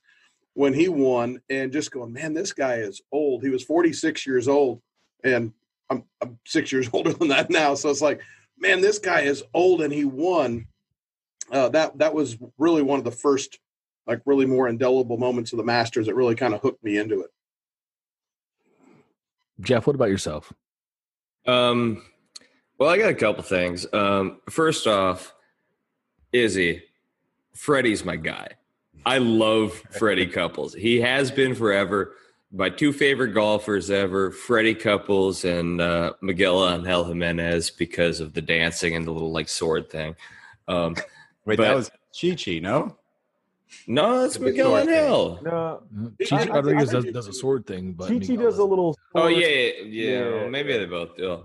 when 0.54 0.74
he 0.74 0.89
won 0.89 1.42
and 1.50 1.72
just 1.72 1.92
going, 1.92 2.14
man, 2.14 2.34
this 2.34 2.54
guy 2.54 2.76
is 2.76 3.02
old. 3.12 3.44
He 3.44 3.50
was 3.50 3.64
46 3.64 4.26
years 4.26 4.48
old 4.48 4.82
and 5.24 5.54
I'm, 5.89 6.04
I'm 6.22 6.39
six 6.46 6.72
years 6.72 6.89
older 6.94 7.14
than 7.14 7.30
that 7.30 7.50
now. 7.50 7.76
So 7.76 7.89
it's 7.89 8.02
like, 8.02 8.22
man, 8.58 8.82
this 8.82 9.00
guy 9.00 9.22
is 9.22 9.44
old 9.54 9.82
and 9.82 9.94
he 9.94 10.06
won. 10.06 10.68
Uh, 11.52 11.70
that, 11.70 11.98
that 11.98 12.14
was 12.14 12.38
really 12.58 12.82
one 12.82 13.00
of 13.00 13.06
the 13.06 13.12
first, 13.12 13.60
like 14.08 14.22
really 14.26 14.46
more 14.46 14.68
indelible 14.68 15.18
moments 15.18 15.52
of 15.52 15.58
the 15.58 15.64
masters 15.64 16.06
that 16.06 16.16
really 16.16 16.36
kind 16.36 16.54
of 16.54 16.62
hooked 16.62 16.84
me 16.84 16.98
into 16.98 17.22
it. 17.22 17.30
Jeff, 19.60 19.86
what 19.86 19.96
about 19.96 20.10
yourself? 20.10 20.52
Um, 21.46 22.04
Well, 22.78 22.89
I 22.89 22.98
got 22.98 23.10
a 23.10 23.16
couple 23.16 23.44
things. 23.44 23.86
Um, 23.94 24.42
first 24.50 24.88
off, 24.88 25.36
Izzy, 26.34 26.84
Freddie's 27.54 28.06
my 28.06 28.16
guy. 28.16 28.48
I 29.06 29.18
love 29.18 29.74
Freddie 29.92 30.28
Couples. 30.28 30.74
He 30.74 31.02
has 31.02 31.32
been 31.32 31.56
forever. 31.56 32.14
My 32.54 32.70
two 32.70 32.92
favorite 32.92 33.30
golfers 33.34 33.90
ever, 33.90 34.30
Freddie 34.32 34.76
Couples 34.76 35.46
and 35.46 35.80
uh, 35.80 36.14
Miguel 36.22 36.68
Angel 36.70 37.06
Jimenez, 37.06 37.72
because 37.72 38.20
of 38.20 38.34
the 38.34 38.42
dancing 38.42 38.96
and 38.96 39.06
the 39.08 39.12
little 39.12 39.32
like 39.32 39.48
sword 39.48 39.90
thing. 39.90 40.16
Um, 40.68 40.96
Wait, 41.46 41.58
But- 41.58 41.64
that 41.64 41.76
was 41.76 41.92
Chi 42.20 42.36
Chi, 42.36 42.60
no? 42.60 42.98
no, 43.88 44.26
it's 44.26 44.38
Miguel 44.38 44.72
sword 44.72 44.86
thing. 44.86 44.94
Angel. 44.96 45.40
No, 45.44 45.84
Chichi 46.20 46.36
I- 46.36 46.44
I- 46.44 46.48
Rodriguez 46.56 46.90
does, 46.90 47.06
does 47.06 47.28
a 47.28 47.34
sword 47.34 47.66
thing, 47.66 47.94
but 47.94 48.10
Chi 48.10 48.16
Chi 48.20 48.20
does 48.20 48.30
a 48.36 48.36
does- 48.38 48.60
little. 48.60 48.98
Oh 49.16 49.22
sword- 49.30 49.34
yeah, 49.42 49.48
yeah. 49.48 49.72
Yeah, 49.86 50.30
well, 50.32 50.50
maybe 50.50 50.74
they 50.74 50.86
both 50.86 51.16
do. 51.16 51.44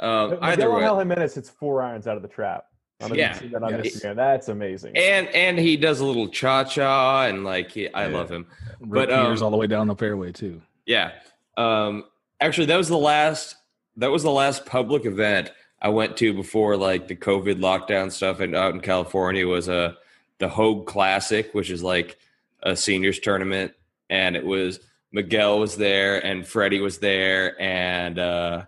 Um, 0.00 0.30
Miguel 0.30 0.44
either 0.44 0.70
way, 0.70 0.80
Angel 0.82 0.98
Jimenez 0.98 1.34
hits 1.34 1.48
four 1.48 1.82
irons 1.82 2.06
out 2.06 2.16
of 2.16 2.22
the 2.22 2.28
trap. 2.28 2.66
I 3.04 3.08
don't 3.08 3.18
Yeah. 3.18 3.36
if 3.36 3.50
that 3.52 3.62
on 3.62 3.70
Yes. 3.84 3.96
Instagram. 3.96 4.16
That's 4.16 4.48
amazing. 4.48 4.96
and 4.96 5.28
and 5.28 5.58
he 5.58 5.76
does 5.76 6.00
a 6.00 6.04
little 6.04 6.28
cha 6.28 6.64
cha 6.64 7.24
and 7.26 7.44
like 7.44 7.70
he, 7.72 7.88
I 7.92 8.08
Yeah. 8.08 8.16
love 8.16 8.30
him. 8.30 8.46
Rip 8.80 9.08
but, 9.08 9.12
um, 9.12 9.42
all 9.42 9.50
the 9.50 9.56
way 9.56 9.66
down 9.66 9.86
the 9.86 9.94
fairway 9.96 10.32
too. 10.32 10.60
Yeah. 10.86 11.12
Um 11.56 12.04
actually 12.40 12.66
that 12.66 12.76
was 12.76 12.88
the 12.88 12.98
last 12.98 13.56
that 13.96 14.10
was 14.10 14.22
the 14.22 14.30
last 14.30 14.66
public 14.66 15.06
event 15.06 15.50
I 15.80 15.88
went 15.90 16.16
to 16.18 16.32
before 16.32 16.76
like 16.76 17.08
the 17.08 17.16
COVID 17.16 17.60
lockdown 17.60 18.10
stuff 18.10 18.40
and 18.40 18.54
out 18.56 18.74
in 18.74 18.80
California 18.80 19.46
was 19.46 19.68
a 19.68 19.96
the 20.38 20.48
Hoag 20.48 20.86
Classic, 20.86 21.52
which 21.54 21.70
is 21.70 21.82
like 21.82 22.18
a 22.62 22.74
seniors 22.74 23.18
tournament 23.20 23.72
and 24.10 24.34
it 24.36 24.44
was 24.44 24.80
Miguel 25.12 25.60
was 25.60 25.76
there 25.76 26.24
and 26.24 26.46
Freddie 26.46 26.80
was 26.80 26.98
there 26.98 27.60
and 27.60 28.18
uh 28.18 28.62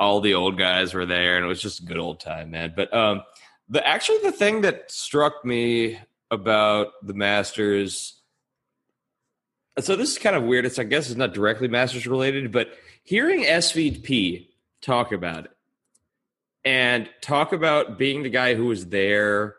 all 0.00 0.20
the 0.20 0.34
old 0.34 0.58
guys 0.58 0.94
were 0.94 1.06
there 1.06 1.36
and 1.36 1.44
it 1.44 1.48
was 1.48 1.62
just 1.62 1.80
a 1.80 1.84
good 1.84 1.98
old 1.98 2.18
time, 2.18 2.50
man. 2.50 2.72
But 2.74 2.92
um 2.92 3.22
the 3.68 3.86
actually 3.86 4.18
the 4.22 4.32
thing 4.32 4.62
that 4.62 4.90
struck 4.90 5.44
me 5.44 5.98
about 6.32 6.88
the 7.06 7.14
Masters 7.14 8.16
so 9.78 9.96
this 9.96 10.10
is 10.10 10.18
kind 10.18 10.36
of 10.36 10.42
weird. 10.42 10.66
It's 10.66 10.78
I 10.78 10.84
guess 10.84 11.08
it's 11.08 11.18
not 11.18 11.32
directly 11.34 11.68
Masters 11.68 12.06
related, 12.06 12.50
but 12.50 12.70
hearing 13.04 13.44
SVP 13.44 14.48
talk 14.82 15.12
about 15.12 15.44
it 15.44 15.50
and 16.64 17.08
talk 17.20 17.52
about 17.52 17.98
being 17.98 18.22
the 18.22 18.28
guy 18.28 18.54
who 18.54 18.66
was 18.66 18.86
there, 18.86 19.56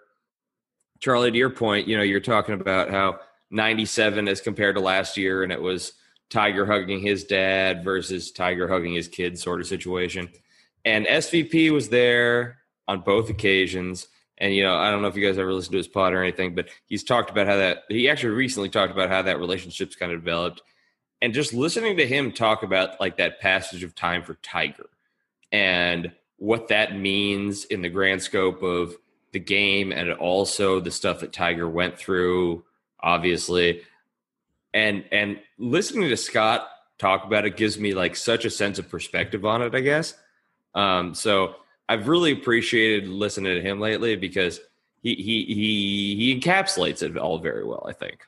Charlie. 1.00 1.32
To 1.32 1.38
your 1.38 1.50
point, 1.50 1.88
you 1.88 1.98
know, 1.98 2.04
you're 2.04 2.20
talking 2.20 2.60
about 2.60 2.90
how 2.90 3.20
97 3.52 4.28
as 4.28 4.42
compared 4.42 4.76
to 4.76 4.82
last 4.82 5.18
year, 5.18 5.44
and 5.44 5.52
it 5.52 5.62
was 5.62 5.94
Tiger 6.32 6.66
hugging 6.66 7.02
his 7.02 7.26
dad 7.26 7.84
versus 7.84 8.32
Tiger 8.32 8.68
hugging 8.68 8.94
his 8.94 9.08
kid 9.08 9.38
sort 9.38 9.60
of 9.60 9.68
situation. 9.68 10.30
And 10.86 11.06
SVP 11.06 11.72
was 11.72 11.90
there 11.90 12.58
on 12.88 13.02
both 13.02 13.30
occasions. 13.30 14.08
And 14.38 14.56
you 14.56 14.64
know, 14.64 14.76
I 14.76 14.90
don't 14.90 15.02
know 15.02 15.10
if 15.10 15.16
you 15.16 15.28
guys 15.28 15.38
ever 15.38 15.54
listened 15.54 15.74
to 15.74 15.78
his 15.78 15.88
pod 15.88 16.14
or 16.14 16.24
anything, 16.24 16.56
but 16.56 16.70
he's 16.86 17.04
talked 17.04 17.30
about 17.30 17.48
how 17.48 17.58
that 17.58 17.84
he 17.90 18.10
actually 18.10 18.34
recently 18.34 18.70
talked 18.70 18.92
about 18.92 19.10
how 19.10 19.22
that 19.22 19.40
relationship's 19.40 19.96
kind 19.96 20.12
of 20.12 20.24
developed. 20.24 20.62
And 21.22 21.34
just 21.34 21.54
listening 21.54 21.98
to 21.98 22.08
him 22.08 22.32
talk 22.32 22.64
about 22.64 23.00
like 23.00 23.18
that 23.18 23.40
passage 23.40 23.84
of 23.84 23.94
time 23.94 24.24
for 24.24 24.36
Tiger 24.36 24.90
and 25.52 26.12
what 26.38 26.70
that 26.70 26.98
means 26.98 27.66
in 27.66 27.84
the 27.84 27.90
grand 27.90 28.24
scope 28.24 28.64
of 28.64 28.96
the 29.32 29.40
game 29.40 29.92
and 29.92 30.12
also 30.14 30.80
the 30.80 30.90
stuff 30.90 31.20
that 31.20 31.32
Tiger 31.34 31.70
went 31.70 31.98
through, 31.98 32.64
obviously. 33.02 33.84
And 34.74 35.04
and 35.12 35.40
listening 35.58 36.10
to 36.10 36.18
Scott 36.18 36.68
talk 36.98 37.26
about 37.26 37.46
it 37.46 37.58
gives 37.58 37.80
me 37.80 37.94
like 37.94 38.16
such 38.16 38.46
a 38.46 38.50
sense 38.50 38.80
of 38.80 38.90
perspective 38.90 39.46
on 39.46 39.62
it, 39.62 39.76
I 39.76 39.82
guess. 39.82 40.14
Um, 40.76 41.14
so 41.14 41.56
I've 41.90 42.08
really 42.08 42.32
appreciated 42.32 43.10
listening 43.10 43.56
to 43.56 43.62
him 43.62 43.80
lately 43.80 44.16
because 44.16 44.62
he 45.02 45.16
he 45.16 45.46
he 45.46 46.16
he 46.16 46.40
encapsulates 46.40 47.04
it 47.04 47.18
all 47.18 47.40
very 47.40 47.66
well. 47.66 47.86
I 47.88 47.94
think. 47.94 48.22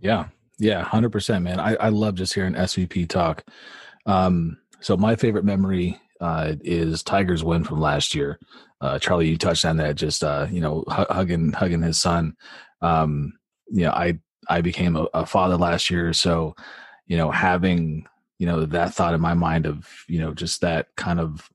Yeah, 0.00 0.26
yeah, 0.58 0.82
hundred 0.82 1.10
percent, 1.10 1.44
man. 1.44 1.60
I, 1.60 1.74
I 1.76 1.88
love 1.88 2.14
just 2.14 2.34
hearing 2.34 2.54
SVP 2.54 3.08
talk. 3.08 3.44
Um, 4.06 4.58
so 4.80 4.96
my 4.96 5.16
favorite 5.16 5.44
memory 5.44 6.00
uh, 6.20 6.54
is 6.62 7.02
Tiger's 7.02 7.44
win 7.44 7.64
from 7.64 7.80
last 7.80 8.14
year. 8.14 8.38
Uh, 8.80 8.98
Charlie, 8.98 9.28
you 9.28 9.36
touched 9.36 9.64
on 9.64 9.76
that, 9.78 9.96
just 9.96 10.22
uh, 10.22 10.46
you 10.50 10.60
know, 10.60 10.84
hu- 10.88 11.06
hugging 11.14 11.52
hugging 11.52 11.82
his 11.82 11.98
son. 11.98 12.36
Um, 12.80 13.32
you 13.68 13.84
know, 13.84 13.90
I 13.90 14.18
I 14.48 14.60
became 14.60 14.96
a, 14.96 15.06
a 15.14 15.26
father 15.26 15.56
last 15.56 15.90
year, 15.90 16.12
so 16.12 16.54
you 17.06 17.16
know, 17.16 17.30
having 17.30 18.06
you 18.38 18.46
know 18.46 18.64
that 18.66 18.94
thought 18.94 19.14
in 19.14 19.20
my 19.20 19.34
mind 19.34 19.66
of 19.66 19.88
you 20.08 20.20
know 20.20 20.34
just 20.34 20.60
that 20.60 20.88
kind 20.96 21.20
of 21.20 21.50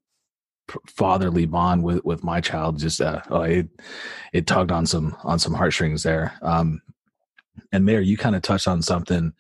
fatherly 0.88 1.46
bond 1.46 1.84
with 1.84 2.04
with 2.06 2.24
my 2.24 2.40
child 2.40 2.80
just 2.80 3.02
uh 3.02 3.22
oh, 3.30 3.42
it 3.42 3.68
it 4.32 4.48
tugged 4.48 4.72
on 4.72 4.86
some 4.86 5.16
on 5.24 5.38
some 5.38 5.54
heartstrings 5.54 6.04
there 6.04 6.34
um 6.42 6.82
and 7.72 7.86
Mayor, 7.86 8.02
you 8.02 8.18
kind 8.18 8.36
of 8.36 8.42
touched 8.42 8.68
on 8.68 8.82
something 8.82 9.34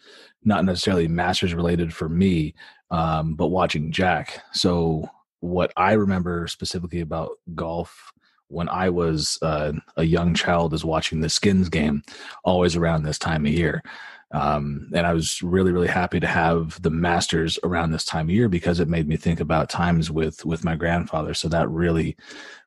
not 0.44 0.66
necessarily 0.66 1.08
masters 1.08 1.54
related 1.54 1.94
for 1.94 2.10
me, 2.10 2.54
um, 2.92 3.36
but 3.36 3.48
watching 3.48 3.92
Jack. 3.92 4.44
So 4.54 5.10
what 5.40 5.72
I 5.78 5.94
remember 5.94 6.48
specifically 6.48 7.02
about 7.02 7.32
golf 7.56 8.13
when 8.54 8.70
I 8.70 8.90
was 8.90 9.38
uh, 9.42 9.74
a 9.98 10.04
young 10.04 10.34
child 10.34 10.74
is 10.74 10.86
watching 10.86 11.22
the 11.22 11.30
Skins 11.30 11.70
game, 11.70 12.04
always 12.44 12.76
around 12.76 13.04
this 13.04 13.20
time 13.20 13.46
of 13.46 13.52
year. 13.52 13.84
Um, 14.32 14.90
and 14.96 15.06
I 15.06 15.14
was 15.14 15.44
really, 15.44 15.72
really 15.72 15.88
happy 15.88 16.20
to 16.20 16.28
have 16.28 16.82
the 16.82 16.90
Masters 16.90 17.60
around 17.64 17.92
this 17.92 18.06
time 18.06 18.28
of 18.28 18.36
year 18.36 18.50
because 18.50 18.80
it 18.80 18.88
made 18.88 19.08
me 19.08 19.16
think 19.16 19.40
about 19.40 19.70
times 19.70 20.10
with 20.10 20.44
with 20.44 20.64
my 20.64 20.76
grandfather. 20.76 21.34
So 21.36 21.48
that 21.50 21.70
really, 21.70 22.18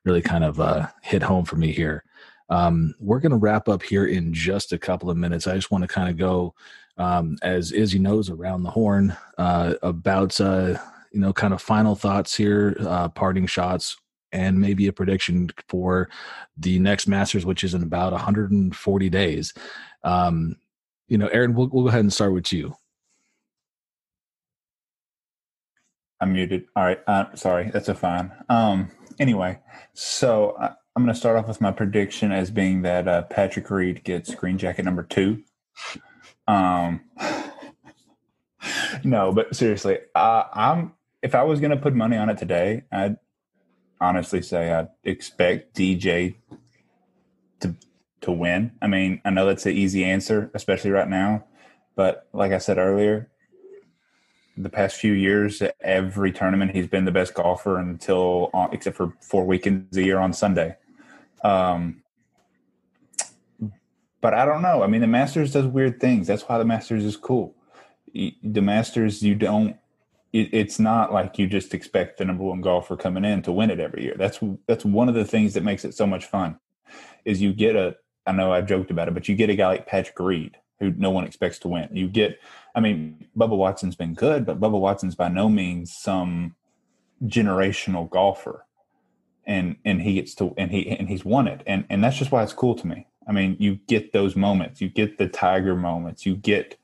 really 0.05 0.21
kind 0.21 0.45
of 0.45 0.61
uh, 0.61 0.87
hit 1.01 1.23
home 1.23 1.43
for 1.43 1.57
me 1.57 1.73
here. 1.73 2.03
Um, 2.49 2.95
we're 2.99 3.19
going 3.19 3.31
to 3.31 3.37
wrap 3.37 3.67
up 3.67 3.83
here 3.83 4.05
in 4.05 4.33
just 4.33 4.71
a 4.71 4.77
couple 4.77 5.09
of 5.09 5.17
minutes. 5.17 5.47
I 5.47 5.55
just 5.55 5.69
want 5.71 5.81
to 5.81 5.87
kind 5.87 6.09
of 6.09 6.17
go, 6.17 6.53
um, 6.97 7.37
as 7.41 7.73
Izzy 7.73 7.99
knows, 7.99 8.29
around 8.29 8.63
the 8.63 8.71
horn 8.71 9.15
uh, 9.37 9.73
about, 9.83 10.39
uh, 10.39 10.77
you 11.11 11.19
know, 11.19 11.33
kind 11.33 11.53
of 11.53 11.61
final 11.61 11.95
thoughts 11.95 12.35
here, 12.35 12.77
uh, 12.79 13.09
parting 13.09 13.47
shots, 13.47 13.97
and 14.31 14.59
maybe 14.59 14.87
a 14.87 14.93
prediction 14.93 15.49
for 15.69 16.09
the 16.57 16.79
next 16.79 17.07
Masters, 17.07 17.45
which 17.45 17.63
is 17.63 17.73
in 17.73 17.83
about 17.83 18.11
140 18.11 19.09
days. 19.09 19.53
Um, 20.03 20.57
you 21.07 21.17
know, 21.17 21.27
Aaron, 21.27 21.53
we'll, 21.53 21.67
we'll 21.67 21.83
go 21.83 21.89
ahead 21.89 22.01
and 22.01 22.13
start 22.13 22.33
with 22.33 22.51
you. 22.51 22.75
I'm 26.19 26.33
muted. 26.33 26.65
All 26.75 26.83
right. 26.83 26.99
Uh, 27.07 27.35
sorry, 27.35 27.69
that's 27.69 27.89
a 27.89 27.95
fine. 27.95 28.31
Um, 28.49 28.89
anyway, 29.19 29.59
so 29.93 30.55
I, 30.59 30.71
I'm 30.95 31.03
going 31.03 31.13
to 31.13 31.19
start 31.19 31.37
off 31.37 31.47
with 31.47 31.61
my 31.61 31.71
prediction 31.71 32.31
as 32.31 32.49
being 32.49 32.81
that 32.81 33.07
uh, 33.07 33.21
Patrick 33.23 33.69
Reed 33.69 34.03
gets 34.03 34.33
green 34.33 34.57
jacket 34.57 34.83
number 34.83 35.03
two. 35.03 35.43
Um, 36.47 37.01
no, 39.03 39.31
but 39.31 39.55
seriously, 39.55 39.99
uh, 40.15 40.43
I'm 40.51 40.93
if 41.21 41.35
I 41.35 41.43
was 41.43 41.59
going 41.59 41.71
to 41.71 41.77
put 41.77 41.93
money 41.93 42.17
on 42.17 42.29
it 42.29 42.37
today, 42.37 42.83
I'd 42.91 43.17
honestly 43.99 44.41
say 44.41 44.71
I'd 44.71 44.89
expect 45.03 45.75
DJ 45.75 46.35
to 47.59 47.75
to 48.21 48.31
win. 48.31 48.71
I 48.81 48.87
mean, 48.87 49.21
I 49.25 49.29
know 49.29 49.45
that's 49.45 49.65
an 49.65 49.73
easy 49.73 50.03
answer, 50.03 50.51
especially 50.53 50.91
right 50.91 51.07
now, 51.07 51.45
but 51.95 52.27
like 52.33 52.51
I 52.51 52.57
said 52.57 52.77
earlier, 52.77 53.29
the 54.57 54.69
past 54.69 54.95
few 54.95 55.13
years, 55.13 55.61
every 55.81 56.31
tournament 56.31 56.75
he's 56.75 56.87
been 56.87 57.05
the 57.05 57.11
best 57.11 57.33
golfer 57.33 57.77
until 57.77 58.49
uh, 58.53 58.67
except 58.71 58.97
for 58.97 59.13
four 59.21 59.45
weekends 59.45 59.95
a 59.97 60.03
year 60.03 60.19
on 60.19 60.33
Sunday. 60.33 60.75
Um, 61.43 62.01
but 64.19 64.33
I 64.33 64.45
don't 64.45 64.61
know. 64.61 64.81
I 64.81 64.87
mean, 64.87 65.01
the 65.01 65.07
Masters 65.07 65.53
does 65.53 65.67
weird 65.67 65.99
things. 65.99 66.27
That's 66.27 66.43
why 66.43 66.57
the 66.57 66.65
Masters 66.65 67.05
is 67.05 67.15
cool. 67.15 67.55
The 68.13 68.61
Masters, 68.61 69.21
you 69.21 69.35
don't. 69.35 69.77
It, 70.33 70.49
it's 70.53 70.79
not 70.79 71.13
like 71.13 71.39
you 71.39 71.47
just 71.47 71.73
expect 71.73 72.17
the 72.17 72.25
number 72.25 72.43
one 72.43 72.61
golfer 72.61 72.95
coming 72.95 73.25
in 73.25 73.41
to 73.43 73.51
win 73.51 73.71
it 73.71 73.79
every 73.79 74.03
year. 74.03 74.15
That's 74.17 74.39
that's 74.67 74.85
one 74.85 75.09
of 75.09 75.15
the 75.15 75.25
things 75.25 75.53
that 75.53 75.63
makes 75.63 75.85
it 75.85 75.93
so 75.93 76.07
much 76.07 76.25
fun. 76.25 76.59
Is 77.25 77.41
you 77.41 77.53
get 77.53 77.75
a. 77.75 77.95
I 78.25 78.33
know 78.33 78.51
I've 78.51 78.67
joked 78.67 78.91
about 78.91 79.07
it, 79.07 79.13
but 79.13 79.29
you 79.29 79.35
get 79.35 79.49
a 79.49 79.55
guy 79.55 79.67
like 79.67 79.87
Patrick 79.87 80.19
Reed 80.19 80.57
who 80.79 80.93
no 80.97 81.09
one 81.09 81.25
expects 81.25 81.59
to 81.59 81.67
win. 81.67 81.89
You 81.91 82.07
get 82.07 82.39
I 82.75 82.79
mean, 82.79 83.25
Bubba 83.35 83.57
Watson's 83.57 83.95
been 83.95 84.13
good, 84.13 84.45
but 84.45 84.59
Bubba 84.59 84.79
Watson's 84.79 85.15
by 85.15 85.29
no 85.29 85.49
means 85.49 85.95
some 85.95 86.55
generational 87.23 88.09
golfer. 88.09 88.65
And 89.45 89.77
and 89.85 90.01
he 90.01 90.15
gets 90.15 90.35
to 90.35 90.53
and 90.57 90.71
he 90.71 90.89
and 90.89 91.07
he's 91.07 91.25
won 91.25 91.47
it. 91.47 91.63
And 91.65 91.85
and 91.89 92.03
that's 92.03 92.17
just 92.17 92.31
why 92.31 92.43
it's 92.43 92.53
cool 92.53 92.75
to 92.75 92.87
me. 92.87 93.07
I 93.27 93.31
mean, 93.31 93.55
you 93.59 93.75
get 93.87 94.13
those 94.13 94.35
moments, 94.35 94.79
you 94.81 94.89
get 94.89 95.17
the 95.17 95.27
tiger 95.27 95.75
moments, 95.75 96.25
you 96.25 96.35
get 96.35 96.77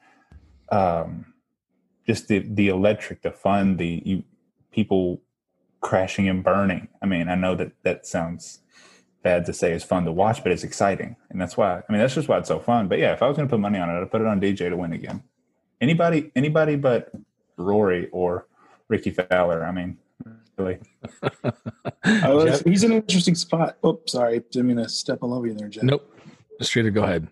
um 0.71 1.32
just 2.05 2.27
the 2.27 2.39
the 2.39 2.67
electric, 2.67 3.21
the 3.21 3.31
fun, 3.31 3.77
the 3.77 4.01
you 4.05 4.23
people 4.71 5.21
crashing 5.81 6.27
and 6.29 6.43
burning. 6.43 6.87
I 7.01 7.05
mean, 7.05 7.29
I 7.29 7.35
know 7.35 7.55
that 7.55 7.71
that 7.83 8.05
sounds 8.05 8.59
bad 9.21 9.45
to 9.45 9.53
say 9.53 9.71
it's 9.71 9.85
fun 9.85 10.05
to 10.05 10.11
watch, 10.11 10.43
but 10.43 10.51
it's 10.51 10.63
exciting. 10.63 11.15
And 11.29 11.39
that's 11.39 11.55
why 11.55 11.77
I 11.77 11.91
mean 11.91 11.99
that's 11.99 12.15
just 12.15 12.27
why 12.27 12.37
it's 12.37 12.47
so 12.47 12.59
fun. 12.59 12.87
But 12.87 12.99
yeah, 12.99 13.13
if 13.13 13.21
I 13.21 13.27
was 13.27 13.37
gonna 13.37 13.49
put 13.49 13.59
money 13.59 13.79
on 13.79 13.89
it, 13.89 14.01
I'd 14.01 14.11
put 14.11 14.21
it 14.21 14.27
on 14.27 14.41
DJ 14.41 14.69
to 14.69 14.77
win 14.77 14.93
again 14.93 15.23
anybody 15.83 16.31
anybody 16.35 16.75
but 16.75 17.11
Rory 17.57 18.09
or 18.11 18.47
Rickie 18.87 19.11
Fowler. 19.11 19.63
I 19.65 19.71
mean, 19.71 19.97
Chili. 20.55 20.79
I 22.03 22.21
oh, 22.25 22.59
he's 22.65 22.83
in 22.83 22.91
an 22.91 22.97
interesting 22.97 23.35
spot. 23.35 23.77
Oh, 23.83 23.99
sorry, 24.07 24.39
didn't 24.51 24.67
mean 24.67 24.77
to 24.77 24.89
step 24.89 25.19
all 25.21 25.33
over 25.33 25.45
you 25.45 25.53
there, 25.53 25.67
Jeff. 25.67 25.83
Nope. 25.83 26.09
Straight 26.61 26.83
to 26.83 26.91
go 26.91 27.03
ahead. 27.03 27.27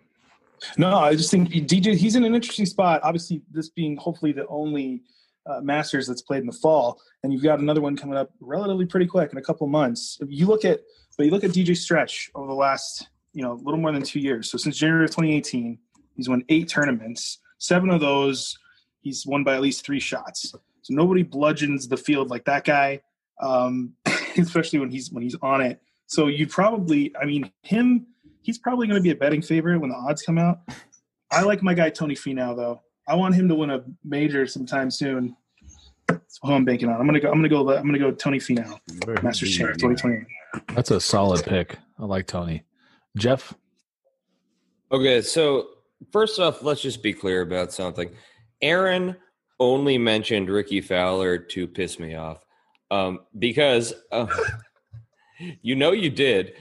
No, 0.77 0.97
I 0.97 1.15
just 1.15 1.31
think 1.31 1.49
DJ. 1.49 1.95
He's 1.95 2.15
in 2.15 2.23
an 2.23 2.35
interesting 2.35 2.65
spot. 2.65 3.01
Obviously, 3.03 3.41
this 3.51 3.69
being 3.69 3.97
hopefully 3.97 4.31
the 4.31 4.47
only 4.47 5.03
uh, 5.45 5.61
Masters 5.61 6.07
that's 6.07 6.21
played 6.21 6.41
in 6.41 6.47
the 6.47 6.53
fall, 6.53 7.01
and 7.23 7.33
you've 7.33 7.43
got 7.43 7.59
another 7.59 7.81
one 7.81 7.95
coming 7.95 8.17
up 8.17 8.31
relatively 8.39 8.85
pretty 8.85 9.07
quick 9.07 9.31
in 9.31 9.37
a 9.37 9.41
couple 9.41 9.67
months. 9.67 10.19
You 10.27 10.45
look 10.45 10.65
at, 10.65 10.81
but 11.17 11.25
you 11.25 11.31
look 11.31 11.43
at 11.43 11.51
DJ 11.51 11.75
Stretch 11.75 12.29
over 12.35 12.47
the 12.47 12.53
last, 12.53 13.09
you 13.33 13.43
know, 13.43 13.53
a 13.53 13.61
little 13.61 13.79
more 13.79 13.91
than 13.91 14.03
two 14.03 14.19
years. 14.19 14.51
So 14.51 14.57
since 14.57 14.77
January 14.77 15.05
of 15.05 15.11
2018, 15.11 15.79
he's 16.15 16.29
won 16.29 16.43
eight 16.49 16.69
tournaments. 16.69 17.39
Seven 17.57 17.89
of 17.89 17.99
those, 17.99 18.57
he's 19.01 19.25
won 19.25 19.43
by 19.43 19.55
at 19.55 19.61
least 19.61 19.85
three 19.85 19.99
shots. 19.99 20.53
So 20.83 20.93
nobody 20.93 21.23
bludgeons 21.23 21.87
the 21.87 21.97
field 21.97 22.29
like 22.29 22.45
that 22.45 22.65
guy, 22.65 23.01
um, 23.41 23.93
especially 24.37 24.79
when 24.79 24.89
he's 24.89 25.11
when 25.11 25.23
he's 25.23 25.35
on 25.41 25.61
it. 25.61 25.81
So 26.07 26.27
you 26.27 26.45
probably, 26.45 27.15
I 27.15 27.25
mean, 27.25 27.51
him 27.61 28.07
he's 28.41 28.57
probably 28.57 28.87
going 28.87 28.99
to 28.99 29.03
be 29.03 29.11
a 29.11 29.15
betting 29.15 29.41
favorite 29.41 29.79
when 29.79 29.89
the 29.89 29.95
odds 29.95 30.21
come 30.21 30.37
out. 30.37 30.59
I 31.31 31.43
like 31.43 31.63
my 31.63 31.73
guy 31.73 31.89
Tony 31.89 32.15
Finau 32.15 32.55
though. 32.55 32.81
I 33.07 33.15
want 33.15 33.35
him 33.35 33.47
to 33.49 33.55
win 33.55 33.71
a 33.71 33.83
major 34.03 34.45
sometime 34.45 34.91
soon. 34.91 35.35
That's 36.07 36.39
who 36.41 36.53
I'm 36.53 36.65
banking 36.65 36.89
on. 36.89 36.99
I'm 36.99 37.05
gonna 37.05 37.19
go. 37.19 37.29
I'm 37.31 37.37
gonna 37.37 37.49
go. 37.49 37.69
I'm 37.71 37.85
gonna 37.85 37.99
go. 37.99 38.11
Tony 38.11 38.37
Finau, 38.37 38.77
Masters 39.23 39.55
Champ, 39.55 39.73
2020. 39.73 40.25
That's 40.75 40.91
a 40.91 40.99
solid 40.99 41.43
pick. 41.45 41.77
I 41.99 42.05
like 42.05 42.27
Tony. 42.27 42.63
Jeff. 43.17 43.53
Okay, 44.91 45.21
so 45.21 45.69
first 46.11 46.39
off, 46.39 46.63
let's 46.63 46.81
just 46.81 47.01
be 47.01 47.13
clear 47.13 47.41
about 47.41 47.71
something. 47.71 48.09
Aaron 48.61 49.15
only 49.59 49.97
mentioned 49.97 50.49
Rickie 50.49 50.81
Fowler 50.81 51.37
to 51.37 51.67
piss 51.67 51.99
me 51.99 52.15
off 52.15 52.43
um, 52.89 53.19
because 53.39 53.93
uh, 54.11 54.27
you 55.61 55.75
know 55.75 55.91
you 55.91 56.09
did. 56.09 56.53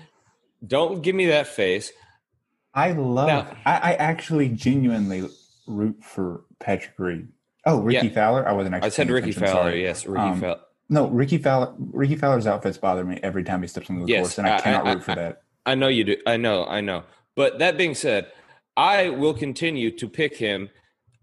Don't 0.66 1.02
give 1.02 1.14
me 1.14 1.26
that 1.26 1.46
face. 1.46 1.92
I 2.74 2.92
love. 2.92 3.26
Now- 3.28 3.56
I, 3.64 3.72
I 3.72 3.92
actually 3.94 4.48
genuinely 4.50 5.28
root 5.66 6.02
for 6.02 6.42
Patrick 6.58 6.98
Reed. 6.98 7.28
Oh, 7.66 7.80
Rickie 7.80 8.08
Yeah. 8.08 8.14
Fowler. 8.14 8.48
I 8.48 8.52
wasn't 8.52 8.74
actually. 8.74 8.86
I 8.86 8.90
said 8.90 9.10
Rickie 9.10 9.30
attention, 9.30 9.48
Fowler. 9.54 9.70
sorry. 9.70 9.82
Yes, 9.82 10.06
Rickie 10.06 10.20
Um, 10.22 10.40
Fowler. 10.40 10.60
No, 10.88 11.08
Rickie 11.08 11.38
Fowler. 11.38 11.74
Rickie 11.78 12.16
Fowler's 12.16 12.46
outfits 12.46 12.78
bother 12.78 13.04
me 13.04 13.18
every 13.22 13.44
time 13.44 13.62
he 13.62 13.68
steps 13.68 13.90
on 13.90 14.00
the 14.00 14.06
Yes, 14.06 14.20
course, 14.22 14.38
and 14.38 14.46
I 14.46 14.56
I- 14.56 14.60
cannot 14.60 14.86
I- 14.86 14.92
root 14.94 15.04
for 15.04 15.14
that. 15.14 15.42
I 15.66 15.74
know 15.74 15.88
you 15.88 16.04
do. 16.04 16.16
I 16.26 16.36
know. 16.36 16.64
I 16.64 16.80
know. 16.80 17.04
But 17.36 17.58
that 17.58 17.76
being 17.76 17.94
said, 17.94 18.30
I 18.76 19.10
will 19.10 19.34
continue 19.34 19.90
to 19.96 20.08
pick 20.08 20.36
him 20.36 20.70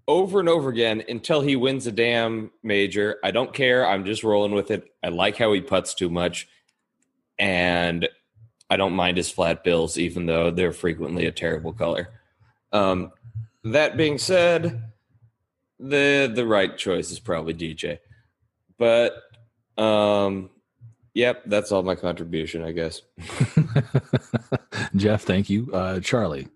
over 0.08 0.40
and 0.40 0.48
over 0.48 0.70
again 0.70 1.04
until 1.10 1.42
he 1.42 1.56
wins 1.56 1.86
a 1.88 1.92
damn 1.92 2.52
major. 2.64 3.18
I 3.24 3.32
don't 3.32 3.54
care. 3.54 3.86
I'm 3.86 4.06
just 4.06 4.24
rolling 4.24 4.54
with 4.54 4.70
it. 4.72 4.86
I 5.04 5.10
like 5.10 5.38
how 5.38 5.52
he 5.54 5.60
puts 5.62 5.94
too 5.96 6.10
much, 6.10 6.48
and 7.40 8.08
I 8.70 8.78
don't 8.78 8.94
mind 8.94 9.18
his 9.18 9.32
flat 9.32 9.64
bills, 9.64 9.98
even 9.98 10.26
though 10.26 10.52
they're 10.52 10.74
frequently 10.74 11.26
a 11.26 11.32
terrible 11.32 11.74
color. 11.74 12.10
Um, 12.72 13.12
that 13.64 13.98
being 13.98 14.18
said, 14.18 14.84
the 15.80 16.32
the 16.34 16.46
right 16.46 16.78
choice 16.78 17.12
is 17.12 17.20
probably 17.20 17.54
DJ. 17.54 18.00
But 18.78 19.14
um, 19.78 20.50
yep, 21.14 21.44
that's 21.46 21.72
all 21.72 21.84
my 21.84 21.96
contribution, 21.96 22.64
I 22.64 22.72
guess. 22.72 23.02
Jeff, 24.96 25.24
thank 25.24 25.50
you. 25.50 25.70
Uh, 25.74 26.00
Charlie. 26.00 26.48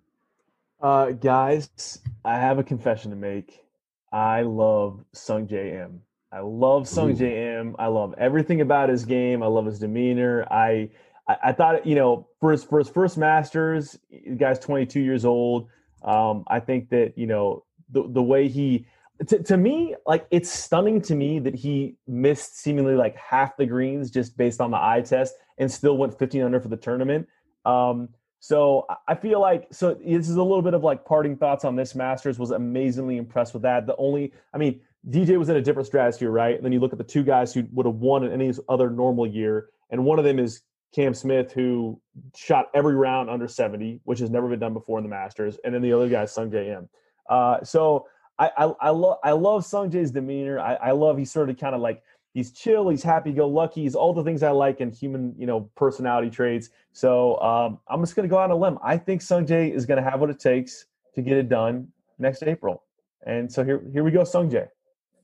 Uh, 0.82 1.12
guys, 1.12 2.00
I 2.26 2.38
have 2.38 2.58
a 2.58 2.64
confession 2.64 3.12
to 3.12 3.18
make. 3.18 3.64
I 4.12 4.42
love 4.42 5.06
Sungjae 5.14 5.84
Im. 5.84 6.02
I 6.32 6.40
love 6.40 6.84
Sungjae 6.84 7.60
Im. 7.60 7.76
I 7.78 7.88
love 7.88 8.16
everything 8.18 8.62
about 8.62 8.90
his 8.90 9.06
game. 9.06 9.44
I 9.44 9.48
love 9.48 9.66
his 9.66 9.80
demeanor. 9.80 10.46
I, 10.50 10.90
I 11.32 11.50
I 11.50 11.52
thought 11.54 11.86
you 11.86 11.96
know 11.96 12.28
for 12.40 12.52
his 12.52 12.64
for 12.64 12.80
his 12.80 12.90
first 12.90 13.18
Masters, 13.18 13.98
the 14.10 14.36
guy's 14.36 14.60
22 14.60 15.00
years 15.00 15.26
old. 15.26 15.68
Um, 16.04 16.44
I 16.48 16.60
think 16.60 16.90
that 16.90 17.18
you 17.18 17.28
know 17.28 17.64
the 17.92 18.04
the 18.08 18.24
way 18.24 18.48
he 18.48 18.86
to, 19.28 19.42
to 19.44 19.58
me 19.58 19.96
like 20.06 20.26
it's 20.32 20.50
stunning 20.50 21.02
to 21.04 21.16
me 21.16 21.40
that 21.40 21.54
he 21.56 21.96
missed 22.08 22.58
seemingly 22.60 22.96
like 22.96 23.16
half 23.16 23.56
the 23.58 23.66
greens 23.66 24.10
just 24.10 24.36
based 24.36 24.60
on 24.62 24.72
the 24.72 24.78
eye 24.78 25.02
test 25.02 25.36
and 25.58 25.72
still 25.72 25.98
went 25.98 26.18
15 26.18 26.42
under 26.42 26.60
for 26.60 26.70
the 26.70 26.78
tournament. 26.78 27.28
Um, 27.66 28.10
so 28.40 28.86
I- 28.90 28.96
I 29.10 29.16
feel 29.16 29.40
like 29.40 29.68
so 29.72 29.94
this 29.94 30.28
is 30.30 30.38
a 30.38 30.44
little 30.44 30.64
bit 30.64 30.74
of 30.74 30.84
like 30.84 31.06
parting 31.06 31.38
thoughts 31.38 31.64
on 31.66 31.76
this 31.76 31.94
Masters. 31.94 32.40
Was 32.40 32.52
amazingly 32.52 33.18
impressed 33.18 33.54
with 33.54 33.64
that. 33.64 33.86
The 33.86 33.96
only, 33.98 34.34
I 34.54 34.58
mean, 34.58 34.82
DJ 35.10 35.38
was 35.38 35.50
in 35.50 35.56
a 35.56 35.62
different 35.62 35.88
stratosphere, 35.88 36.32
right? 36.32 36.56
And 36.56 36.66
then 36.66 36.72
you 36.72 36.80
look 36.80 36.92
at 36.94 36.98
the 36.98 37.04
two 37.04 37.24
guys 37.24 37.54
who 37.54 37.68
would 37.74 37.86
have 37.86 37.96
won 37.96 38.24
in 38.24 38.32
any 38.32 38.52
other 38.70 38.90
normal 38.90 39.28
year, 39.28 39.70
and 39.92 40.04
one 40.06 40.18
of 40.18 40.26
them 40.26 40.40
is 40.40 40.62
Cam 40.94 41.14
Smith, 41.14 41.52
who 41.52 42.00
shot 42.36 42.70
every 42.74 42.96
round 42.96 43.30
under 43.30 43.48
70, 43.48 44.02
which 44.04 44.20
has 44.20 44.30
never 44.30 44.50
been 44.50 44.60
done 44.60 44.74
before 44.74 45.00
in 45.00 45.04
the 45.04 45.10
Masters, 45.10 45.58
and 45.64 45.74
then 45.74 45.82
the 45.82 45.94
other 45.94 46.10
guy 46.10 46.24
Sungjae 46.24 46.78
Im. 46.78 46.90
Uh, 47.30 47.64
so 47.64 48.08
I 48.38 48.52
I, 48.58 48.74
I 48.82 48.90
love 48.90 49.18
I 49.24 49.32
love 49.32 49.66
Sung 49.66 49.90
demeanor. 49.90 50.60
I, 50.60 50.76
I 50.76 50.92
love 50.92 51.18
he's 51.18 51.32
sort 51.32 51.50
of 51.50 51.58
kind 51.58 51.76
of 51.76 51.82
like 51.82 52.04
he's 52.34 52.52
chill, 52.52 52.90
he's 52.90 53.04
happy 53.04 53.32
go 53.32 53.48
lucky, 53.48 53.84
he's 53.84 53.96
all 53.96 54.14
the 54.14 54.24
things 54.24 54.44
I 54.44 54.52
like 54.52 54.82
in 54.82 54.92
human, 54.92 55.34
you 55.38 55.46
know, 55.46 55.70
personality 55.76 56.30
traits. 56.30 56.70
So 56.92 57.40
um, 57.42 57.80
I'm 57.88 58.02
just 58.02 58.16
gonna 58.16 58.28
go 58.28 58.38
out 58.38 58.46
on 58.46 58.52
a 58.52 58.56
limb. 58.56 58.78
I 58.84 58.98
think 58.98 59.22
Sung 59.22 59.46
Jae 59.46 59.74
is 59.74 59.86
gonna 59.86 60.04
have 60.04 60.20
what 60.20 60.30
it 60.30 60.40
takes 60.40 60.88
to 61.16 61.22
get 61.22 61.38
it 61.38 61.50
done 61.50 61.88
next 62.20 62.44
April. 62.44 62.84
And 63.26 63.52
so 63.52 63.64
here 63.64 63.82
here 63.94 64.04
we 64.04 64.12
go, 64.12 64.24
Sung 64.24 64.50
Jae. 64.50 64.68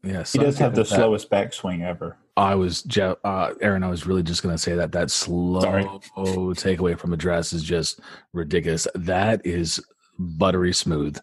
Yes, 0.03 0.33
He 0.33 0.39
does 0.39 0.57
have 0.57 0.75
the 0.75 0.85
slowest 0.85 1.29
backswing 1.29 1.81
ever. 1.81 2.17
I 2.37 2.53
was 2.55 2.83
Jeff, 2.83 3.17
uh, 3.23 3.53
Aaron. 3.61 3.83
I 3.83 3.89
was 3.89 4.05
really 4.05 4.23
just 4.23 4.43
going 4.43 4.53
to 4.53 4.59
say 4.59 4.75
that 4.75 4.91
that 4.91 5.09
slow 5.09 5.61
Sorry. 5.61 5.83
takeaway 6.15 6.97
from 6.97 7.13
address 7.13 7.51
is 7.51 7.63
just 7.63 7.99
ridiculous. 8.31 8.87
That 8.93 9.43
is 9.45 9.83
buttery 10.19 10.73
smooth. 10.73 11.17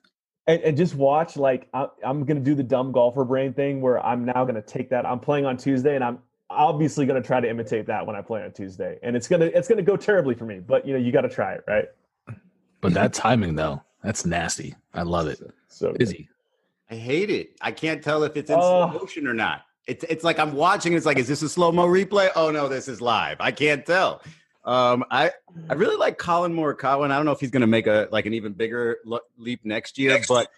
And, 0.46 0.60
and 0.62 0.76
just 0.76 0.94
watch, 0.94 1.36
like 1.36 1.68
I, 1.72 1.86
I'm 2.04 2.24
gonna 2.24 2.40
do 2.40 2.54
the 2.54 2.62
dumb 2.62 2.92
golfer 2.92 3.24
brain 3.24 3.54
thing 3.54 3.80
where 3.80 4.04
I'm 4.04 4.26
now 4.26 4.44
gonna 4.44 4.60
take 4.60 4.90
that. 4.90 5.06
I'm 5.06 5.18
playing 5.18 5.46
on 5.46 5.56
Tuesday, 5.56 5.94
and 5.94 6.04
I'm 6.04 6.18
obviously 6.50 7.06
gonna 7.06 7.22
try 7.22 7.40
to 7.40 7.48
imitate 7.48 7.86
that 7.86 8.06
when 8.06 8.14
I 8.14 8.20
play 8.20 8.42
on 8.42 8.52
Tuesday. 8.52 8.98
And 9.02 9.16
it's 9.16 9.26
gonna 9.26 9.46
it's 9.46 9.68
gonna 9.68 9.80
go 9.82 9.96
terribly 9.96 10.34
for 10.34 10.44
me, 10.44 10.58
but 10.60 10.86
you 10.86 10.92
know 10.92 10.98
you 10.98 11.12
got 11.12 11.22
to 11.22 11.30
try 11.30 11.54
it, 11.54 11.64
right? 11.66 11.86
But 12.82 12.92
that 12.92 13.14
timing 13.14 13.54
though, 13.54 13.82
that's 14.02 14.26
nasty. 14.26 14.74
I 14.92 15.02
love 15.02 15.28
it. 15.28 15.40
So 15.68 15.94
good. 15.94 16.26
I 16.90 16.94
hate 16.96 17.30
it. 17.30 17.56
I 17.60 17.72
can't 17.72 18.02
tell 18.02 18.22
if 18.24 18.36
it's 18.36 18.50
in 18.50 18.56
Oh. 18.58 18.90
slow 18.90 19.00
motion 19.00 19.26
or 19.26 19.34
not. 19.34 19.62
It's 19.86 20.04
it's 20.08 20.24
like 20.24 20.38
I'm 20.38 20.54
watching. 20.54 20.94
It's 20.94 21.04
like, 21.06 21.18
is 21.18 21.28
this 21.28 21.42
a 21.42 21.48
slow 21.48 21.70
mo 21.72 21.86
replay? 21.86 22.30
Oh 22.36 22.50
no, 22.50 22.68
this 22.68 22.88
is 22.88 23.00
live. 23.00 23.36
I 23.40 23.50
can't 23.52 23.84
tell. 23.84 24.22
Um, 24.64 25.04
I 25.10 25.30
I 25.68 25.74
really 25.74 25.96
like 25.96 26.16
Collin 26.16 26.54
Morikawa, 26.54 27.04
and 27.04 27.12
I 27.12 27.16
don't 27.16 27.26
know 27.26 27.32
if 27.32 27.40
he's 27.40 27.50
going 27.50 27.60
to 27.60 27.66
make 27.66 27.86
a 27.86 28.08
like 28.10 28.24
an 28.24 28.32
even 28.32 28.52
bigger 28.54 28.98
leap 29.36 29.60
next 29.64 29.98
year. 29.98 30.20
But 30.26 30.48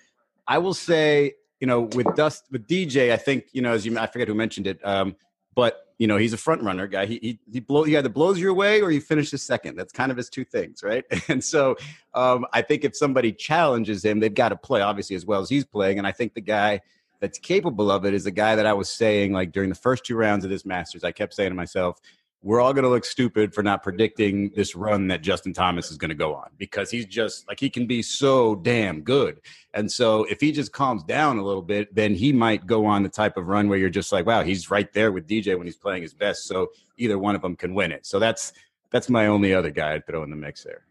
I 0.47 0.59
will 0.59 0.75
say, 0.75 1.35
you 1.59 1.67
know, 1.67 1.83
with 1.83 2.07
Dust 2.15 2.45
with 2.53 2.69
DJ, 2.69 3.13
I 3.13 3.17
think 3.17 3.47
you 3.53 3.63
know, 3.63 3.73
as 3.73 3.85
you 3.85 3.99
I 3.99 4.07
forget 4.07 4.29
who 4.29 4.35
mentioned 4.35 4.69
it. 4.69 4.79
Um, 4.85 5.17
but 5.57 5.86
you 5.99 6.07
know, 6.07 6.17
he's 6.17 6.33
a 6.33 6.39
front 6.39 6.63
runner 6.63 6.87
guy. 6.87 7.07
He 7.07 7.19
he 7.23 7.39
he 7.51 7.61
blow 7.61 7.85
he 7.85 7.97
either 7.97 8.09
blows 8.09 8.39
your 8.39 8.53
way 8.53 8.83
or 8.83 8.91
he 8.91 9.01
finishes 9.01 9.43
second. 9.43 9.77
That's 9.77 9.93
kind 9.93 10.11
of 10.11 10.17
his 10.17 10.29
two 10.29 10.45
things, 10.45 10.83
right? 10.83 11.05
And 11.29 11.43
so 11.43 11.77
um, 12.15 12.47
I 12.53 12.63
think 12.63 12.85
if 12.85 12.97
somebody 12.97 13.33
challenges 13.33 14.05
him, 14.05 14.21
they've 14.21 14.33
got 14.33 14.51
to 14.51 14.57
play 14.57 14.81
obviously 14.81 15.17
as 15.17 15.27
well 15.27 15.41
as 15.41 15.49
he's 15.49 15.65
playing. 15.65 15.99
And 15.99 16.07
I 16.07 16.13
think 16.13 16.35
the 16.35 16.41
guy 16.41 16.81
that's 17.21 17.39
capable 17.39 17.91
of 17.91 18.05
it 18.05 18.15
is 18.15 18.25
the 18.25 18.31
guy 18.31 18.57
that 18.57 18.67
I 18.67 18.75
was 18.75 18.89
saying 18.89 19.33
like 19.33 19.53
during 19.53 19.71
the 19.71 19.75
first 19.75 20.05
two 20.05 20.17
rounds 20.17 20.45
of 20.45 20.51
this 20.51 20.67
Masters. 20.67 21.05
I 21.05 21.13
kept 21.13 21.35
saying 21.35 21.51
to 21.51 21.57
myself, 21.57 21.99
we're 22.47 22.61
all 22.61 22.73
going 22.73 22.85
to 22.85 22.89
look 22.89 23.05
stupid 23.05 23.53
for 23.53 23.65
not 23.65 23.83
predicting 23.83 24.51
this 24.55 24.77
run 24.77 25.09
that 25.09 25.21
Justin 25.21 25.53
Thomas 25.53 25.91
is 25.91 25.97
going 25.97 26.11
to 26.11 26.15
go 26.15 26.33
on 26.33 26.49
because 26.59 26.93
he's 26.93 27.05
just 27.05 27.49
like 27.49 27.59
he 27.59 27.69
can 27.69 27.89
be 27.89 28.03
so 28.03 28.55
damn 28.55 29.01
good. 29.01 29.41
And 29.75 29.91
so 29.91 30.23
if 30.27 30.41
he 30.41 30.53
just 30.53 30.71
calms 30.71 31.03
down 31.03 31.39
a 31.39 31.43
little 31.43 31.61
bit, 31.61 31.93
then 31.93 32.15
he 32.15 32.33
might 32.33 32.65
go 32.65 32.87
on 32.87 33.03
the 33.03 33.09
type 33.09 33.37
of 33.37 33.49
run 33.49 33.69
where 33.69 33.81
you're 33.81 33.91
just 33.91 34.13
like, 34.13 34.27
wow, 34.27 34.45
he's 34.45 34.71
right 34.71 34.93
there 34.93 35.11
with 35.11 35.27
DJ 35.27 35.59
when 35.59 35.67
he's 35.67 35.75
playing 35.75 36.03
his 36.03 36.15
best. 36.15 36.45
So 36.45 36.69
either 36.97 37.19
one 37.19 37.35
of 37.35 37.43
them 37.43 37.57
can 37.57 37.75
win 37.75 37.91
it. 37.91 38.07
So 38.07 38.21
that's 38.21 38.53
that's 38.91 39.09
my 39.09 39.27
only 39.27 39.53
other 39.53 39.71
guy 39.71 39.95
I'd 39.95 40.07
throw 40.07 40.23
in 40.23 40.31
the 40.31 40.37
mix 40.37 40.63
there. 40.63 40.85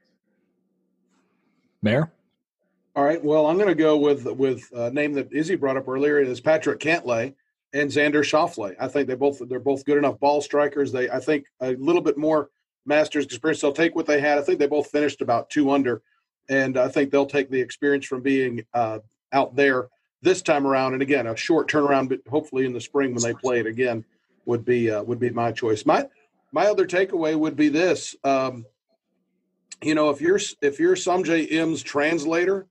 Mayor. 1.82 2.12
All 2.98 3.06
right. 3.06 3.24
Well, 3.24 3.48
I'm 3.48 3.56
going 3.56 3.70
to 3.70 3.76
go 3.76 3.96
with 3.96 4.26
with 4.26 4.70
a 4.74 4.92
name 4.92 5.14
that 5.14 5.32
Izzy 5.32 5.56
brought 5.56 5.78
up 5.78 5.88
earlier. 5.88 6.20
It 6.20 6.28
is 6.28 6.42
Patrick 6.42 6.82
Cantlay 6.82 7.34
and 7.76 7.92
Xander 7.92 8.24
Schauffele. 8.24 8.74
I 8.80 8.88
think 8.88 9.08
they 9.08 9.16
both 9.16 9.42
they're 9.48 9.60
both 9.60 9.86
good 9.86 9.98
enough 9.98 10.20
ball 10.20 10.42
strikers. 10.42 10.92
They 10.92 11.10
I 11.10 11.20
think 11.20 11.46
a 11.60 11.76
little 11.76 12.02
bit 12.02 12.18
more 12.18 12.50
Masters 12.86 13.26
experience. 13.26 13.62
They'll 13.62 13.74
take 13.74 13.96
what 13.96 14.06
they 14.06 14.22
had. 14.22 14.38
I 14.38 14.42
think 14.42 14.60
they 14.60 14.68
both 14.68 14.90
finished 14.90 15.22
about 15.22 15.50
two 15.50 15.72
under, 15.72 16.02
and 16.50 16.78
I 16.78 16.88
think 16.88 17.12
they'll 17.12 17.26
take 17.26 17.50
the 17.50 17.60
experience 17.60 18.06
from 18.06 18.22
being 18.22 18.64
uh, 18.74 19.00
out 19.34 19.56
there 19.56 19.90
this 20.22 20.42
time 20.42 20.66
around. 20.66 20.94
And 20.94 21.02
again, 21.02 21.28
a 21.28 21.36
short 21.36 21.70
turnaround, 21.70 22.10
but 22.10 22.20
hopefully 22.30 22.66
in 22.66 22.74
the 22.74 22.82
spring 22.82 23.14
when 23.14 23.24
they 23.24 23.34
play 23.34 23.60
it 23.60 23.68
again 23.68 24.06
would 24.46 24.64
be 24.64 24.90
uh, 24.90 25.04
would 25.04 25.20
be 25.20 25.30
my 25.30 25.52
choice. 25.52 25.86
My 25.86 26.08
my 26.54 26.68
other 26.68 26.88
takeaway 26.88 27.36
would 27.36 27.58
be 27.58 27.68
this. 27.68 28.16
Um, 28.24 28.66
you 29.84 29.96
know, 29.96 30.12
if 30.12 30.22
you're 30.22 30.40
if 30.62 30.80
you're 30.80 30.96
Sungjae 30.96 31.52
Im's 31.52 31.84
translator, 31.84 32.68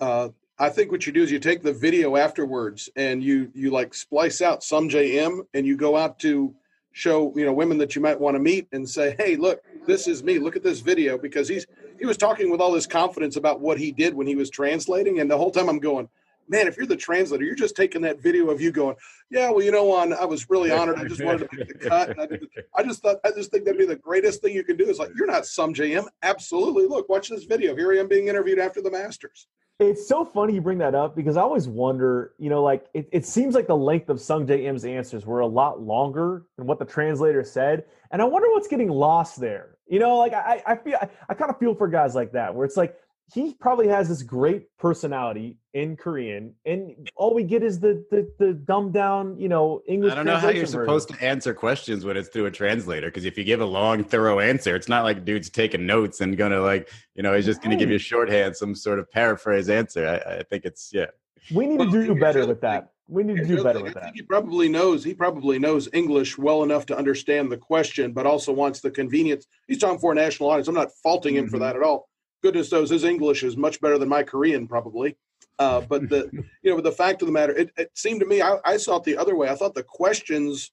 uh, 0.00 0.30
I 0.58 0.68
think 0.68 0.92
what 0.92 1.06
you 1.06 1.12
do 1.12 1.22
is 1.22 1.32
you 1.32 1.40
take 1.40 1.62
the 1.62 1.72
video 1.72 2.16
afterwards 2.16 2.88
and 2.94 3.22
you 3.22 3.50
you 3.54 3.70
like 3.70 3.92
splice 3.92 4.40
out 4.40 4.60
Sungjae 4.60 5.14
Im 5.14 5.42
and 5.52 5.66
you 5.66 5.76
go 5.76 5.96
out 5.96 6.18
to 6.20 6.54
show 6.92 7.32
you 7.36 7.44
know 7.44 7.52
women 7.52 7.78
that 7.78 7.96
you 7.96 8.02
might 8.02 8.20
want 8.20 8.36
to 8.36 8.40
meet 8.40 8.68
and 8.72 8.88
say, 8.88 9.16
"Hey, 9.18 9.34
look, 9.34 9.62
this 9.86 10.06
is 10.06 10.22
me. 10.22 10.38
Look 10.38 10.54
at 10.54 10.62
this 10.62 10.80
video." 10.80 11.18
Because 11.18 11.48
he's 11.48 11.66
he 11.98 12.06
was 12.06 12.16
talking 12.16 12.50
with 12.50 12.60
all 12.60 12.70
this 12.70 12.86
confidence 12.86 13.36
about 13.36 13.60
what 13.60 13.78
he 13.78 13.90
did 13.90 14.14
when 14.14 14.28
he 14.28 14.36
was 14.36 14.48
translating, 14.48 15.18
and 15.18 15.28
the 15.28 15.36
whole 15.36 15.50
time 15.50 15.68
I'm 15.68 15.80
going, 15.80 16.08
"Man, 16.48 16.68
if 16.68 16.76
you're 16.76 16.86
the 16.86 16.96
translator, 16.96 17.44
you're 17.44 17.56
just 17.56 17.74
taking 17.74 18.02
that 18.02 18.22
video 18.22 18.48
of 18.50 18.60
you 18.60 18.70
going, 18.70 18.94
yeah, 19.30 19.50
well, 19.50 19.62
you 19.62 19.72
know, 19.72 19.90
on 19.90 20.12
I 20.12 20.24
was 20.24 20.48
really 20.48 20.70
honored. 20.70 20.98
I 20.98 21.04
just 21.08 21.24
wanted 21.24 21.50
to 21.50 21.56
make 21.56 21.66
the 21.66 21.88
cut, 21.88 22.10
and 22.10 22.20
I, 22.20 22.26
did, 22.26 22.46
I 22.76 22.84
just 22.84 23.02
thought 23.02 23.16
I 23.24 23.32
just 23.32 23.50
think 23.50 23.64
that'd 23.64 23.78
be 23.78 23.86
the 23.86 23.96
greatest 23.96 24.40
thing 24.40 24.54
you 24.54 24.62
can 24.62 24.76
do. 24.76 24.88
Is 24.88 25.00
like 25.00 25.10
you're 25.16 25.26
not 25.26 25.42
Sungjae 25.42 25.96
Im. 25.96 26.08
Absolutely, 26.22 26.86
look, 26.86 27.08
watch 27.08 27.28
this 27.28 27.42
video. 27.42 27.74
Here 27.74 27.92
I 27.92 27.96
am 27.96 28.06
being 28.06 28.28
interviewed 28.28 28.60
after 28.60 28.80
the 28.80 28.90
Masters. 28.92 29.48
It's 29.80 30.06
so 30.06 30.24
funny 30.24 30.54
you 30.54 30.60
bring 30.60 30.78
that 30.78 30.94
up 30.94 31.16
because 31.16 31.36
I 31.36 31.42
always 31.42 31.66
wonder, 31.66 32.32
you 32.38 32.48
know, 32.48 32.62
like 32.62 32.86
it, 32.94 33.08
it 33.10 33.26
seems 33.26 33.56
like 33.56 33.66
the 33.66 33.76
length 33.76 34.08
of 34.08 34.20
Sung 34.20 34.46
Sungjae 34.46 34.64
Im's 34.64 34.84
answers 34.84 35.26
were 35.26 35.40
a 35.40 35.46
lot 35.46 35.82
longer 35.82 36.44
than 36.56 36.66
what 36.66 36.78
the 36.78 36.84
translator 36.84 37.42
said. 37.42 37.84
And 38.12 38.22
I 38.22 38.24
wonder 38.24 38.48
what's 38.52 38.68
getting 38.68 38.88
lost 38.88 39.40
there. 39.40 39.70
You 39.88 39.98
know, 39.98 40.16
like 40.16 40.32
I, 40.32 40.62
I 40.64 40.76
feel 40.76 40.96
I, 41.00 41.08
I 41.28 41.34
kind 41.34 41.50
of 41.50 41.58
feel 41.58 41.74
for 41.74 41.88
guys 41.88 42.14
like 42.14 42.32
that 42.32 42.54
where 42.54 42.64
it's 42.64 42.76
like 42.76 42.96
he 43.32 43.54
probably 43.54 43.88
has 43.88 44.08
this 44.08 44.22
great 44.22 44.66
personality 44.78 45.56
in 45.72 45.96
Korean, 45.96 46.54
and 46.66 47.10
all 47.16 47.34
we 47.34 47.42
get 47.42 47.62
is 47.62 47.80
the 47.80 48.04
the, 48.10 48.30
the 48.38 48.52
dumbed 48.52 48.92
down, 48.92 49.38
you 49.38 49.48
know, 49.48 49.82
English. 49.88 50.12
I 50.12 50.16
don't 50.16 50.26
know 50.26 50.36
how 50.36 50.50
you're 50.50 50.66
supposed 50.66 51.08
to 51.08 51.24
answer 51.24 51.54
questions 51.54 52.04
when 52.04 52.16
it's 52.16 52.28
through 52.28 52.46
a 52.46 52.50
translator. 52.50 53.08
Because 53.08 53.24
if 53.24 53.38
you 53.38 53.44
give 53.44 53.60
a 53.60 53.66
long, 53.66 54.04
thorough 54.04 54.40
answer, 54.40 54.76
it's 54.76 54.88
not 54.88 55.04
like 55.04 55.24
dude's 55.24 55.48
taking 55.48 55.86
notes 55.86 56.20
and 56.20 56.36
gonna 56.36 56.60
like, 56.60 56.90
you 57.14 57.22
know, 57.22 57.34
he's 57.34 57.46
just 57.46 57.62
gonna 57.62 57.76
give 57.76 57.88
you 57.88 57.96
a 57.96 58.00
shorthand, 58.00 58.56
some 58.56 58.74
sort 58.74 58.98
of 58.98 59.10
paraphrase 59.10 59.70
answer. 59.70 60.06
I, 60.06 60.36
I 60.36 60.42
think 60.42 60.64
it's 60.64 60.90
yeah. 60.92 61.06
We 61.52 61.66
need 61.66 61.78
to 61.78 61.90
do 61.90 62.14
better 62.14 62.46
with 62.46 62.60
that. 62.60 62.90
We 63.06 63.22
need 63.22 63.36
to 63.36 63.44
do 63.44 63.62
better 63.62 63.82
with 63.82 63.94
that. 63.94 64.12
He 64.14 64.22
probably 64.22 64.68
knows. 64.68 65.02
He 65.04 65.12
probably 65.12 65.58
knows 65.58 65.88
English 65.92 66.38
well 66.38 66.62
enough 66.62 66.86
to 66.86 66.96
understand 66.96 67.52
the 67.52 67.58
question, 67.58 68.12
but 68.12 68.26
also 68.26 68.52
wants 68.52 68.80
the 68.80 68.90
convenience. 68.90 69.46
He's 69.66 69.78
talking 69.78 69.98
for 69.98 70.12
a 70.12 70.14
national 70.14 70.50
audience. 70.50 70.68
I'm 70.68 70.74
not 70.74 70.90
faulting 71.02 71.36
him 71.36 71.44
mm-hmm. 71.44 71.50
for 71.50 71.58
that 71.58 71.76
at 71.76 71.82
all 71.82 72.08
goodness 72.44 72.70
knows 72.70 72.90
his 72.90 73.04
English 73.04 73.42
is 73.42 73.56
much 73.56 73.80
better 73.80 73.96
than 73.96 74.08
my 74.08 74.22
Korean, 74.22 74.68
probably. 74.68 75.16
Uh, 75.58 75.80
but 75.80 76.08
the 76.10 76.30
you 76.62 76.70
know 76.70 76.80
the 76.80 76.92
fact 76.92 77.22
of 77.22 77.26
the 77.26 77.32
matter, 77.32 77.54
it, 77.56 77.70
it 77.76 77.90
seemed 77.94 78.20
to 78.20 78.26
me 78.26 78.42
I, 78.42 78.58
I, 78.64 78.76
saw 78.76 78.96
it 78.96 79.04
the 79.04 79.16
other 79.16 79.34
way. 79.34 79.48
I 79.48 79.54
thought 79.54 79.74
the 79.74 79.82
questions 79.82 80.70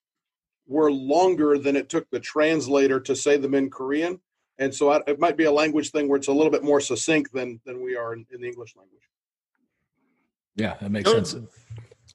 were 0.68 0.92
longer 0.92 1.58
than 1.58 1.76
it 1.76 1.88
took 1.88 2.10
the 2.10 2.20
translator 2.20 3.00
to 3.00 3.16
say 3.16 3.38
them 3.38 3.56
in 3.56 3.70
Korean, 3.70 4.20
and 4.60 4.74
so 4.74 4.90
I, 4.90 5.00
it 5.08 5.20
might 5.20 5.38
be 5.38 5.46
a 5.46 5.52
language 5.52 5.92
thing 5.92 6.10
where 6.10 6.18
it's 6.18 6.28
a 6.28 6.34
little 6.34 6.52
bit 6.52 6.64
more 6.64 6.82
succinct 6.82 7.34
than 7.34 7.62
than 7.66 7.82
we 7.82 7.96
are 7.96 8.14
in, 8.14 8.26
in 8.34 8.42
the 8.42 8.48
English 8.48 8.76
language. 8.76 9.04
Yeah, 10.56 10.76
that 10.82 10.92
makes 10.92 11.10
don't, 11.10 11.26
sense. 11.26 11.48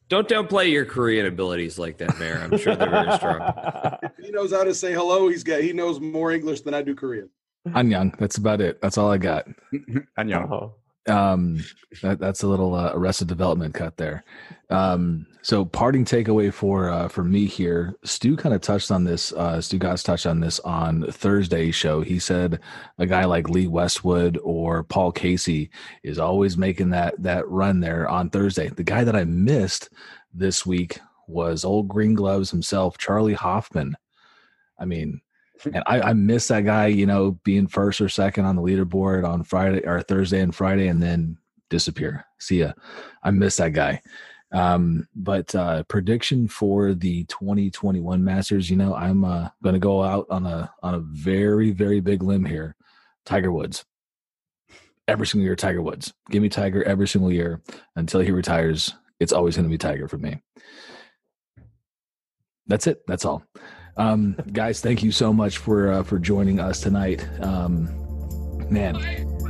Don't 0.09 0.29
downplay 0.29 0.71
your 0.71 0.85
Korean 0.85 1.27
abilities 1.27 1.79
like 1.79 1.97
that, 1.99 2.19
Mayor. 2.19 2.39
I'm 2.43 2.59
sure 2.59 2.77
they're 2.77 2.91
very 2.91 3.13
strong. 3.17 3.99
he 4.23 4.31
knows 4.31 4.53
how 4.53 4.65
to 4.65 4.75
say 4.75 4.93
hello. 4.93 5.29
He's 5.29 5.45
got 5.45 5.63
he 5.63 5.73
knows 5.73 5.99
more 5.99 6.33
English 6.33 6.61
than 6.61 6.75
I 6.75 6.83
do 6.83 6.95
Korean. 6.95 7.31
Anyang. 7.69 8.17
That's 8.19 8.39
about 8.39 8.61
it. 8.61 8.81
That's 8.81 8.99
all 8.99 9.11
I 9.11 9.19
got. 9.19 9.47
Anyang. 10.19 10.51
Oh. 10.51 10.75
Um, 11.09 11.63
that, 12.03 12.19
that's 12.19 12.43
a 12.43 12.49
little 12.49 12.75
uh, 12.75 12.91
Arrested 12.93 13.29
Development 13.29 13.73
cut 13.73 13.97
there. 13.97 14.25
Um, 14.71 15.27
so 15.43 15.65
parting 15.65 16.05
takeaway 16.05 16.53
for 16.53 16.91
uh, 16.91 17.07
for 17.07 17.23
me 17.23 17.47
here. 17.47 17.95
Stu 18.05 18.37
kind 18.37 18.55
of 18.55 18.61
touched 18.61 18.91
on 18.91 19.05
this. 19.05 19.33
Uh, 19.33 19.61
Stu 19.61 19.79
Goss 19.79 20.03
touched 20.03 20.27
on 20.27 20.41
this 20.41 20.59
on 20.61 21.05
Thursday's 21.11 21.77
show. 21.77 22.01
He 22.01 22.19
said 22.19 22.59
a 22.99 23.07
guy 23.07 23.25
like 23.25 23.49
Lee 23.49 23.69
Westwood 23.69 24.39
or 24.43 24.83
Paul 24.83 25.13
Casey 25.13 25.71
is 26.03 26.19
always 26.19 26.57
making 26.57 26.91
that 26.91 27.15
that 27.23 27.49
run 27.49 27.79
there 27.81 28.09
on 28.09 28.31
Thursday. 28.31 28.69
The 28.69 28.83
guy 28.83 29.05
that 29.05 29.15
I 29.15 29.23
missed 29.23 29.89
this 30.35 30.67
week 30.67 30.99
was 31.29 31.65
old 31.65 31.89
Green 31.89 32.15
Gloves 32.15 32.51
himself, 32.51 32.99
Charley 32.99 33.35
Hoffman. 33.35 33.97
I 34.79 34.85
mean, 34.85 35.21
and 35.65 35.83
I, 35.87 36.01
I 36.01 36.13
miss 36.13 36.49
that 36.49 36.65
guy, 36.65 36.87
you 36.87 37.07
know, 37.07 37.33
being 37.45 37.67
first 37.67 38.01
or 38.01 38.09
second 38.09 38.45
on 38.45 38.57
the 38.57 38.63
leaderboard 38.63 39.27
on 39.27 39.45
Friday 39.45 39.87
or 39.87 40.03
Thursday 40.03 40.41
and 40.41 40.55
Friday, 40.55 40.89
and 40.89 41.03
then 41.03 41.39
disappear. 41.71 42.25
See 42.39 42.61
ya. 42.61 42.73
I 43.23 43.31
miss 43.31 43.57
that 43.57 43.73
guy. 43.73 44.01
Um, 44.53 45.09
but 45.15 45.55
uh, 45.55 45.83
prediction 45.85 46.49
for 46.49 46.95
the 46.95 47.25
2021 47.25 48.23
Masters, 48.23 48.71
you 48.71 48.77
know, 48.77 48.95
I'm 48.95 49.25
uh, 49.25 49.49
going 49.63 49.75
to 49.75 49.81
go 49.81 50.03
out 50.03 50.27
on 50.31 50.47
a 50.47 50.73
on 50.83 50.95
a 50.95 51.01
very 51.01 51.71
very 51.73 52.01
big 52.01 52.23
limb 52.23 52.45
here. 52.45 52.77
Tiger 53.25 53.51
Woods. 53.51 53.85
Every 55.09 55.27
single 55.27 55.45
year, 55.45 55.57
Tiger 55.57 55.83
Woods. 55.83 56.13
Give 56.31 56.43
me 56.43 56.49
Tiger 56.49 56.83
every 56.85 57.07
single 57.07 57.33
year 57.33 57.61
until 57.95 58.21
he 58.21 58.31
retires. 58.31 58.95
It's 59.21 59.33
always 59.33 59.57
going 59.57 59.67
to 59.67 59.71
be 59.71 59.79
Tiger 59.79 60.09
for 60.09 60.19
me. 60.19 60.43
That's 62.67 62.87
it. 62.87 63.03
That's 63.07 63.25
all. 63.25 63.45
Um, 63.97 64.37
guys, 64.53 64.81
thank 64.81 65.03
you 65.03 65.11
so 65.11 65.33
much 65.33 65.59
for 65.59 65.93
uh, 65.93 66.03
for 66.03 66.19
joining 66.19 66.61
us 66.61 66.81
tonight. 66.81 67.27
Um, 67.41 67.89
man, 68.71 68.97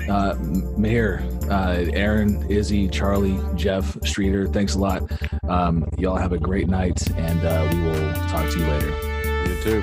uh, 0.09 0.37
Mayor, 0.77 1.23
uh, 1.51 1.85
Aaron, 1.93 2.49
Izzy, 2.51 2.89
Charlie, 2.89 3.39
Jeff, 3.57 3.97
Streeter, 4.05 4.47
thanks 4.47 4.75
a 4.75 4.79
lot. 4.79 5.03
Um, 5.49 5.89
y'all 5.99 6.17
have 6.17 6.33
a 6.33 6.39
great 6.39 6.69
night, 6.69 7.09
and 7.13 7.45
uh, 7.45 7.69
we 7.73 7.81
will 7.83 8.13
talk 8.29 8.51
to 8.51 8.59
you 8.59 8.67
later. 8.67 9.51
You 9.51 9.63
too. 9.63 9.83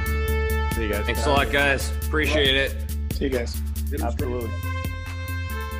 See 0.75 0.83
you 0.83 0.89
guys. 0.89 1.05
Thanks 1.05 1.25
a 1.25 1.29
lot, 1.29 1.51
guys. 1.51 1.91
Appreciate 2.05 2.55
it. 2.55 2.75
See 3.13 3.25
you 3.25 3.29
guys. 3.29 3.61
Absolutely. 4.01 4.49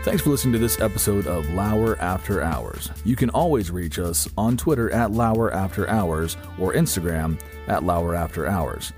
Thanks 0.04 0.22
for 0.22 0.32
listening 0.32 0.52
to 0.52 0.60
this 0.60 0.82
episode 0.82 1.28
of 1.28 1.50
Lauer 1.52 1.98
After 2.02 2.42
Hours. 2.42 2.92
You 3.06 3.16
can 3.16 3.30
always 3.30 3.72
reach 3.72 4.00
us 4.00 4.28
on 4.38 4.58
Twitter 4.58 4.92
at 4.92 5.12
Lauer 5.12 5.54
After 5.54 5.90
Hours 5.90 6.36
or 6.60 6.74
Instagram 6.74 7.40
at 7.68 7.86
Lauer 7.86 8.14
After 8.14 8.46
Hours. 8.46 8.92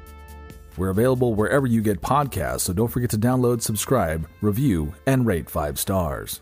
We're 0.77 0.89
available 0.89 1.35
wherever 1.35 1.67
you 1.67 1.83
get 1.83 2.01
podcasts, 2.01 2.61
so 2.61 2.73
don't 2.73 2.87
forget 2.87 3.11
to 3.11 3.19
download, 3.19 3.61
subscribe, 3.61 4.27
review, 4.41 4.95
and 5.05 5.27
rate 5.27 5.47
five 5.47 5.77
stars. 5.77 6.41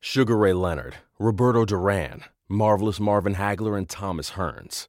Sugar 0.00 0.38
Ray 0.38 0.54
Leonard, 0.54 0.94
Roberto 1.18 1.66
Duran, 1.66 2.24
Marvelous 2.48 2.98
Marvin 2.98 3.34
Hagler, 3.34 3.76
and 3.76 3.86
Thomas 3.86 4.30
Hearns 4.30 4.88